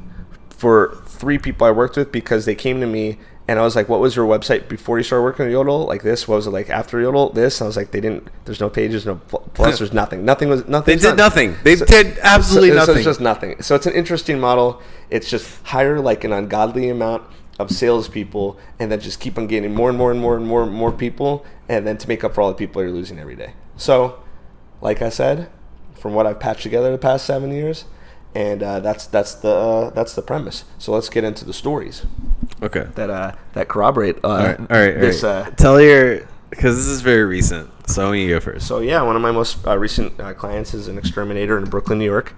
for 0.50 0.96
three 1.06 1.38
people 1.38 1.66
I 1.66 1.70
worked 1.70 1.96
with 1.96 2.12
because 2.12 2.44
they 2.44 2.54
came 2.54 2.80
to 2.80 2.86
me 2.86 3.18
and 3.48 3.58
I 3.60 3.62
was 3.62 3.76
like, 3.76 3.88
"What 3.88 4.00
was 4.00 4.16
your 4.16 4.26
website 4.26 4.68
before 4.68 4.98
you 4.98 5.04
started 5.04 5.22
working 5.22 5.46
with 5.46 5.54
Yodle? 5.54 5.86
Like 5.86 6.02
this? 6.02 6.26
What 6.26 6.36
was 6.36 6.46
it 6.48 6.50
like 6.50 6.68
after 6.68 6.98
Yodle? 6.98 7.32
This?" 7.32 7.60
And 7.60 7.66
I 7.66 7.68
was 7.68 7.76
like, 7.76 7.90
"They 7.92 8.00
didn't. 8.00 8.28
There's 8.44 8.60
no 8.60 8.68
pages, 8.68 9.06
no 9.06 9.16
plus. 9.54 9.78
There's 9.78 9.92
nothing. 10.02 10.24
Nothing 10.24 10.48
was 10.48 10.66
nothing. 10.66 10.96
They 10.96 11.02
did 11.02 11.16
nothing. 11.16 11.54
They 11.62 11.76
did 11.76 12.18
absolutely 12.22 12.70
so, 12.70 12.74
So 12.74 12.80
nothing. 12.80 12.96
it's 12.96 13.04
just 13.04 13.20
nothing. 13.20 13.62
So 13.62 13.74
it's 13.76 13.86
an 13.86 13.92
interesting 13.94 14.40
model. 14.40 14.82
It's 15.10 15.30
just 15.30 15.62
hire 15.64 16.00
like 16.00 16.24
an 16.24 16.32
ungodly 16.32 16.88
amount 16.88 17.22
of 17.58 17.70
salespeople, 17.70 18.58
and 18.78 18.92
then 18.92 19.00
just 19.00 19.20
keep 19.20 19.38
on 19.38 19.46
getting 19.46 19.74
more 19.74 19.88
and 19.88 19.98
more 19.98 20.10
and 20.10 20.20
more 20.20 20.36
and 20.36 20.46
more 20.46 20.62
and 20.62 20.72
more 20.72 20.92
people, 20.92 21.44
and 21.68 21.86
then 21.86 21.96
to 21.98 22.08
make 22.08 22.22
up 22.22 22.34
for 22.34 22.40
all 22.42 22.48
the 22.48 22.54
people 22.54 22.82
you're 22.82 22.90
losing 22.90 23.18
every 23.18 23.36
day. 23.36 23.54
So, 23.76 24.22
like 24.80 25.02
I 25.02 25.08
said, 25.08 25.48
from 25.94 26.14
what 26.14 26.26
I've 26.26 26.40
patched 26.40 26.62
together 26.62 26.90
the 26.92 26.98
past 26.98 27.24
seven 27.24 27.50
years, 27.52 27.84
and 28.34 28.62
uh, 28.62 28.80
that's 28.80 29.06
that's 29.06 29.34
the 29.34 29.50
uh, 29.50 29.90
that's 29.90 30.14
the 30.14 30.22
premise. 30.22 30.64
So 30.78 30.92
let's 30.92 31.08
get 31.08 31.24
into 31.24 31.44
the 31.44 31.54
stories 31.54 32.04
okay. 32.62 32.86
that 32.94 33.10
uh, 33.10 33.32
that 33.54 33.68
corroborate 33.68 34.16
uh, 34.22 34.28
All 34.28 34.36
right. 34.36 34.60
All 34.60 34.66
right. 34.66 34.94
All 34.94 35.00
this. 35.00 35.22
right. 35.22 35.46
Uh, 35.46 35.50
Tell 35.52 35.80
your 35.80 36.26
because 36.50 36.76
this 36.76 36.86
is 36.86 37.00
very 37.00 37.24
recent. 37.24 37.70
So 37.88 38.12
I'm 38.12 38.28
go 38.28 38.40
first. 38.40 38.66
So 38.66 38.80
yeah, 38.80 39.02
one 39.02 39.16
of 39.16 39.22
my 39.22 39.30
most 39.30 39.66
uh, 39.66 39.78
recent 39.78 40.18
uh, 40.20 40.34
clients 40.34 40.74
is 40.74 40.88
an 40.88 40.98
exterminator 40.98 41.56
in 41.56 41.64
Brooklyn, 41.64 41.98
New 41.98 42.04
York, 42.04 42.34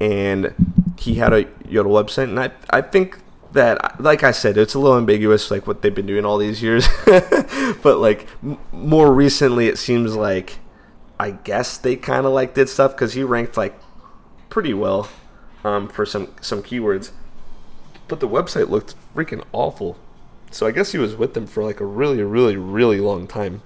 and 0.00 0.54
he 0.98 1.16
had 1.16 1.32
a 1.32 1.44
Yodle 1.68 1.92
website, 1.92 2.24
and 2.24 2.40
I 2.40 2.50
I 2.70 2.80
think 2.80 3.18
that 3.54 4.00
like 4.00 4.22
I 4.22 4.32
said, 4.32 4.56
it's 4.56 4.74
a 4.74 4.78
little 4.78 4.98
ambiguous, 4.98 5.50
like 5.50 5.66
what 5.66 5.82
they've 5.82 5.94
been 5.94 6.06
doing 6.06 6.24
all 6.24 6.38
these 6.38 6.62
years, 6.62 6.86
but 7.06 7.98
like 7.98 8.28
m- 8.42 8.58
more 8.72 9.12
recently, 9.12 9.68
it 9.68 9.78
seems 9.78 10.14
like 10.14 10.58
I 11.18 11.30
guess 11.30 11.78
they 11.78 11.96
kind 11.96 12.26
of 12.26 12.32
like 12.32 12.54
did 12.54 12.68
stuff 12.68 12.92
because 12.92 13.14
he 13.14 13.22
ranked 13.22 13.56
like 13.56 13.78
pretty 14.50 14.74
well 14.74 15.08
um, 15.64 15.88
for 15.88 16.04
some 16.04 16.32
some 16.40 16.62
keywords, 16.62 17.10
but 18.08 18.20
the 18.20 18.28
website 18.28 18.68
looked 18.68 18.94
freaking 19.14 19.44
awful. 19.52 19.96
So 20.50 20.66
I 20.66 20.70
guess 20.70 20.92
he 20.92 20.98
was 20.98 21.16
with 21.16 21.34
them 21.34 21.46
for 21.46 21.64
like 21.64 21.80
a 21.80 21.86
really, 21.86 22.22
really, 22.22 22.56
really 22.56 23.00
long 23.00 23.26
time. 23.26 23.62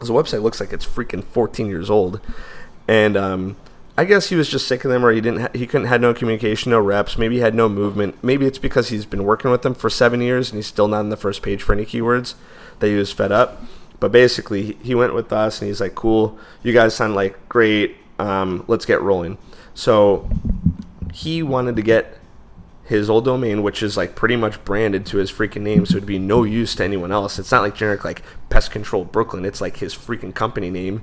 His 0.00 0.10
website 0.10 0.42
looks 0.42 0.60
like 0.60 0.72
it's 0.72 0.84
freaking 0.86 1.24
14 1.24 1.66
years 1.66 1.90
old, 1.90 2.20
and 2.86 3.16
um, 3.16 3.56
I 3.98 4.04
guess 4.04 4.28
he 4.28 4.36
was 4.36 4.48
just 4.48 4.68
sick 4.68 4.84
of 4.84 4.92
them, 4.92 5.04
or 5.04 5.10
he 5.10 5.20
didn't. 5.20 5.40
Ha- 5.40 5.48
he 5.52 5.66
couldn't 5.66 5.88
had 5.88 6.00
no 6.00 6.14
communication, 6.14 6.70
no 6.70 6.78
reps. 6.78 7.18
Maybe 7.18 7.34
he 7.34 7.40
had 7.40 7.54
no 7.54 7.68
movement. 7.68 8.22
Maybe 8.22 8.46
it's 8.46 8.56
because 8.58 8.90
he's 8.90 9.04
been 9.04 9.24
working 9.24 9.50
with 9.50 9.62
them 9.62 9.74
for 9.74 9.90
seven 9.90 10.20
years 10.20 10.50
and 10.50 10.56
he's 10.56 10.68
still 10.68 10.86
not 10.86 11.00
on 11.00 11.08
the 11.08 11.16
first 11.16 11.42
page 11.42 11.64
for 11.64 11.72
any 11.72 11.84
keywords. 11.84 12.34
That 12.78 12.86
he 12.86 12.94
was 12.94 13.10
fed 13.10 13.32
up. 13.32 13.60
But 13.98 14.12
basically, 14.12 14.74
he- 14.84 14.94
went 14.94 15.14
with 15.14 15.32
us 15.32 15.60
and 15.60 15.66
he's 15.66 15.80
like, 15.80 15.96
"Cool, 15.96 16.38
you 16.62 16.72
guys 16.72 16.94
sound 16.94 17.16
like 17.16 17.48
great. 17.48 17.96
Um, 18.20 18.64
let's 18.68 18.86
get 18.86 19.02
rolling." 19.02 19.36
So 19.74 20.30
he 21.12 21.42
wanted 21.42 21.74
to 21.74 21.82
get 21.82 22.18
his 22.84 23.10
old 23.10 23.24
domain, 23.24 23.64
which 23.64 23.82
is 23.82 23.96
like 23.96 24.14
pretty 24.14 24.36
much 24.36 24.64
branded 24.64 25.06
to 25.06 25.16
his 25.18 25.32
freaking 25.32 25.62
name, 25.62 25.84
so 25.84 25.96
it'd 25.96 26.06
be 26.06 26.20
no 26.20 26.44
use 26.44 26.76
to 26.76 26.84
anyone 26.84 27.10
else. 27.10 27.38
It's 27.40 27.50
not 27.50 27.62
like 27.62 27.74
generic 27.74 28.04
like 28.04 28.22
Pest 28.48 28.70
Control 28.70 29.04
Brooklyn. 29.04 29.44
It's 29.44 29.60
like 29.60 29.78
his 29.78 29.92
freaking 29.94 30.32
company 30.32 30.70
name, 30.70 31.02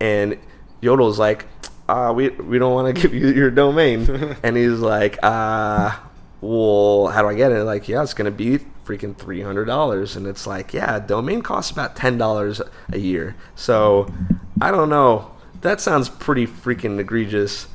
and 0.00 0.38
Yodle's 0.80 1.18
like, 1.18 1.46
uh, 1.88 2.12
we 2.14 2.30
we 2.30 2.58
don't 2.58 2.74
want 2.74 2.94
to 2.94 3.00
give 3.00 3.14
you 3.14 3.28
your 3.28 3.50
domain, 3.50 4.36
and 4.42 4.56
he's 4.56 4.78
like, 4.80 5.18
uh, 5.22 5.96
well, 6.40 7.08
how 7.08 7.22
do 7.22 7.28
I 7.28 7.34
get 7.34 7.52
it? 7.52 7.64
Like, 7.64 7.88
yeah, 7.88 8.02
it's 8.02 8.14
gonna 8.14 8.30
be 8.30 8.58
freaking 8.84 9.16
three 9.16 9.40
hundred 9.42 9.66
dollars, 9.66 10.16
and 10.16 10.26
it's 10.26 10.46
like, 10.46 10.72
yeah, 10.74 10.98
domain 10.98 11.42
costs 11.42 11.70
about 11.70 11.96
ten 11.96 12.18
dollars 12.18 12.60
a 12.92 12.98
year. 12.98 13.36
So 13.54 14.12
I 14.60 14.70
don't 14.70 14.88
know. 14.90 15.32
That 15.62 15.80
sounds 15.80 16.08
pretty 16.08 16.46
freaking 16.46 16.98
egregious 16.98 17.66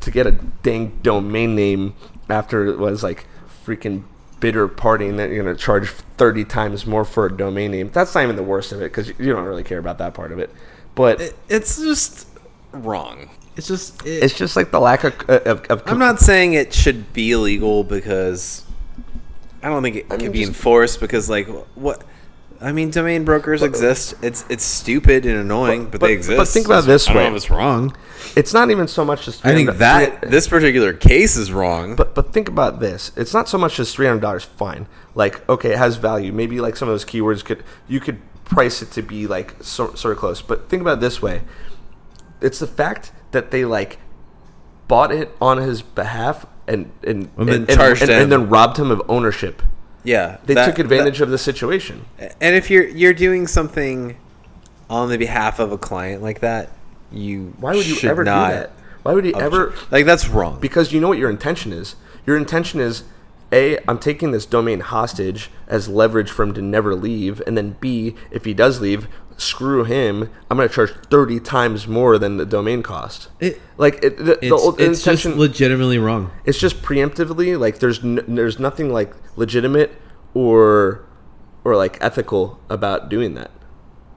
to 0.00 0.10
get 0.10 0.26
a 0.26 0.32
dang 0.32 0.98
domain 1.02 1.54
name 1.54 1.94
after 2.28 2.66
it 2.66 2.78
was 2.78 3.02
like 3.02 3.26
freaking 3.66 4.04
bitter 4.40 4.66
partying 4.68 5.16
that 5.18 5.30
you're 5.30 5.42
gonna 5.44 5.54
charge 5.56 5.90
30 5.90 6.44
times 6.46 6.86
more 6.86 7.04
for 7.04 7.26
a 7.26 7.36
domain 7.36 7.70
name. 7.72 7.90
That's 7.92 8.14
not 8.14 8.22
even 8.24 8.36
the 8.36 8.42
worst 8.42 8.72
of 8.72 8.80
it 8.80 8.84
because 8.84 9.08
you 9.18 9.32
don't 9.32 9.44
really 9.44 9.64
care 9.64 9.78
about 9.78 9.98
that 9.98 10.14
part 10.14 10.32
of 10.32 10.38
it. 10.38 10.50
But 10.94 11.20
It- 11.20 11.36
it's 11.48 11.76
just 11.78 12.26
wrong. 12.72 13.30
It's 13.60 13.68
just. 13.68 14.06
It, 14.06 14.22
it's 14.22 14.32
just 14.32 14.56
like 14.56 14.70
the 14.70 14.80
lack 14.80 15.04
of, 15.04 15.12
uh, 15.28 15.40
of, 15.44 15.64
of 15.66 15.82
I'm 15.84 15.98
not 15.98 16.18
saying 16.18 16.54
it 16.54 16.72
should 16.72 17.12
be 17.12 17.32
illegal 17.32 17.84
because 17.84 18.64
I 19.62 19.68
don't 19.68 19.82
think 19.82 19.96
it 19.96 20.06
I 20.06 20.16
can 20.16 20.22
mean, 20.22 20.32
be 20.32 20.38
just- 20.38 20.48
enforced 20.48 20.98
because 20.98 21.28
like 21.28 21.46
what 21.76 22.02
I 22.58 22.72
mean 22.72 22.90
domain 22.90 23.26
brokers 23.26 23.60
uh, 23.60 23.66
exist. 23.66 24.14
It's 24.22 24.46
it's 24.48 24.64
stupid 24.64 25.26
and 25.26 25.36
annoying, 25.36 25.90
but, 25.90 26.00
but- 26.00 26.06
they 26.06 26.14
exist. 26.14 26.38
but 26.38 26.48
think 26.48 26.64
about 26.64 26.84
it 26.84 26.86
this 26.86 27.06
I 27.06 27.12
don't 27.12 27.22
way. 27.22 27.28
know 27.28 27.36
if 27.36 27.42
it's 27.42 27.50
wrong. 27.50 27.94
It's 28.34 28.54
not 28.54 28.70
even 28.70 28.88
so 28.88 29.04
much 29.04 29.28
as 29.28 29.44
I 29.44 29.52
think 29.52 29.76
that 29.76 30.22
this 30.22 30.48
particular 30.48 30.94
case 30.94 31.36
is 31.36 31.52
wrong. 31.52 31.96
But 31.96 32.14
but 32.14 32.32
think 32.32 32.48
about 32.48 32.80
this. 32.80 33.12
It's 33.14 33.34
not 33.34 33.46
so 33.46 33.58
much 33.58 33.78
as 33.78 33.92
three 33.92 34.06
hundred 34.06 34.20
dollars. 34.22 34.44
Fine. 34.44 34.86
Like 35.14 35.46
okay, 35.50 35.72
it 35.72 35.78
has 35.78 35.96
value. 35.96 36.32
Maybe 36.32 36.62
like 36.62 36.76
some 36.76 36.88
of 36.88 36.94
those 36.94 37.04
keywords 37.04 37.44
could 37.44 37.62
you 37.88 38.00
could 38.00 38.22
price 38.46 38.80
it 38.80 38.90
to 38.92 39.02
be 39.02 39.26
like 39.26 39.56
so, 39.62 39.92
sort 39.92 40.12
of 40.12 40.18
close. 40.18 40.40
But 40.40 40.70
think 40.70 40.80
about 40.80 40.96
it 40.96 41.00
this 41.02 41.20
way. 41.20 41.42
It's 42.40 42.58
the 42.58 42.66
fact 42.66 43.12
that 43.32 43.50
they 43.50 43.64
like 43.64 43.98
bought 44.88 45.12
it 45.12 45.34
on 45.40 45.58
his 45.58 45.82
behalf 45.82 46.46
and 46.66 46.90
and 47.02 47.24
And 47.24 47.30
and, 47.38 47.48
then 47.48 47.54
and, 47.62 47.68
charged 47.70 48.02
and- 48.02 48.30
then 48.32 48.48
robbed 48.48 48.76
him 48.78 48.90
of 48.90 49.02
ownership. 49.08 49.62
yeah, 50.04 50.38
They 50.44 50.54
that- 50.54 50.66
took 50.66 50.78
advantage 50.78 51.20
of 51.20 51.30
the 51.30 51.38
situation. 51.38 52.04
and 52.40 52.54
if 52.56 52.70
you're 52.70 52.86
you're 52.88 53.14
doing 53.14 53.46
something 53.46 54.16
on 54.88 55.08
the 55.08 55.18
behalf 55.18 55.58
of 55.60 55.70
a 55.72 55.78
client 55.78 56.22
like 56.22 56.40
that, 56.40 56.70
you 57.12 57.52
Why 57.60 57.74
would 57.74 57.86
you 57.86 58.08
ever 58.08 58.24
not 58.24 58.48
do 58.50 58.54
that? 58.56 58.70
Why 59.02 59.12
would 59.14 59.24
you 59.24 59.34
ever? 59.34 59.72
like 59.90 60.04
that's 60.06 60.28
wrong. 60.28 60.58
because 60.60 60.92
you 60.92 61.00
know 61.00 61.08
what 61.08 61.18
your 61.18 61.30
intention 61.30 61.72
is. 61.72 61.96
Your 62.26 62.36
intention 62.36 62.80
is 62.80 63.04
A, 63.52 63.78
I'm 63.88 63.98
taking 63.98 64.30
this 64.32 64.44
domain 64.46 64.80
hostage 64.80 65.50
as 65.66 65.88
leverage 65.88 66.30
for 66.30 66.42
him 66.42 66.52
to 66.54 66.62
never 66.62 66.94
leave, 66.94 67.40
and 67.46 67.56
then 67.56 67.76
B, 67.80 68.14
if 68.30 68.44
he 68.44 68.52
does 68.54 68.80
leave, 68.80 69.08
screw 69.40 69.84
him. 69.84 70.30
I'm 70.50 70.56
going 70.56 70.68
to 70.68 70.74
charge 70.74 70.92
30 71.10 71.40
times 71.40 71.88
more 71.88 72.18
than 72.18 72.36
the 72.36 72.44
domain 72.46 72.82
cost. 72.82 73.28
It- 73.40 73.60
like 73.78 74.02
it, 74.04 74.18
the, 74.18 74.24
the 74.24 74.38
It's, 74.44 74.52
old 74.52 74.80
it's 74.80 75.02
just 75.02 75.24
intention, 75.24 75.40
legitimately 75.40 75.98
wrong. 75.98 76.30
it's 76.44 76.58
just 76.58 76.82
preemptively 76.82 77.58
like 77.58 77.78
there's 77.78 78.04
n- 78.04 78.22
there's 78.28 78.58
nothing 78.58 78.92
like 78.92 79.14
legitimate 79.36 79.96
or 80.34 81.04
or 81.64 81.76
like 81.76 81.96
ethical 82.02 82.60
about 82.68 83.08
doing 83.08 83.34
that. 83.34 83.50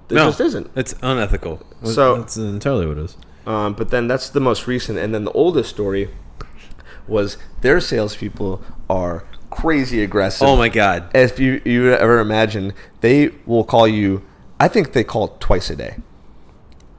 There 0.09 0.17
no, 0.17 0.28
just 0.28 0.41
isn't. 0.41 0.69
It's 0.76 0.93
unethical. 1.01 1.65
So- 1.86 2.17
That's 2.17 2.36
entirely 2.38 2.86
what 2.88 2.97
it 2.97 3.05
is. 3.05 3.17
Um, 3.45 3.74
but 3.74 3.89
then 3.89 4.07
that's 4.07 4.30
the 4.30 4.39
most 4.39 4.67
recent, 4.67 4.97
and 4.99 5.13
then 5.13 5.24
the 5.26 5.32
oldest 5.32 5.69
story 5.69 6.09
was 7.07 7.38
their 7.61 7.80
salespeople 7.82 8.61
are 8.89 9.26
crazy 9.49 10.01
aggressive. 10.03 10.47
Oh 10.47 10.55
my 10.55 10.69
god. 10.69 11.09
If 11.15 11.39
you 11.39 11.61
you 11.65 11.91
ever 11.93 12.19
imagine, 12.19 12.74
they 13.01 13.32
will 13.45 13.63
call 13.63 13.88
you. 13.88 14.24
I 14.64 14.68
think 14.70 14.93
they 14.93 15.03
call 15.03 15.30
twice 15.39 15.70
a 15.70 15.76
day. 15.76 15.97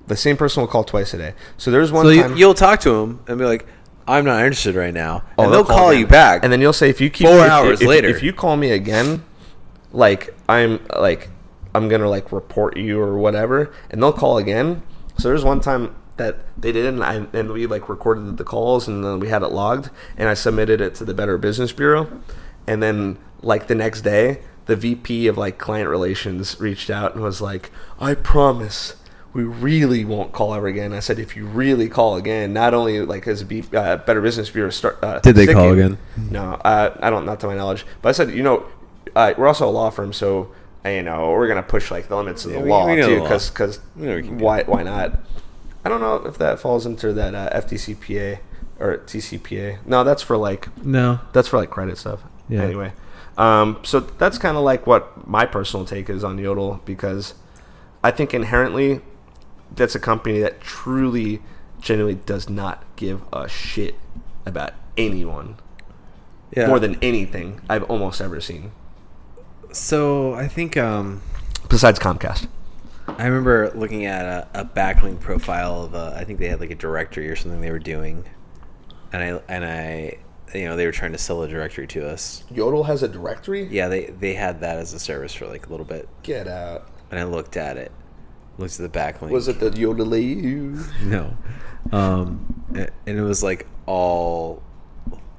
The 0.06 0.16
same 0.16 0.36
person 0.36 0.60
will 0.60 0.68
call 0.68 0.84
twice 0.84 1.14
a 1.14 1.18
day. 1.18 1.32
So 1.56 1.70
there's 1.70 1.90
one 1.90 2.04
So 2.04 2.10
you, 2.10 2.22
time 2.22 2.36
you'll 2.36 2.52
talk 2.54 2.80
to 2.80 2.90
him 3.00 3.20
and 3.26 3.38
be 3.38 3.44
like, 3.46 3.66
"I'm 4.06 4.24
not 4.26 4.40
interested 4.44 4.74
right 4.74 4.92
now," 4.92 5.22
Oh, 5.38 5.44
and 5.44 5.52
they'll, 5.52 5.64
call, 5.64 5.88
again. 5.90 6.00
you 6.00 6.06
back. 6.06 6.44
and 6.44 6.52
then 6.52 6.60
you'll 6.60 6.74
say 6.74 6.90
if 6.90 7.00
you 7.00 7.08
keep 7.08 7.26
Four 7.26 7.38
if- 7.46 7.50
hours 7.50 7.80
if- 7.80 7.88
later. 7.88 8.08
if 8.08 8.22
you 8.22 8.32
call 8.34 8.56
me 8.58 8.70
again, 8.70 9.24
like 9.92 10.34
I'm 10.48 10.78
like 10.98 11.30
I'm 11.74 11.88
gonna 11.88 12.08
like 12.10 12.32
report 12.32 12.76
you 12.76 13.00
or 13.00 13.16
whatever, 13.16 13.72
and 13.90 14.02
they'll 14.02 14.12
call 14.12 14.36
again. 14.36 14.82
So 15.18 15.28
there's 15.28 15.44
one 15.44 15.60
time 15.60 15.94
that 16.18 16.36
they 16.58 16.70
did, 16.70 16.84
and, 16.86 17.02
I, 17.02 17.26
and 17.32 17.50
we 17.50 17.66
like 17.66 17.88
recorded 17.88 18.36
the 18.36 18.44
calls, 18.44 18.86
and 18.86 19.02
then 19.04 19.18
we 19.20 19.28
had 19.28 19.42
it 19.42 19.52
logged, 19.52 19.88
and 20.18 20.28
I 20.28 20.34
submitted 20.34 20.80
it 20.82 20.94
to 20.96 21.04
the 21.04 21.14
Better 21.14 21.38
Business 21.38 21.72
Bureau, 21.72 22.08
and 22.66 22.82
then 22.82 23.16
like 23.42 23.66
the 23.68 23.74
next 23.74 24.02
day, 24.02 24.40
the 24.66 24.76
VP 24.76 25.26
of 25.26 25.36
like 25.38 25.58
client 25.58 25.88
relations 25.88 26.58
reached 26.60 26.90
out 26.90 27.14
and 27.14 27.22
was 27.22 27.40
like, 27.40 27.70
"I 28.00 28.14
promise." 28.14 28.96
We 29.32 29.42
really 29.42 30.04
won't 30.04 30.30
call 30.30 30.54
ever 30.54 30.68
again. 30.68 30.92
I 30.92 31.00
said, 31.00 31.18
if 31.18 31.34
you 31.34 31.44
really 31.44 31.88
call 31.88 32.14
again, 32.14 32.52
not 32.52 32.72
only 32.72 33.00
like 33.00 33.26
as 33.26 33.40
a 33.40 33.44
B, 33.44 33.64
uh, 33.74 33.96
Better 33.96 34.20
Business 34.20 34.48
Bureau 34.48 34.70
start. 34.70 35.00
Uh, 35.02 35.18
Did 35.18 35.34
they 35.34 35.48
call 35.52 35.72
again? 35.72 35.98
no, 36.30 36.52
uh, 36.64 36.96
I 37.00 37.10
don't. 37.10 37.26
Not 37.26 37.40
to 37.40 37.48
my 37.48 37.56
knowledge. 37.56 37.84
But 38.00 38.10
I 38.10 38.12
said, 38.12 38.30
you 38.30 38.44
know, 38.44 38.64
uh, 39.16 39.34
we're 39.36 39.48
also 39.48 39.68
a 39.68 39.72
law 39.72 39.90
firm, 39.90 40.12
so 40.12 40.52
you 40.84 41.02
know 41.02 41.30
we're 41.32 41.48
gonna 41.48 41.64
push 41.64 41.90
like 41.90 42.06
the 42.06 42.14
limits 42.16 42.44
of 42.44 42.52
the 42.52 42.58
Yeah, 42.58 42.62
we- 42.62 42.70
law 42.70 42.86
we 42.86 42.94
too, 43.02 43.22
because 43.22 43.80
We 43.96 44.06
know 44.06 44.14
we 44.14 44.22
can 44.22 44.38
do 44.38 44.44
why 44.44 44.62
why 44.62 44.84
not? 44.84 45.18
I 45.84 45.88
don't 45.88 46.00
know 46.00 46.14
if 46.26 46.38
that 46.38 46.60
falls 46.60 46.86
into 46.86 47.12
that 47.14 47.34
uh, 47.34 47.50
FDCPA 47.60 48.38
or 48.78 48.98
TCPA. 48.98 49.78
No, 49.84 50.04
that's 50.04 50.22
for 50.22 50.36
like 50.36 50.68
No. 50.84 51.18
that's 51.32 51.48
for 51.48 51.56
like 51.58 51.70
credit 51.70 51.98
stuff. 51.98 52.20
Yeah. 52.48 52.62
Anyway, 52.62 52.92
um, 53.37 53.78
so 53.82 54.01
that's 54.01 54.39
kind 54.39 54.57
of 54.57 54.62
like 54.62 54.87
what 54.87 55.26
my 55.26 55.47
personal 55.47 55.85
take 55.87 56.09
is 56.09 56.22
on 56.22 56.39
Yodle 56.39 56.85
because 56.85 57.35
I 58.03 58.11
think 58.11 58.35
inherently 58.35 59.01
that's 59.74 59.95
a 59.95 60.01
company 60.01 60.41
that 60.41 60.61
truly, 60.61 61.43
genuinely 61.80 62.20
does 62.26 62.49
not 62.49 62.85
give 62.97 63.22
a 63.32 63.49
shit 63.49 63.97
about 64.47 64.72
anyone 64.97 65.57
yeah. 66.57 66.66
more 66.66 66.78
than 66.78 66.97
anything 67.03 67.61
I've 67.68 67.85
almost 67.85 68.20
ever 68.20 68.41
seen. 68.41 68.72
so, 69.72 70.35
I 70.35 70.47
think 70.47 70.76
um, 70.76 71.22
Besides 71.68 71.99
Comcast. 71.99 72.47
I 73.07 73.26
remember 73.26 73.70
looking 73.74 74.07
at 74.07 74.24
a, 74.24 74.61
a 74.61 74.64
backlink 74.64 75.20
profile 75.20 75.85
of 75.85 75.95
a, 75.95 76.14
I 76.16 76.24
think 76.24 76.39
they 76.39 76.49
had 76.49 76.61
like 76.61 76.70
a 76.70 76.76
directory 76.76 77.28
or 77.28 77.37
something 77.37 77.61
they 77.61 77.70
were 77.70 77.78
doing, 77.78 78.24
and 79.12 79.22
I 79.22 79.43
and 79.49 79.64
I, 79.64 80.18
you 80.55 80.66
know, 80.66 80.76
they 80.76 80.86
were 80.86 80.92
trying 80.92 81.12
to 81.12 81.18
sell 81.18 81.42
a 81.42 81.48
directory 81.48 81.86
to 81.88 82.09
us. 82.09 82.44
Yodle 82.52 82.86
has 82.86 83.02
a 83.02 83.09
directory? 83.09 83.64
Yeah, 83.64 83.88
they 83.88 84.07
they 84.07 84.34
had 84.34 84.61
that 84.61 84.78
as 84.78 84.92
a 84.94 84.98
service 84.98 85.34
for 85.34 85.46
like 85.46 85.66
a 85.66 85.70
little 85.70 85.86
bit, 85.86 86.09
Get 86.22 86.46
out. 86.48 86.88
and 87.11 87.18
I 87.18 87.24
looked 87.24 87.57
at 87.57 87.76
it, 87.76 87.92
looked 88.59 88.78
at 88.78 88.92
the 88.92 88.98
backlink. 88.98 89.30
Was 89.30 89.48
it 89.48 89.61
the 89.61 89.70
Yodelay? 89.70 90.78
No. 91.02 91.36
Um, 91.92 92.64
and 92.74 93.18
it 93.18 93.22
was 93.22 93.42
like 93.42 93.66
all 93.86 94.62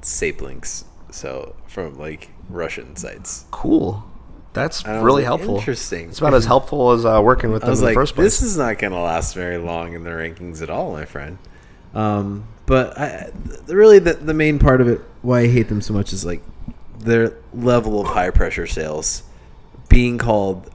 SAPE 0.01 0.41
links. 0.41 0.85
So 1.11 1.55
from 1.67 1.97
like 1.97 2.29
Russian 2.49 2.95
sites. 2.95 3.45
Cool. 3.51 4.03
That's 4.53 4.85
really 4.85 5.25
helpful. 5.25 5.57
Interesting. 5.57 6.09
It's 6.09 6.19
about 6.19 6.33
as 6.33 6.45
helpful 6.45 6.91
as 6.91 7.05
uh, 7.05 7.19
working 7.21 7.51
with 7.51 7.63
them 7.63 7.73
in 7.73 7.81
like, 7.81 7.89
the 7.89 7.93
first 7.95 8.15
place. 8.15 8.39
this 8.39 8.41
is 8.41 8.57
not 8.57 8.77
going 8.77 8.93
to 8.93 8.99
last 8.99 9.33
very 9.35 9.57
long 9.57 9.93
in 9.93 10.03
the 10.05 10.11
rankings 10.11 10.61
at 10.61 10.69
all, 10.69 10.93
my 10.93 11.03
friend. 11.03 11.37
Um, 11.93 12.47
but 12.65 12.97
I, 12.97 13.31
really, 13.67 13.99
the, 13.99 14.13
the 14.13 14.33
main 14.33 14.59
part 14.59 14.81
of 14.81 14.87
it, 14.87 15.01
why 15.21 15.41
I 15.41 15.47
hate 15.47 15.67
them 15.69 15.81
so 15.81 15.93
much, 15.93 16.13
is 16.13 16.25
like 16.25 16.41
their 16.99 17.37
level 17.53 18.01
of 18.01 18.07
high 18.07 18.31
pressure 18.31 18.67
sales. 18.67 19.23
Being 19.89 20.17
called, 20.17 20.71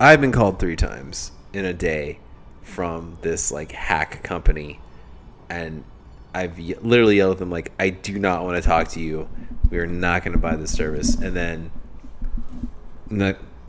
I've 0.00 0.20
been 0.20 0.32
called 0.32 0.58
three 0.58 0.76
times 0.76 1.32
in 1.52 1.64
a 1.64 1.74
day 1.74 2.18
from 2.62 3.18
this 3.20 3.52
like 3.52 3.72
hack 3.72 4.22
company, 4.22 4.80
and 5.50 5.84
I've 6.34 6.58
literally 6.58 7.16
yelled 7.16 7.32
at 7.32 7.38
them 7.38 7.50
like, 7.50 7.72
"I 7.78 7.90
do 7.90 8.18
not 8.18 8.42
want 8.44 8.56
to 8.56 8.66
talk 8.66 8.88
to 8.88 9.00
you. 9.00 9.28
We 9.70 9.78
are 9.78 9.86
not 9.86 10.24
going 10.24 10.32
to 10.32 10.38
buy 10.38 10.56
this 10.56 10.72
service." 10.72 11.14
And 11.14 11.36
then, 11.36 11.70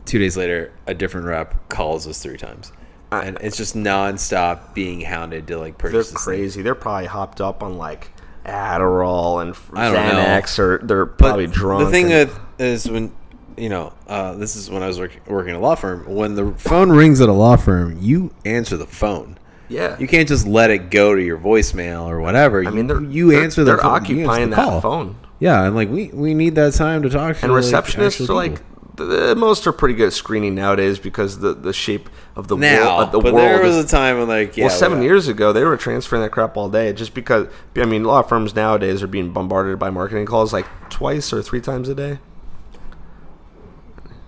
two 0.06 0.18
days 0.18 0.38
later, 0.38 0.72
a 0.88 0.94
different 0.94 1.28
rep 1.28 1.70
calls 1.70 2.08
us 2.08 2.24
three 2.24 2.38
times, 2.38 2.72
and 3.24 3.38
it's 3.42 3.58
just 3.58 3.76
nonstop 3.76 4.74
being 4.74 5.02
hounded 5.02 5.48
to 5.48 5.58
like 5.58 5.78
They're 5.78 5.92
purchase. 5.92 6.12
this 6.12 6.26
thing. 6.26 6.36
crazy. 6.36 6.62
They're 6.62 6.76
probably 6.76 7.06
hopped 7.08 7.42
up 7.42 7.64
on 7.64 7.78
like 7.78 8.10
Adderall 8.46 9.42
and 9.42 9.52
know. 9.74 9.98
Xanax, 9.98 10.60
or 10.60 10.80
they're 10.84 11.06
But 11.06 11.18
probably 11.18 11.48
drunk. 11.48 11.86
The 11.86 11.92
thing 11.92 12.12
and- 12.12 12.30
is 12.60 12.90
when 12.90 13.12
you 13.58 13.70
know, 13.70 13.94
uh, 14.08 14.34
this 14.34 14.58
is 14.58 14.70
when 14.70 14.84
I 14.84 14.88
was 14.88 15.00
work, 15.00 15.12
working 15.28 15.52
at 15.54 15.58
a 15.58 15.60
law 15.60 15.76
firm. 15.76 16.06
When 16.14 16.36
the 16.36 16.52
phone 16.58 16.92
rings 16.92 17.22
at 17.22 17.30
a 17.30 17.34
law 17.34 17.56
firm, 17.56 17.98
you 18.02 18.32
answer 18.44 18.76
the 18.76 18.86
phone. 18.86 19.38
Yeah. 19.70 19.98
You 19.98 20.08
can't 20.08 20.28
just 20.28 20.46
let 20.46 20.70
it 20.72 20.90
go 20.92 21.16
to 21.16 21.22
your 21.24 21.38
voicemail 21.38 22.06
or 22.06 22.20
whatever. 22.20 22.60
I 22.66 22.70
mean, 22.70 22.88
you, 22.88 22.88
they're 22.88 23.02
you 23.02 23.32
they're- 23.32 23.44
answer 23.44 23.64
the 23.64 23.78
phone. 23.78 23.78
they're 23.78 24.00
phone. 24.02 24.06
you 24.18 24.20
answer 24.20 24.30
occupying 24.32 24.50
the 24.50 24.56
that 24.58 24.82
phone. 24.82 25.16
Yeah, 25.40 25.64
and 25.66 25.76
like 25.76 25.90
we 25.90 26.10
we 26.14 26.34
need 26.34 26.56
that 26.56 26.74
time 26.74 27.02
to 27.04 27.10
talk 27.10 27.38
to 27.38 27.44
And 27.46 27.54
like, 27.54 27.64
receptionists 27.64 28.22
actual 28.22 28.32
are 28.32 28.36
like. 28.36 28.62
The, 28.98 29.36
most 29.36 29.66
are 29.68 29.72
pretty 29.72 29.94
good 29.96 30.08
at 30.08 30.14
screening 30.14 30.56
nowadays 30.56 31.00
because 31.00 31.40
the 31.40 31.54
the 31.54 31.74
shape 31.74 32.10
of 32.36 32.48
the 32.48 32.56
now, 32.58 32.98
world, 32.98 33.10
uh, 33.10 33.12
the 33.12 33.20
but 33.20 33.34
world 33.34 33.46
there 33.46 33.62
was 33.64 33.76
is- 33.76 33.86
a 33.86 33.88
time 33.88 34.18
when 34.20 34.28
like 34.28 34.56
yeah, 34.58 34.66
well, 34.66 34.76
seven 34.76 35.00
we- 35.00 35.06
years 35.06 35.28
ago, 35.28 35.52
they 35.54 35.64
were 35.64 35.78
transferring 35.78 36.22
that 36.22 36.30
crap 36.32 36.56
all 36.58 36.70
day 36.70 36.92
just 36.94 37.14
because. 37.14 37.48
I 37.78 37.86
mean, 37.86 38.04
law 38.04 38.22
firms 38.22 38.56
nowadays 38.56 39.04
are 39.04 39.08
being 39.08 39.32
bombarded 39.32 39.78
by 39.80 39.90
marketing 39.90 40.26
calls 40.26 40.52
like 40.54 40.66
twice 40.90 41.32
or 41.34 41.42
three 41.42 41.62
times 41.62 41.90
a 41.90 41.96
day. 41.96 42.20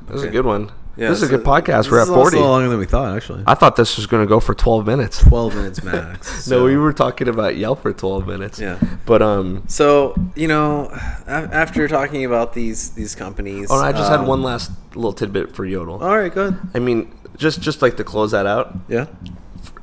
This 0.08 0.18
is 0.18 0.24
a 0.24 0.30
good 0.30 0.46
one. 0.46 0.72
Yeah, 0.98 1.10
this 1.10 1.20
is 1.20 1.24
a 1.24 1.28
so 1.28 1.38
good 1.38 1.46
podcast. 1.46 1.92
We're 1.92 2.00
at 2.02 2.08
forty. 2.08 2.38
longer 2.40 2.70
than 2.70 2.80
we 2.80 2.86
thought. 2.86 3.16
Actually, 3.16 3.44
I 3.46 3.54
thought 3.54 3.76
this 3.76 3.98
was 3.98 4.08
going 4.08 4.24
to 4.24 4.28
go 4.28 4.40
for 4.40 4.56
twelve 4.56 4.86
minutes. 4.88 5.20
twelve 5.20 5.56
minutes 5.56 5.84
max. 5.84 6.48
No, 6.50 6.64
we 6.64 6.76
were 6.76 6.92
talking 6.94 7.28
about 7.28 7.56
Yelp 7.56 7.82
for 7.84 7.94
twelve 7.94 8.26
minutes. 8.28 8.60
Yeah. 8.60 8.80
but 9.06 9.22
um. 9.22 9.64
So 9.68 10.16
you 10.36 10.48
know, 10.48 10.90
after 11.28 11.88
talking 11.88 12.26
about 12.26 12.54
these 12.54 12.92
these 12.92 13.14
companies, 13.16 13.68
Oh, 13.70 13.76
I 13.80 13.92
just 13.92 14.12
um, 14.12 14.20
had 14.22 14.28
one 14.28 14.42
last 14.42 14.72
little 14.96 15.14
tidbit 15.14 15.56
for 15.56 15.66
Yodle. 15.66 16.02
All 16.02 16.18
right, 16.18 16.34
good. 16.34 16.60
I 16.74 16.80
mean, 16.80 17.14
just 17.38 17.62
just 17.62 17.82
like 17.82 17.98
to 17.98 18.04
close 18.04 18.32
that 18.32 18.48
out. 18.48 18.76
Yeah. 18.88 19.06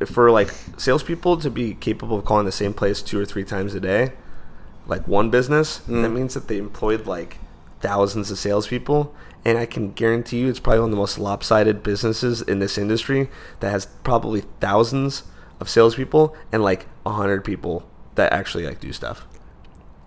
f- 0.00 0.08
for 0.08 0.30
like 0.32 0.52
salespeople 0.76 1.36
to 1.38 1.50
be 1.50 1.74
capable 1.74 2.18
of 2.18 2.24
calling 2.24 2.46
the 2.46 2.52
same 2.52 2.74
place 2.74 3.00
two 3.02 3.20
or 3.20 3.24
three 3.24 3.44
times 3.44 3.74
a 3.76 3.80
day, 3.80 4.12
like 4.88 5.06
one 5.06 5.30
business, 5.30 5.78
that 5.78 5.92
Mm. 5.92 6.12
means 6.12 6.34
that 6.34 6.48
they 6.48 6.58
employed 6.58 7.06
like 7.06 7.38
thousands 7.80 8.30
of 8.32 8.38
salespeople. 8.38 9.14
And 9.44 9.58
I 9.58 9.66
can 9.66 9.92
guarantee 9.92 10.38
you, 10.38 10.48
it's 10.48 10.60
probably 10.60 10.80
one 10.80 10.88
of 10.88 10.90
the 10.92 10.96
most 10.96 11.18
lopsided 11.18 11.82
businesses 11.82 12.40
in 12.40 12.60
this 12.60 12.78
industry 12.78 13.28
that 13.60 13.70
has 13.70 13.86
probably 14.02 14.42
thousands 14.60 15.24
of 15.60 15.68
salespeople 15.68 16.34
and 16.50 16.62
like 16.62 16.86
a 17.04 17.10
hundred 17.12 17.44
people 17.44 17.86
that 18.14 18.32
actually 18.32 18.64
like 18.66 18.80
do 18.80 18.92
stuff. 18.92 19.26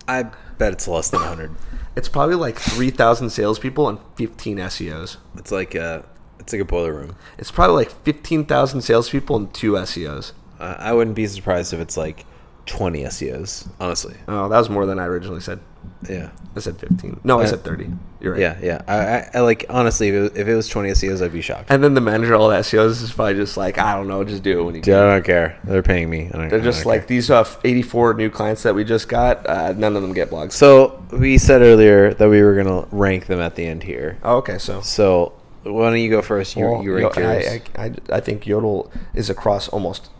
I 0.08 0.24
bet 0.56 0.72
it's 0.72 0.88
less 0.88 1.10
than 1.10 1.20
hundred. 1.20 1.54
It's 1.94 2.08
probably 2.08 2.34
like 2.34 2.58
three 2.58 2.90
thousand 2.90 3.30
salespeople 3.30 3.88
and 3.88 3.98
fifteen 4.16 4.56
SEOs. 4.58 5.18
It's 5.36 5.52
like 5.52 5.74
a 5.74 6.04
it's 6.40 6.52
like 6.52 6.62
a 6.62 6.64
boiler 6.64 6.94
room. 6.94 7.16
It's 7.36 7.50
probably 7.50 7.76
like 7.76 7.90
fifteen 8.04 8.44
thousand 8.44 8.80
salespeople 8.82 9.36
and 9.36 9.52
two 9.54 9.72
SEOs. 9.72 10.32
Uh, 10.58 10.74
I 10.78 10.92
wouldn't 10.94 11.14
be 11.14 11.26
surprised 11.26 11.72
if 11.72 11.80
it's 11.80 11.96
like 11.96 12.24
twenty 12.66 13.02
SEOs. 13.04 13.68
Honestly, 13.78 14.16
Oh, 14.26 14.48
that 14.48 14.58
was 14.58 14.70
more 14.70 14.86
than 14.86 14.98
I 14.98 15.04
originally 15.04 15.40
said. 15.40 15.60
Yeah, 16.08 16.30
I 16.56 16.60
said 16.60 16.78
15. 16.78 17.20
No, 17.24 17.40
I 17.40 17.44
Uh, 17.44 17.46
said 17.48 17.64
30. 17.64 17.90
You're 18.20 18.32
right. 18.32 18.40
yeah, 18.40 18.58
yeah. 18.60 18.82
I, 18.88 18.96
I, 18.98 19.30
I 19.34 19.40
like 19.40 19.66
honestly, 19.70 20.08
if 20.08 20.14
it, 20.14 20.20
was, 20.20 20.30
if 20.36 20.48
it 20.48 20.54
was 20.56 20.68
twenty 20.68 20.90
SEOs, 20.90 21.22
I'd 21.24 21.32
be 21.32 21.40
shocked. 21.40 21.70
And 21.70 21.84
then 21.84 21.94
the 21.94 22.00
manager 22.00 22.34
all 22.34 22.48
the 22.48 22.56
SEOs 22.56 23.00
is 23.02 23.12
probably 23.12 23.34
just 23.34 23.56
like, 23.56 23.78
I 23.78 23.94
don't 23.94 24.08
know, 24.08 24.24
just 24.24 24.42
do 24.42 24.58
it 24.58 24.62
when 24.64 24.74
you 24.74 24.80
Dude, 24.80 24.92
can. 24.94 25.04
I 25.04 25.12
don't 25.14 25.24
care. 25.24 25.56
They're 25.62 25.82
paying 25.84 26.10
me. 26.10 26.26
I 26.26 26.36
don't, 26.36 26.48
They're 26.48 26.58
I 26.60 26.64
just 26.64 26.84
like 26.84 27.02
care. 27.02 27.06
these 27.08 27.30
uh, 27.30 27.48
84 27.62 28.14
new 28.14 28.28
clients 28.28 28.64
that 28.64 28.74
we 28.74 28.82
just 28.82 29.08
got. 29.08 29.46
Uh, 29.48 29.72
none 29.74 29.94
of 29.94 30.02
them 30.02 30.12
get 30.12 30.30
blogs. 30.30 30.52
So 30.52 31.00
we 31.12 31.38
said 31.38 31.62
earlier 31.62 32.12
that 32.14 32.28
we 32.28 32.42
were 32.42 32.56
gonna 32.56 32.88
rank 32.90 33.26
them 33.26 33.38
at 33.40 33.54
the 33.54 33.64
end 33.66 33.84
here. 33.84 34.18
oh, 34.24 34.38
okay, 34.38 34.58
so 34.58 34.80
So 34.80 35.34
why 35.62 35.90
don't 35.90 36.00
you 36.00 36.10
go 36.10 36.20
first? 36.20 36.56
You, 36.56 36.64
well, 36.64 36.82
you 36.82 36.92
rank 36.96 37.14
Yo- 37.14 37.22
yours. 37.22 37.46
I, 37.46 37.62
I, 37.80 37.84
I, 37.84 37.92
I 38.16 38.20
think 38.20 38.46
Yodle 38.46 38.90
is 39.14 39.30
across 39.30 39.68
almost 39.68 40.10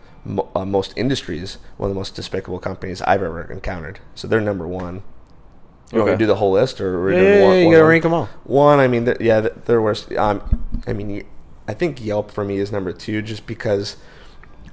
uh, 0.55 0.65
most 0.65 0.93
industries 0.97 1.59
one 1.79 1.91
of 1.91 1.95
the 1.97 1.99
most 1.99 2.15
despicable 2.15 2.61
companies 2.61 3.03
I've 3.03 3.23
ever 3.25 3.51
encountered. 3.51 3.99
So 4.15 4.29
they're 4.29 4.41
number 4.41 4.69
one. 4.69 5.03
You 5.93 5.99
want 5.99 6.11
me 6.11 6.15
to 6.15 6.19
do 6.19 6.27
the 6.27 6.35
whole 6.37 6.53
list, 6.53 6.81
or 6.81 7.01
we're 7.01 7.13
Yeah, 7.13 7.19
doing 7.19 7.35
yeah, 7.39 7.45
one, 7.45 7.55
yeah, 7.55 7.61
you 7.61 7.67
one- 7.67 7.73
gotta 7.75 7.85
one? 7.85 8.01
them 8.01 8.15
all. 8.15 8.29
One, 8.45 8.79
I 8.79 8.89
mean, 8.89 9.05
th- 9.07 9.17
yeah, 9.21 9.41
th- 9.41 9.53
they're 9.65 9.81
worse. 9.81 10.07
Um, 10.17 10.63
I 10.87 10.93
mean, 10.93 11.25
I 11.67 11.73
think 11.75 12.05
Yelp 12.05 12.31
for 12.31 12.45
me 12.45 12.59
is 12.59 12.71
number 12.71 12.93
two, 12.93 13.23
just 13.23 13.47
because 13.47 13.97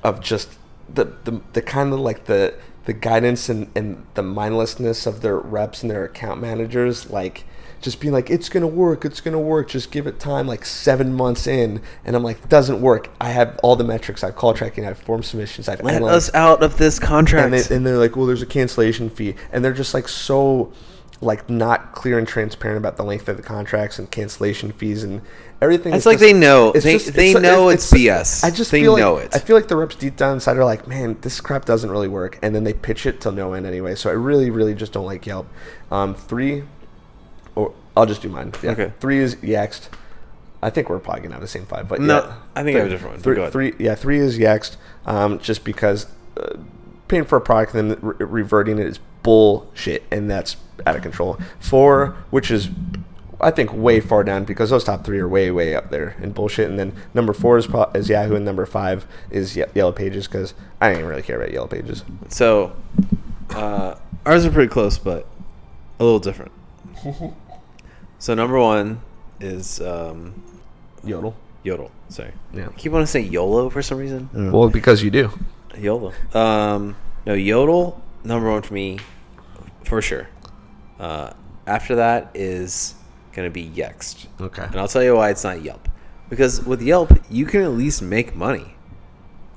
of 0.04 0.20
just 0.22 0.50
the 0.94 1.06
the, 1.24 1.42
the 1.54 1.62
kind 1.62 1.94
of 1.94 2.00
like 2.00 2.26
the 2.26 2.54
the 2.86 2.94
guidance 2.94 3.50
and, 3.50 3.72
and 3.76 4.06
the 4.14 4.22
mindlessness 4.22 5.06
of 5.08 5.22
their 5.22 5.38
reps 5.40 5.82
and 5.82 5.90
their 5.90 6.04
account 6.06 6.40
managers, 6.40 7.10
like 7.10 7.46
just 7.82 8.00
being 8.00 8.14
like, 8.14 8.30
it's 8.30 8.48
gonna 8.50 8.68
work, 8.68 9.06
it's 9.06 9.22
gonna 9.22 9.40
work, 9.40 9.70
just 9.70 9.92
give 9.92 10.06
it 10.08 10.20
time. 10.20 10.48
Like 10.48 10.66
seven 10.66 11.14
months 11.14 11.48
in, 11.48 11.82
and 12.04 12.16
I'm 12.16 12.24
like, 12.24 12.48
doesn't 12.50 12.82
work. 12.82 13.10
I 13.22 13.30
have 13.30 13.58
all 13.64 13.76
the 13.76 13.84
metrics, 13.84 14.24
I 14.24 14.28
have 14.28 14.36
call 14.36 14.54
tracking, 14.54 14.84
I 14.84 14.90
have 14.90 15.00
form 15.00 15.24
submissions, 15.24 15.68
I 15.68 15.72
have 15.72 15.82
Let 15.82 16.02
analytics 16.02 16.12
us 16.12 16.34
out 16.36 16.62
of 16.62 16.78
this 16.78 17.00
contract. 17.00 17.46
and, 17.46 17.54
they, 17.54 17.76
and 17.76 17.86
they're 17.88 17.98
like, 17.98 18.16
well, 18.16 18.26
there's 18.28 18.42
a 18.44 18.46
cancellation 18.48 19.10
fee, 19.10 19.36
and 19.52 19.64
they're 19.66 19.74
just 19.74 19.94
like 19.96 20.08
so, 20.08 20.72
like 21.22 21.50
not 21.50 21.94
clear 21.94 22.18
and 22.20 22.28
transparent 22.28 22.78
about 22.78 22.98
the 22.98 23.04
length 23.04 23.30
of 23.30 23.38
the 23.38 23.44
contracts 23.44 23.98
and 24.00 24.12
cancellation 24.12 24.72
fees 24.74 25.04
and 25.04 25.22
everything. 25.62 25.94
It's 25.94 26.06
like 26.06 26.16
just- 26.16 26.22
they 26.24 26.34
know. 26.34 26.72
it's 26.76 26.84
They- 26.84 26.98
they 26.98 27.34
know 27.34 27.70
it's 27.70 27.90
BS. 27.92 28.44
I 28.44 28.52
just 28.52 28.70
They 28.72 28.82
feel 28.82 28.98
know 28.98 29.14
like, 29.16 29.26
it. 29.28 29.36
I 29.36 29.40
feel 29.40 29.56
like 29.56 29.68
the 29.70 29.78
reps 29.78 29.96
deep 29.96 30.18
down 30.18 30.34
inside 30.34 30.58
are 30.58 30.66
like, 30.66 30.88
man, 30.88 31.18
this 31.22 31.40
crap 31.40 31.64
doesn't 31.66 31.90
really 31.90 32.10
work, 32.10 32.38
and 32.42 32.54
then 32.54 32.64
they 32.66 32.74
pitch 32.74 33.06
it 33.06 33.22
till 33.22 33.32
no 33.32 33.54
end 33.54 33.66
anyway. 33.66 33.96
So 33.96 34.10
I 34.10 34.14
really, 34.14 34.50
really 34.50 34.76
just 34.76 34.92
don't 34.92 35.06
like 35.06 35.26
Yelp. 35.26 35.48
Um, 35.90 36.14
three, 36.16 36.64
or 37.56 37.74
I'll 37.96 38.06
just 38.06 38.22
do 38.22 38.30
mine. 38.30 38.52
Yeah. 38.62 38.72
Okay. 38.72 38.92
Three 39.00 39.20
is 39.20 39.36
Yext. 39.38 39.88
I 40.62 40.70
think 40.70 40.90
we're 40.90 41.00
probably 41.00 41.22
gonna 41.22 41.36
have 41.36 41.42
the 41.42 41.48
same 41.48 41.66
five, 41.66 41.88
but 41.88 42.02
No, 42.02 42.18
yeah. 42.26 42.34
I 42.56 42.64
think 42.64 42.76
I 42.76 42.80
have 42.80 42.88
a 42.88 42.92
different 42.92 43.14
one, 43.16 43.22
Three, 43.24 43.50
three, 43.50 43.74
yeah, 43.80 43.96
three 43.96 44.18
is 44.20 44.38
Yext. 44.38 44.76
Um, 45.06 45.40
just 45.40 45.64
because 45.64 46.08
uh, 46.38 46.58
paying 47.08 47.24
for 47.24 47.38
a 47.38 47.42
product 47.42 47.74
and 47.76 47.92
then 47.92 47.98
re- 48.02 48.16
reverting 48.20 48.80
it 48.80 48.88
is 48.88 49.00
bullshit, 49.26 50.04
and 50.12 50.30
that's 50.30 50.56
out 50.88 50.96
of 50.96 51.02
control. 51.02 51.38
Four, 51.60 52.16
which 52.30 52.50
is 52.52 52.70
I 53.42 53.52
think 53.52 53.74
way 53.74 54.00
far 54.00 54.24
down 54.24 54.46
because 54.46 54.70
those 54.70 54.84
top 54.86 55.04
three 55.04 55.20
are 55.20 55.28
way 55.28 55.52
way 55.52 55.76
up 55.76 55.90
there 55.90 56.16
in 56.22 56.32
bullshit. 56.32 56.70
And 56.70 56.80
then 56.80 56.94
number 57.14 57.34
four 57.34 57.58
is, 57.58 57.68
pro- 57.68 57.92
is 57.94 58.08
Yahoo, 58.08 58.36
and 58.36 58.46
number 58.46 58.66
five 58.66 59.06
is 59.30 59.58
Ye- 59.58 59.66
Yellow 59.74 59.92
Pages 59.92 60.28
because 60.28 60.54
I 60.80 60.88
didn't 60.88 61.00
even 61.00 61.10
really 61.10 61.22
care 61.24 61.36
about 61.42 61.52
Yellow 61.52 61.68
Pages. 61.68 62.04
So, 62.30 62.74
uh, 63.50 63.96
ours 64.26 64.46
are 64.46 64.52
pretty 64.52 64.70
close, 64.72 64.98
but 64.98 65.28
a 66.00 66.04
little 66.04 66.20
different. 66.20 66.52
so 68.20 68.34
number 68.34 68.60
one 68.60 69.02
is 69.42 69.82
um, 69.82 70.42
Yodle. 71.04 71.34
Yodle. 71.66 71.90
Sorry, 72.10 72.32
Yeah. 72.54 72.68
I 72.68 72.72
keep 72.78 72.92
wanting 72.92 73.06
to 73.08 73.12
say 73.12 73.20
YOLO 73.22 73.70
for 73.72 73.82
some 73.82 73.98
reason. 73.98 74.30
Well, 74.52 74.70
because 74.70 75.02
you 75.04 75.10
do. 75.10 75.32
YOLO. 75.78 76.14
Um, 76.34 76.96
no, 77.26 77.34
Yodle 77.34 78.00
number 78.24 78.50
one 78.50 78.62
for 78.62 78.74
me, 78.74 79.00
for 79.86 80.02
sure. 80.02 80.28
Uh, 81.00 81.32
after 81.68 81.96
that 81.96 82.32
is 82.34 82.96
gonna 83.34 83.50
be 83.50 83.68
Yext. 83.70 84.28
Okay. 84.40 84.64
And 84.64 84.76
I'll 84.76 84.88
tell 84.88 85.04
you 85.04 85.16
why 85.16 85.30
it's 85.30 85.44
not 85.44 85.62
Yelp. 85.62 85.88
Because 86.30 86.66
with 86.66 86.82
Yelp, 86.82 87.12
you 87.30 87.46
can 87.46 87.62
at 87.62 87.72
least 87.72 88.02
make 88.02 88.36
money. 88.36 88.76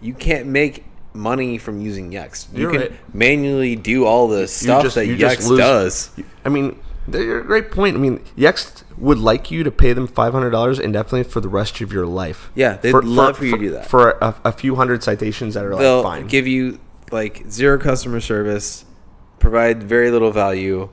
You 0.00 0.14
can't 0.14 0.46
make 0.46 0.84
money 1.14 1.58
from 1.58 1.80
using 1.80 2.10
Yext. 2.10 2.52
You 2.52 2.62
You're 2.62 2.70
can 2.72 2.80
right. 2.80 2.92
manually 3.14 3.74
do 3.76 4.04
all 4.04 4.28
the 4.28 4.46
stuff 4.46 4.82
just- 4.84 4.94
that 4.96 5.06
you 5.06 5.16
just 5.16 5.40
Yext 5.40 5.48
lose- 5.48 5.58
does. 5.58 6.10
I 6.44 6.48
mean, 6.50 6.78
they're 7.06 7.40
a 7.40 7.44
great 7.44 7.70
point. 7.70 7.96
I 7.96 7.98
mean, 7.98 8.20
Yext 8.36 8.82
would 8.98 9.18
like 9.18 9.50
you 9.50 9.64
to 9.64 9.70
pay 9.70 9.92
them 9.94 10.06
five 10.06 10.32
hundred 10.34 10.50
dollars 10.50 10.78
indefinitely 10.78 11.24
for 11.24 11.40
the 11.40 11.48
rest 11.48 11.80
of 11.80 11.92
your 11.92 12.04
life. 12.06 12.50
Yeah, 12.54 12.76
they'd 12.76 12.92
love 12.92 13.38
for 13.38 13.46
you 13.46 13.52
to 13.52 13.58
do 13.58 13.70
that. 13.70 13.86
for 13.86 14.10
a, 14.20 14.34
a 14.44 14.52
few 14.52 14.76
hundred 14.76 15.02
citations 15.02 15.54
that 15.54 15.64
are 15.64 15.70
like 15.72 15.80
They'll 15.80 16.02
fine. 16.02 16.26
give 16.26 16.46
you 16.46 16.78
like 17.10 17.44
zero 17.48 17.78
customer 17.78 18.20
service, 18.20 18.84
provide 19.38 19.82
very 19.82 20.10
little 20.10 20.30
value, 20.30 20.88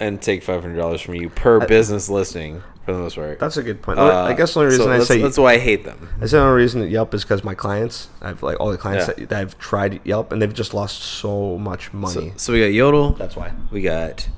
and 0.00 0.20
take 0.20 0.42
five 0.42 0.62
hundred 0.62 0.76
dollars 0.76 1.00
from 1.00 1.14
you 1.14 1.28
per 1.28 1.66
business 1.66 2.08
listing 2.08 2.62
for 2.84 2.92
the 2.92 2.98
most 2.98 3.16
part. 3.16 3.38
That's 3.38 3.56
a 3.56 3.62
good 3.62 3.82
point. 3.82 3.98
Uh, 3.98 4.22
I 4.24 4.32
guess 4.34 4.54
the 4.54 4.60
only 4.60 4.72
so 4.72 4.78
reason 4.78 4.92
I 4.92 4.96
that's, 4.98 5.08
say 5.08 5.20
that's 5.22 5.38
why 5.38 5.52
I 5.54 5.58
hate 5.58 5.84
them. 5.84 6.08
I 6.20 6.26
say 6.26 6.36
the 6.38 6.42
only 6.44 6.56
reason 6.62 6.80
that 6.80 6.88
Yelp 6.88 7.12
is 7.14 7.22
because 7.24 7.44
my 7.44 7.54
clients, 7.54 8.08
I've 8.22 8.42
like 8.42 8.58
all 8.60 8.70
the 8.70 8.78
clients 8.78 9.08
Yeah. 9.08 9.14
that, 9.14 9.28
that 9.30 9.40
I've 9.40 9.58
tried 9.58 10.00
Yelp 10.04 10.32
and 10.32 10.40
they've 10.40 10.54
just 10.54 10.72
lost 10.74 11.02
so 11.02 11.58
much 11.58 11.90
So, 11.90 11.96
money. 11.98 12.32
so 12.36 12.52
we 12.52 12.60
got 12.60 12.66
Yodle. 12.72 13.16
That's 13.18 13.36
why. 13.36 13.52
We 13.70 13.82
got 13.82 14.28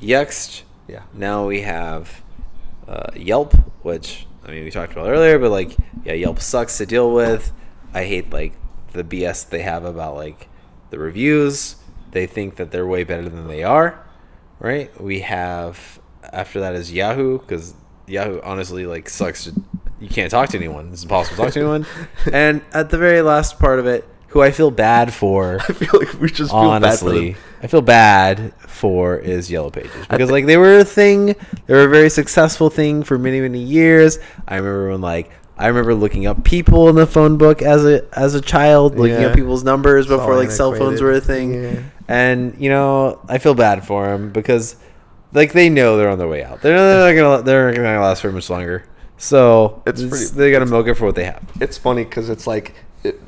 Yext. 0.00 0.62
Yeah. 0.88 1.02
Now 1.14 1.46
we 1.46 1.60
have 1.62 2.22
uh, 2.88 3.10
Yelp, 3.14 3.54
which 3.84 4.26
I 4.44 4.50
mean 4.50 4.64
we 4.64 4.70
talked 4.70 4.92
about 4.92 5.08
earlier, 5.08 5.38
but 5.38 5.50
like 5.50 5.76
yeah, 6.04 6.14
Yelp 6.14 6.40
sucks 6.40 6.78
to 6.78 6.86
deal 6.86 7.12
with. 7.12 7.52
I 7.94 8.04
hate 8.04 8.32
like 8.32 8.54
the 8.92 9.04
BS 9.04 9.48
they 9.48 9.62
have 9.62 9.84
about 9.84 10.16
like 10.16 10.48
the 10.90 10.98
reviews. 10.98 11.76
They 12.12 12.26
think 12.26 12.56
that 12.56 12.70
they're 12.70 12.86
way 12.86 13.04
better 13.04 13.28
than 13.28 13.48
they 13.48 13.62
are, 13.64 13.98
right? 14.60 14.98
We 15.00 15.20
have 15.20 15.98
after 16.32 16.60
that 16.60 16.74
is 16.74 16.92
Yahoo 16.92 17.38
because 17.38 17.74
Yahoo 18.06 18.40
honestly 18.42 18.86
like 18.86 19.08
sucks. 19.08 19.44
To, 19.44 19.52
you 20.00 20.08
can't 20.08 20.30
talk 20.30 20.50
to 20.50 20.58
anyone. 20.58 20.90
It's 20.92 21.02
impossible 21.02 21.36
to 21.36 21.42
talk 21.44 21.52
to 21.54 21.60
anyone. 21.60 21.86
and 22.32 22.62
at 22.72 22.90
the 22.90 22.98
very 22.98 23.22
last 23.22 23.58
part 23.58 23.78
of 23.78 23.86
it, 23.86 24.06
who 24.28 24.42
I 24.42 24.50
feel 24.50 24.70
bad 24.70 25.12
for 25.12 25.58
I 25.68 25.72
feel 25.72 25.98
like 26.00 26.12
we 26.20 26.28
just 26.28 26.50
feel 26.50 26.60
bad 26.62 26.66
for 26.68 26.86
honestly, 26.86 27.32
them. 27.32 27.42
I 27.62 27.66
feel 27.66 27.82
bad 27.82 28.52
for 28.58 29.16
is 29.18 29.50
Yellow 29.50 29.70
Pages 29.70 29.90
because 30.08 30.30
like 30.30 30.46
they 30.46 30.56
were 30.56 30.78
a 30.78 30.84
thing, 30.84 31.26
they 31.66 31.74
were 31.74 31.84
a 31.84 31.88
very 31.88 32.10
successful 32.10 32.68
thing 32.70 33.02
for 33.04 33.18
many 33.18 33.40
many 33.40 33.60
years. 33.62 34.18
I 34.46 34.56
remember 34.56 34.90
when 34.90 35.00
like 35.00 35.30
I 35.58 35.66
remember 35.68 35.94
looking 35.94 36.26
up 36.26 36.44
people 36.44 36.88
in 36.88 36.96
the 36.96 37.06
phone 37.06 37.36
book 37.36 37.62
as 37.62 37.84
a 37.84 38.06
as 38.18 38.34
a 38.34 38.40
child, 38.40 38.96
looking 38.98 39.20
Yeah. 39.20 39.28
up 39.28 39.34
people's 39.36 39.64
numbers 39.64 40.06
before 40.06 40.34
like 40.36 40.50
cell 40.50 40.74
phones 40.74 41.00
were 41.00 41.12
a 41.12 41.20
thing, 41.20 41.54
Yeah. 41.62 41.80
And 42.12 42.54
you 42.62 42.68
know 42.68 43.20
I 43.28 43.38
feel 43.38 43.54
bad 43.54 43.86
for 43.86 44.06
them 44.06 44.30
because 44.32 44.76
like 45.32 45.52
they 45.52 45.68
know 45.70 45.96
they're 45.96 46.10
on 46.10 46.18
their 46.18 46.28
way 46.28 46.44
out. 46.44 46.60
They're 46.62 46.76
not 46.76 47.12
gonna 47.20 47.42
they're 47.42 47.68
not 47.72 47.76
gonna 47.76 48.00
last 48.00 48.22
very 48.22 48.34
much 48.34 48.50
longer. 48.50 48.84
So 49.16 49.82
It's 49.86 50.00
it's 50.00 50.10
pretty- 50.10 50.36
they 50.38 50.50
gotta 50.52 50.66
milk 50.66 50.86
it 50.88 50.94
for 50.94 51.06
what 51.06 51.14
they 51.14 51.24
have. 51.24 51.42
it's 51.60 51.78
funny 51.78 52.04
because 52.04 52.28
it's 52.28 52.46
like 52.46 52.74
it, 53.04 53.20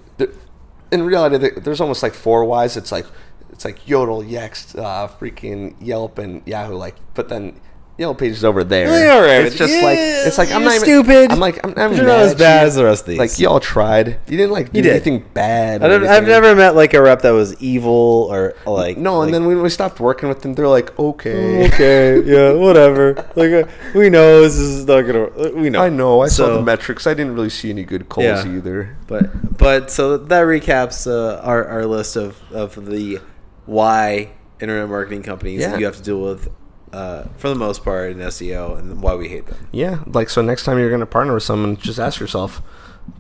in 0.90 1.02
reality 1.02 1.50
there's 1.60 1.80
almost 1.80 2.02
like 2.02 2.14
four 2.14 2.44
whys 2.44 2.76
it's 2.76 2.92
like 2.92 3.06
it's 3.50 3.64
like 3.64 3.78
yodle 3.86 4.22
yext 4.22 4.78
uh, 4.78 5.08
freaking 5.18 5.74
yelp 5.80 6.18
and 6.18 6.42
yahoo 6.46 6.74
like 6.74 6.96
but 7.14 7.28
then 7.28 7.58
yellow 7.96 8.12
pages 8.14 8.44
over 8.44 8.64
there 8.64 8.88
They 8.90 9.08
are 9.08 9.22
right. 9.22 9.46
it's 9.46 9.54
just 9.56 9.72
like 9.80 9.98
it's 10.00 10.36
like 10.36 10.50
i'm 10.50 10.64
not 10.64 10.74
even 10.74 10.84
stupid. 10.84 11.30
i'm 11.30 11.38
like 11.38 11.64
i'm 11.64 11.92
You're 11.94 12.04
not 12.04 12.18
mad 12.18 12.26
as 12.26 12.34
bad 12.34 12.66
as 12.66 12.74
the 12.74 12.82
rest 12.84 13.02
of 13.02 13.06
these. 13.10 13.18
like 13.20 13.38
y'all 13.38 13.60
tried 13.60 14.18
you 14.26 14.36
didn't 14.36 14.50
like 14.50 14.72
do 14.72 14.82
did. 14.82 14.90
anything 14.90 15.24
bad 15.32 15.84
I 15.84 16.16
I've 16.16 16.26
never 16.26 16.56
met 16.56 16.74
like 16.74 16.92
a 16.92 17.00
rep 17.00 17.22
that 17.22 17.30
was 17.30 17.54
evil 17.62 18.26
or 18.32 18.54
like 18.66 18.96
no 18.98 19.22
and 19.22 19.32
then 19.32 19.46
when 19.46 19.62
we 19.62 19.68
stopped 19.68 20.00
working 20.00 20.28
with 20.28 20.42
them 20.42 20.54
they're 20.54 20.66
like 20.66 20.98
okay 20.98 21.66
okay 21.68 22.20
yeah 22.24 22.52
whatever 22.64 23.14
like 23.36 23.52
uh, 23.52 23.64
we 23.94 24.10
know 24.10 24.40
this 24.42 24.56
is 24.56 24.86
not 24.86 25.02
gonna 25.02 25.24
uh, 25.26 25.50
we 25.54 25.70
know 25.70 25.80
i 25.80 25.88
know 25.88 26.20
i 26.20 26.26
saw 26.26 26.52
the 26.52 26.62
metrics 26.62 27.06
i 27.06 27.14
didn't 27.14 27.34
really 27.34 27.48
see 27.50 27.70
any 27.70 27.84
good 27.84 28.08
calls 28.08 28.24
Yeah. 28.44 28.56
either 28.56 28.96
But 29.06 29.56
but 29.56 29.90
so 29.92 30.16
that 30.16 30.42
recaps 30.46 31.06
uh, 31.06 31.40
our 31.42 31.64
our 31.68 31.86
list 31.86 32.16
of 32.16 32.42
of 32.52 32.86
the 32.86 33.20
why 33.66 34.30
internet 34.60 34.88
marketing 34.88 35.22
companies 35.22 35.60
Yeah. 35.60 35.70
that 35.70 35.78
you 35.78 35.86
have 35.86 35.96
to 35.96 36.02
deal 36.02 36.20
with 36.20 36.48
uh, 36.94 37.24
for 37.38 37.48
the 37.48 37.54
most 37.66 37.84
part 37.84 38.10
in 38.12 38.18
SEO 38.18 38.78
and 38.78 39.02
why 39.02 39.14
we 39.14 39.26
hate 39.34 39.46
them. 39.46 39.58
yeah 39.72 39.96
like 40.06 40.28
so 40.30 40.40
next 40.42 40.64
time 40.64 40.78
you're 40.78 40.90
gonna 40.96 41.06
partner 41.18 41.34
with 41.34 41.42
someone 41.50 41.76
just 41.76 41.98
ask 41.98 42.20
yourself 42.20 42.62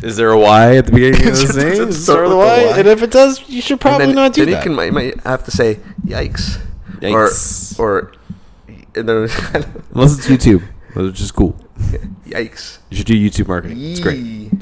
Is 0.02 0.16
there 0.16 0.30
a 0.30 0.38
why 0.46 0.76
at 0.80 0.86
the 0.86 0.92
beginning 0.92 1.20
of 1.28 1.34
Does 1.34 1.42
this 1.42 1.56
it 1.56 1.64
name? 1.64 1.76
Does 1.86 1.96
it 1.96 2.02
start 2.02 2.16
start 2.18 2.22
with 2.28 2.32
a 2.32 2.36
with 2.36 2.46
a 2.46 2.66
why? 2.72 2.78
And 2.78 2.88
if 2.88 3.02
it 3.02 3.10
does, 3.20 3.32
you 3.54 3.60
should 3.60 3.74
And 3.74 3.80
probably 3.86 4.06
then, 4.06 4.14
not 4.22 4.32
do 4.32 4.44
then 4.44 4.54
that. 4.54 4.64
You, 4.64 4.74
can, 4.76 4.86
you 4.86 4.92
might 4.92 5.20
have 5.32 5.42
to 5.44 5.50
say, 5.50 5.70
"Yikes!" 6.06 6.44
Yikes. 7.04 7.78
or 7.78 7.84
or 7.84 8.12
and 8.96 9.04
then, 9.08 9.16
Unless 9.94 10.12
it's 10.18 10.28
YouTube, 10.32 10.62
which 10.94 11.20
is 11.20 11.32
cool. 11.32 11.52
"Yikes!" 12.36 12.78
You 12.90 12.96
should 12.96 13.06
do 13.06 13.14
YouTube 13.14 13.48
marketing. 13.48 13.78
It's 13.80 14.00
great. 14.00 14.52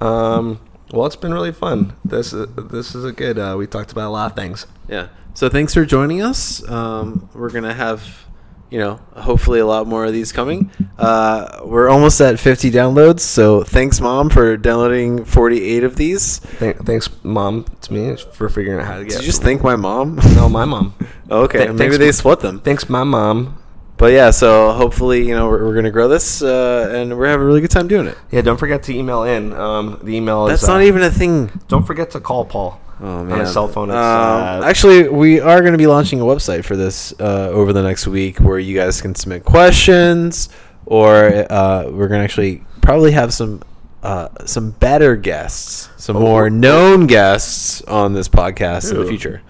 Um. 0.00 0.60
Well, 0.92 1.06
it's 1.06 1.16
been 1.16 1.32
really 1.32 1.52
fun. 1.52 1.94
This 2.04 2.32
is 2.32 2.46
this 2.70 2.94
is 2.94 3.04
a 3.04 3.12
good. 3.12 3.38
Uh, 3.38 3.54
we 3.58 3.66
talked 3.66 3.92
about 3.92 4.08
a 4.08 4.14
lot 4.18 4.30
of 4.30 4.36
things. 4.36 4.66
Yeah. 4.88 5.08
So 5.34 5.48
thanks 5.48 5.72
for 5.74 5.84
joining 5.86 6.20
us. 6.22 6.62
Um, 6.68 7.28
we're 7.34 7.48
gonna 7.50 7.72
have, 7.72 8.26
you 8.72 8.78
know, 8.78 8.98
hopefully 9.14 9.60
a 9.60 9.66
lot 9.66 9.86
more 9.86 10.06
of 10.06 10.14
these 10.14 10.32
coming. 10.32 10.70
Uh, 10.98 11.60
we're 11.62 11.90
almost 11.90 12.18
at 12.22 12.40
50 12.40 12.70
downloads. 12.70 13.20
So 13.20 13.62
thanks, 13.62 14.00
mom, 14.00 14.30
for 14.30 14.56
downloading 14.56 15.26
48 15.26 15.84
of 15.84 15.96
these. 15.96 16.38
Th- 16.58 16.76
thanks, 16.78 17.10
mom, 17.22 17.66
to 17.82 17.92
me 17.92 18.16
for 18.16 18.48
figuring 18.48 18.80
out 18.80 18.86
how 18.86 18.96
to 18.96 19.04
get. 19.04 19.10
Did 19.12 19.20
you 19.20 19.26
just 19.26 19.42
thank 19.42 19.62
my 19.62 19.76
mom? 19.76 20.16
No, 20.34 20.48
my 20.48 20.64
mom. 20.64 20.94
okay, 21.30 21.58
Th- 21.58 21.68
maybe 21.68 21.78
thanks, 21.80 21.98
they 21.98 22.12
split 22.12 22.40
them. 22.40 22.60
Thanks, 22.60 22.88
my 22.88 23.04
mom. 23.04 23.58
But 23.98 24.12
yeah, 24.14 24.30
so 24.30 24.72
hopefully, 24.72 25.28
you 25.28 25.34
know, 25.34 25.48
we're, 25.48 25.66
we're 25.66 25.74
gonna 25.74 25.90
grow 25.90 26.08
this, 26.08 26.40
uh, 26.42 26.90
and 26.94 27.16
we're 27.18 27.26
having 27.26 27.44
a 27.44 27.46
really 27.46 27.60
good 27.60 27.70
time 27.70 27.88
doing 27.88 28.06
it. 28.06 28.16
Yeah, 28.30 28.40
don't 28.40 28.56
forget 28.56 28.82
to 28.84 28.96
email 28.96 29.24
in. 29.24 29.52
Um, 29.52 30.00
the 30.02 30.16
email 30.16 30.46
That's 30.46 30.62
is. 30.62 30.68
not 30.68 30.80
uh, 30.80 30.84
even 30.84 31.02
a 31.02 31.10
thing. 31.10 31.60
Don't 31.68 31.86
forget 31.86 32.10
to 32.12 32.20
call 32.20 32.46
Paul. 32.46 32.80
Oh 33.00 33.06
On 33.20 33.28
man, 33.28 33.40
his 33.40 33.52
cell 33.52 33.66
phone. 33.68 33.88
It's, 33.90 33.96
Um, 33.96 34.62
uh, 34.62 34.64
actually, 34.64 35.08
we 35.08 35.40
are 35.40 35.60
going 35.60 35.72
to 35.72 35.78
be 35.78 35.86
launching 35.88 36.20
a 36.20 36.24
website 36.24 36.64
for 36.64 36.76
this 36.76 37.12
uh, 37.18 37.48
over 37.50 37.72
the 37.72 37.82
next 37.82 38.06
week, 38.06 38.38
where 38.38 38.58
you 38.58 38.76
guys 38.76 39.00
can 39.00 39.14
submit 39.14 39.44
questions, 39.44 40.48
or 40.86 41.46
uh, 41.50 41.84
we're 41.90 42.08
going 42.08 42.20
to 42.20 42.24
actually 42.24 42.64
probably 42.80 43.10
have 43.12 43.32
some 43.34 43.62
uh, 44.04 44.28
some 44.46 44.70
better 44.72 45.16
guests, 45.16 45.88
some 45.96 46.16
more 46.16 46.48
known 46.50 47.06
guests 47.06 47.82
on 47.82 48.12
this 48.12 48.28
podcast 48.28 48.90
in 48.92 48.98
the 48.98 49.06
future. 49.06 49.42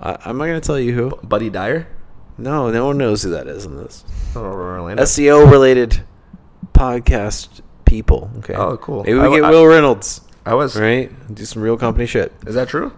I, 0.00 0.16
I'm 0.24 0.38
not 0.38 0.46
going 0.46 0.60
to 0.60 0.66
tell 0.66 0.78
you 0.78 0.92
who. 0.94 1.10
Buddy 1.24 1.50
Dyer. 1.50 1.88
No, 2.38 2.70
no 2.70 2.86
one 2.86 2.98
knows 2.98 3.22
who 3.22 3.30
that 3.30 3.46
is 3.48 3.64
in 3.66 3.76
this 3.76 4.04
Orlando. 4.34 5.02
SEO 5.02 5.50
related 5.50 6.02
podcast 6.72 7.60
people. 7.84 8.30
Okay. 8.38 8.54
Oh, 8.54 8.76
cool. 8.78 9.02
Maybe 9.04 9.18
we 9.18 9.24
I- 9.26 9.30
get 9.36 9.44
I- 9.44 9.50
Will 9.50 9.66
Reynolds. 9.66 10.20
I 10.50 10.54
was. 10.54 10.74
Right? 10.78 11.10
Do 11.32 11.44
some 11.44 11.62
real 11.62 11.76
company 11.76 12.06
shit. 12.06 12.32
Is 12.46 12.56
that 12.56 12.68
true? 12.68 12.92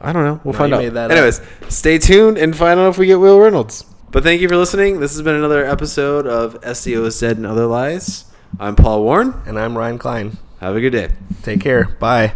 I 0.00 0.12
don't 0.12 0.24
know. 0.24 0.40
We'll 0.42 0.52
No, 0.54 0.58
find 0.58 0.70
you 0.70 0.76
out. 0.76 0.82
made 0.82 0.92
that 0.94 1.10
up. 1.10 1.16
Anyways, 1.16 1.40
stay 1.68 1.98
tuned 1.98 2.38
and 2.38 2.56
find 2.56 2.80
out 2.80 2.88
if 2.88 2.98
we 2.98 3.06
get 3.06 3.20
Will 3.20 3.38
Reynolds. 3.38 3.84
But 4.10 4.22
thank 4.22 4.40
you 4.40 4.48
for 4.48 4.56
listening. 4.56 5.00
This 5.00 5.12
has 5.12 5.22
been 5.22 5.34
another 5.34 5.64
episode 5.66 6.26
of 6.26 6.60
SEO 6.62 7.04
is 7.06 7.18
Dead 7.20 7.36
and 7.36 7.46
Other 7.46 7.66
Lies. 7.66 8.24
I'm 8.58 8.74
Paul 8.76 9.02
Warren. 9.02 9.34
And 9.46 9.58
I'm 9.58 9.76
Ryan 9.76 9.98
Klein. 9.98 10.38
Have 10.60 10.76
a 10.76 10.80
good 10.80 10.90
day. 10.90 11.10
Take 11.42 11.60
care. 11.60 11.84
Bye. 12.00 12.34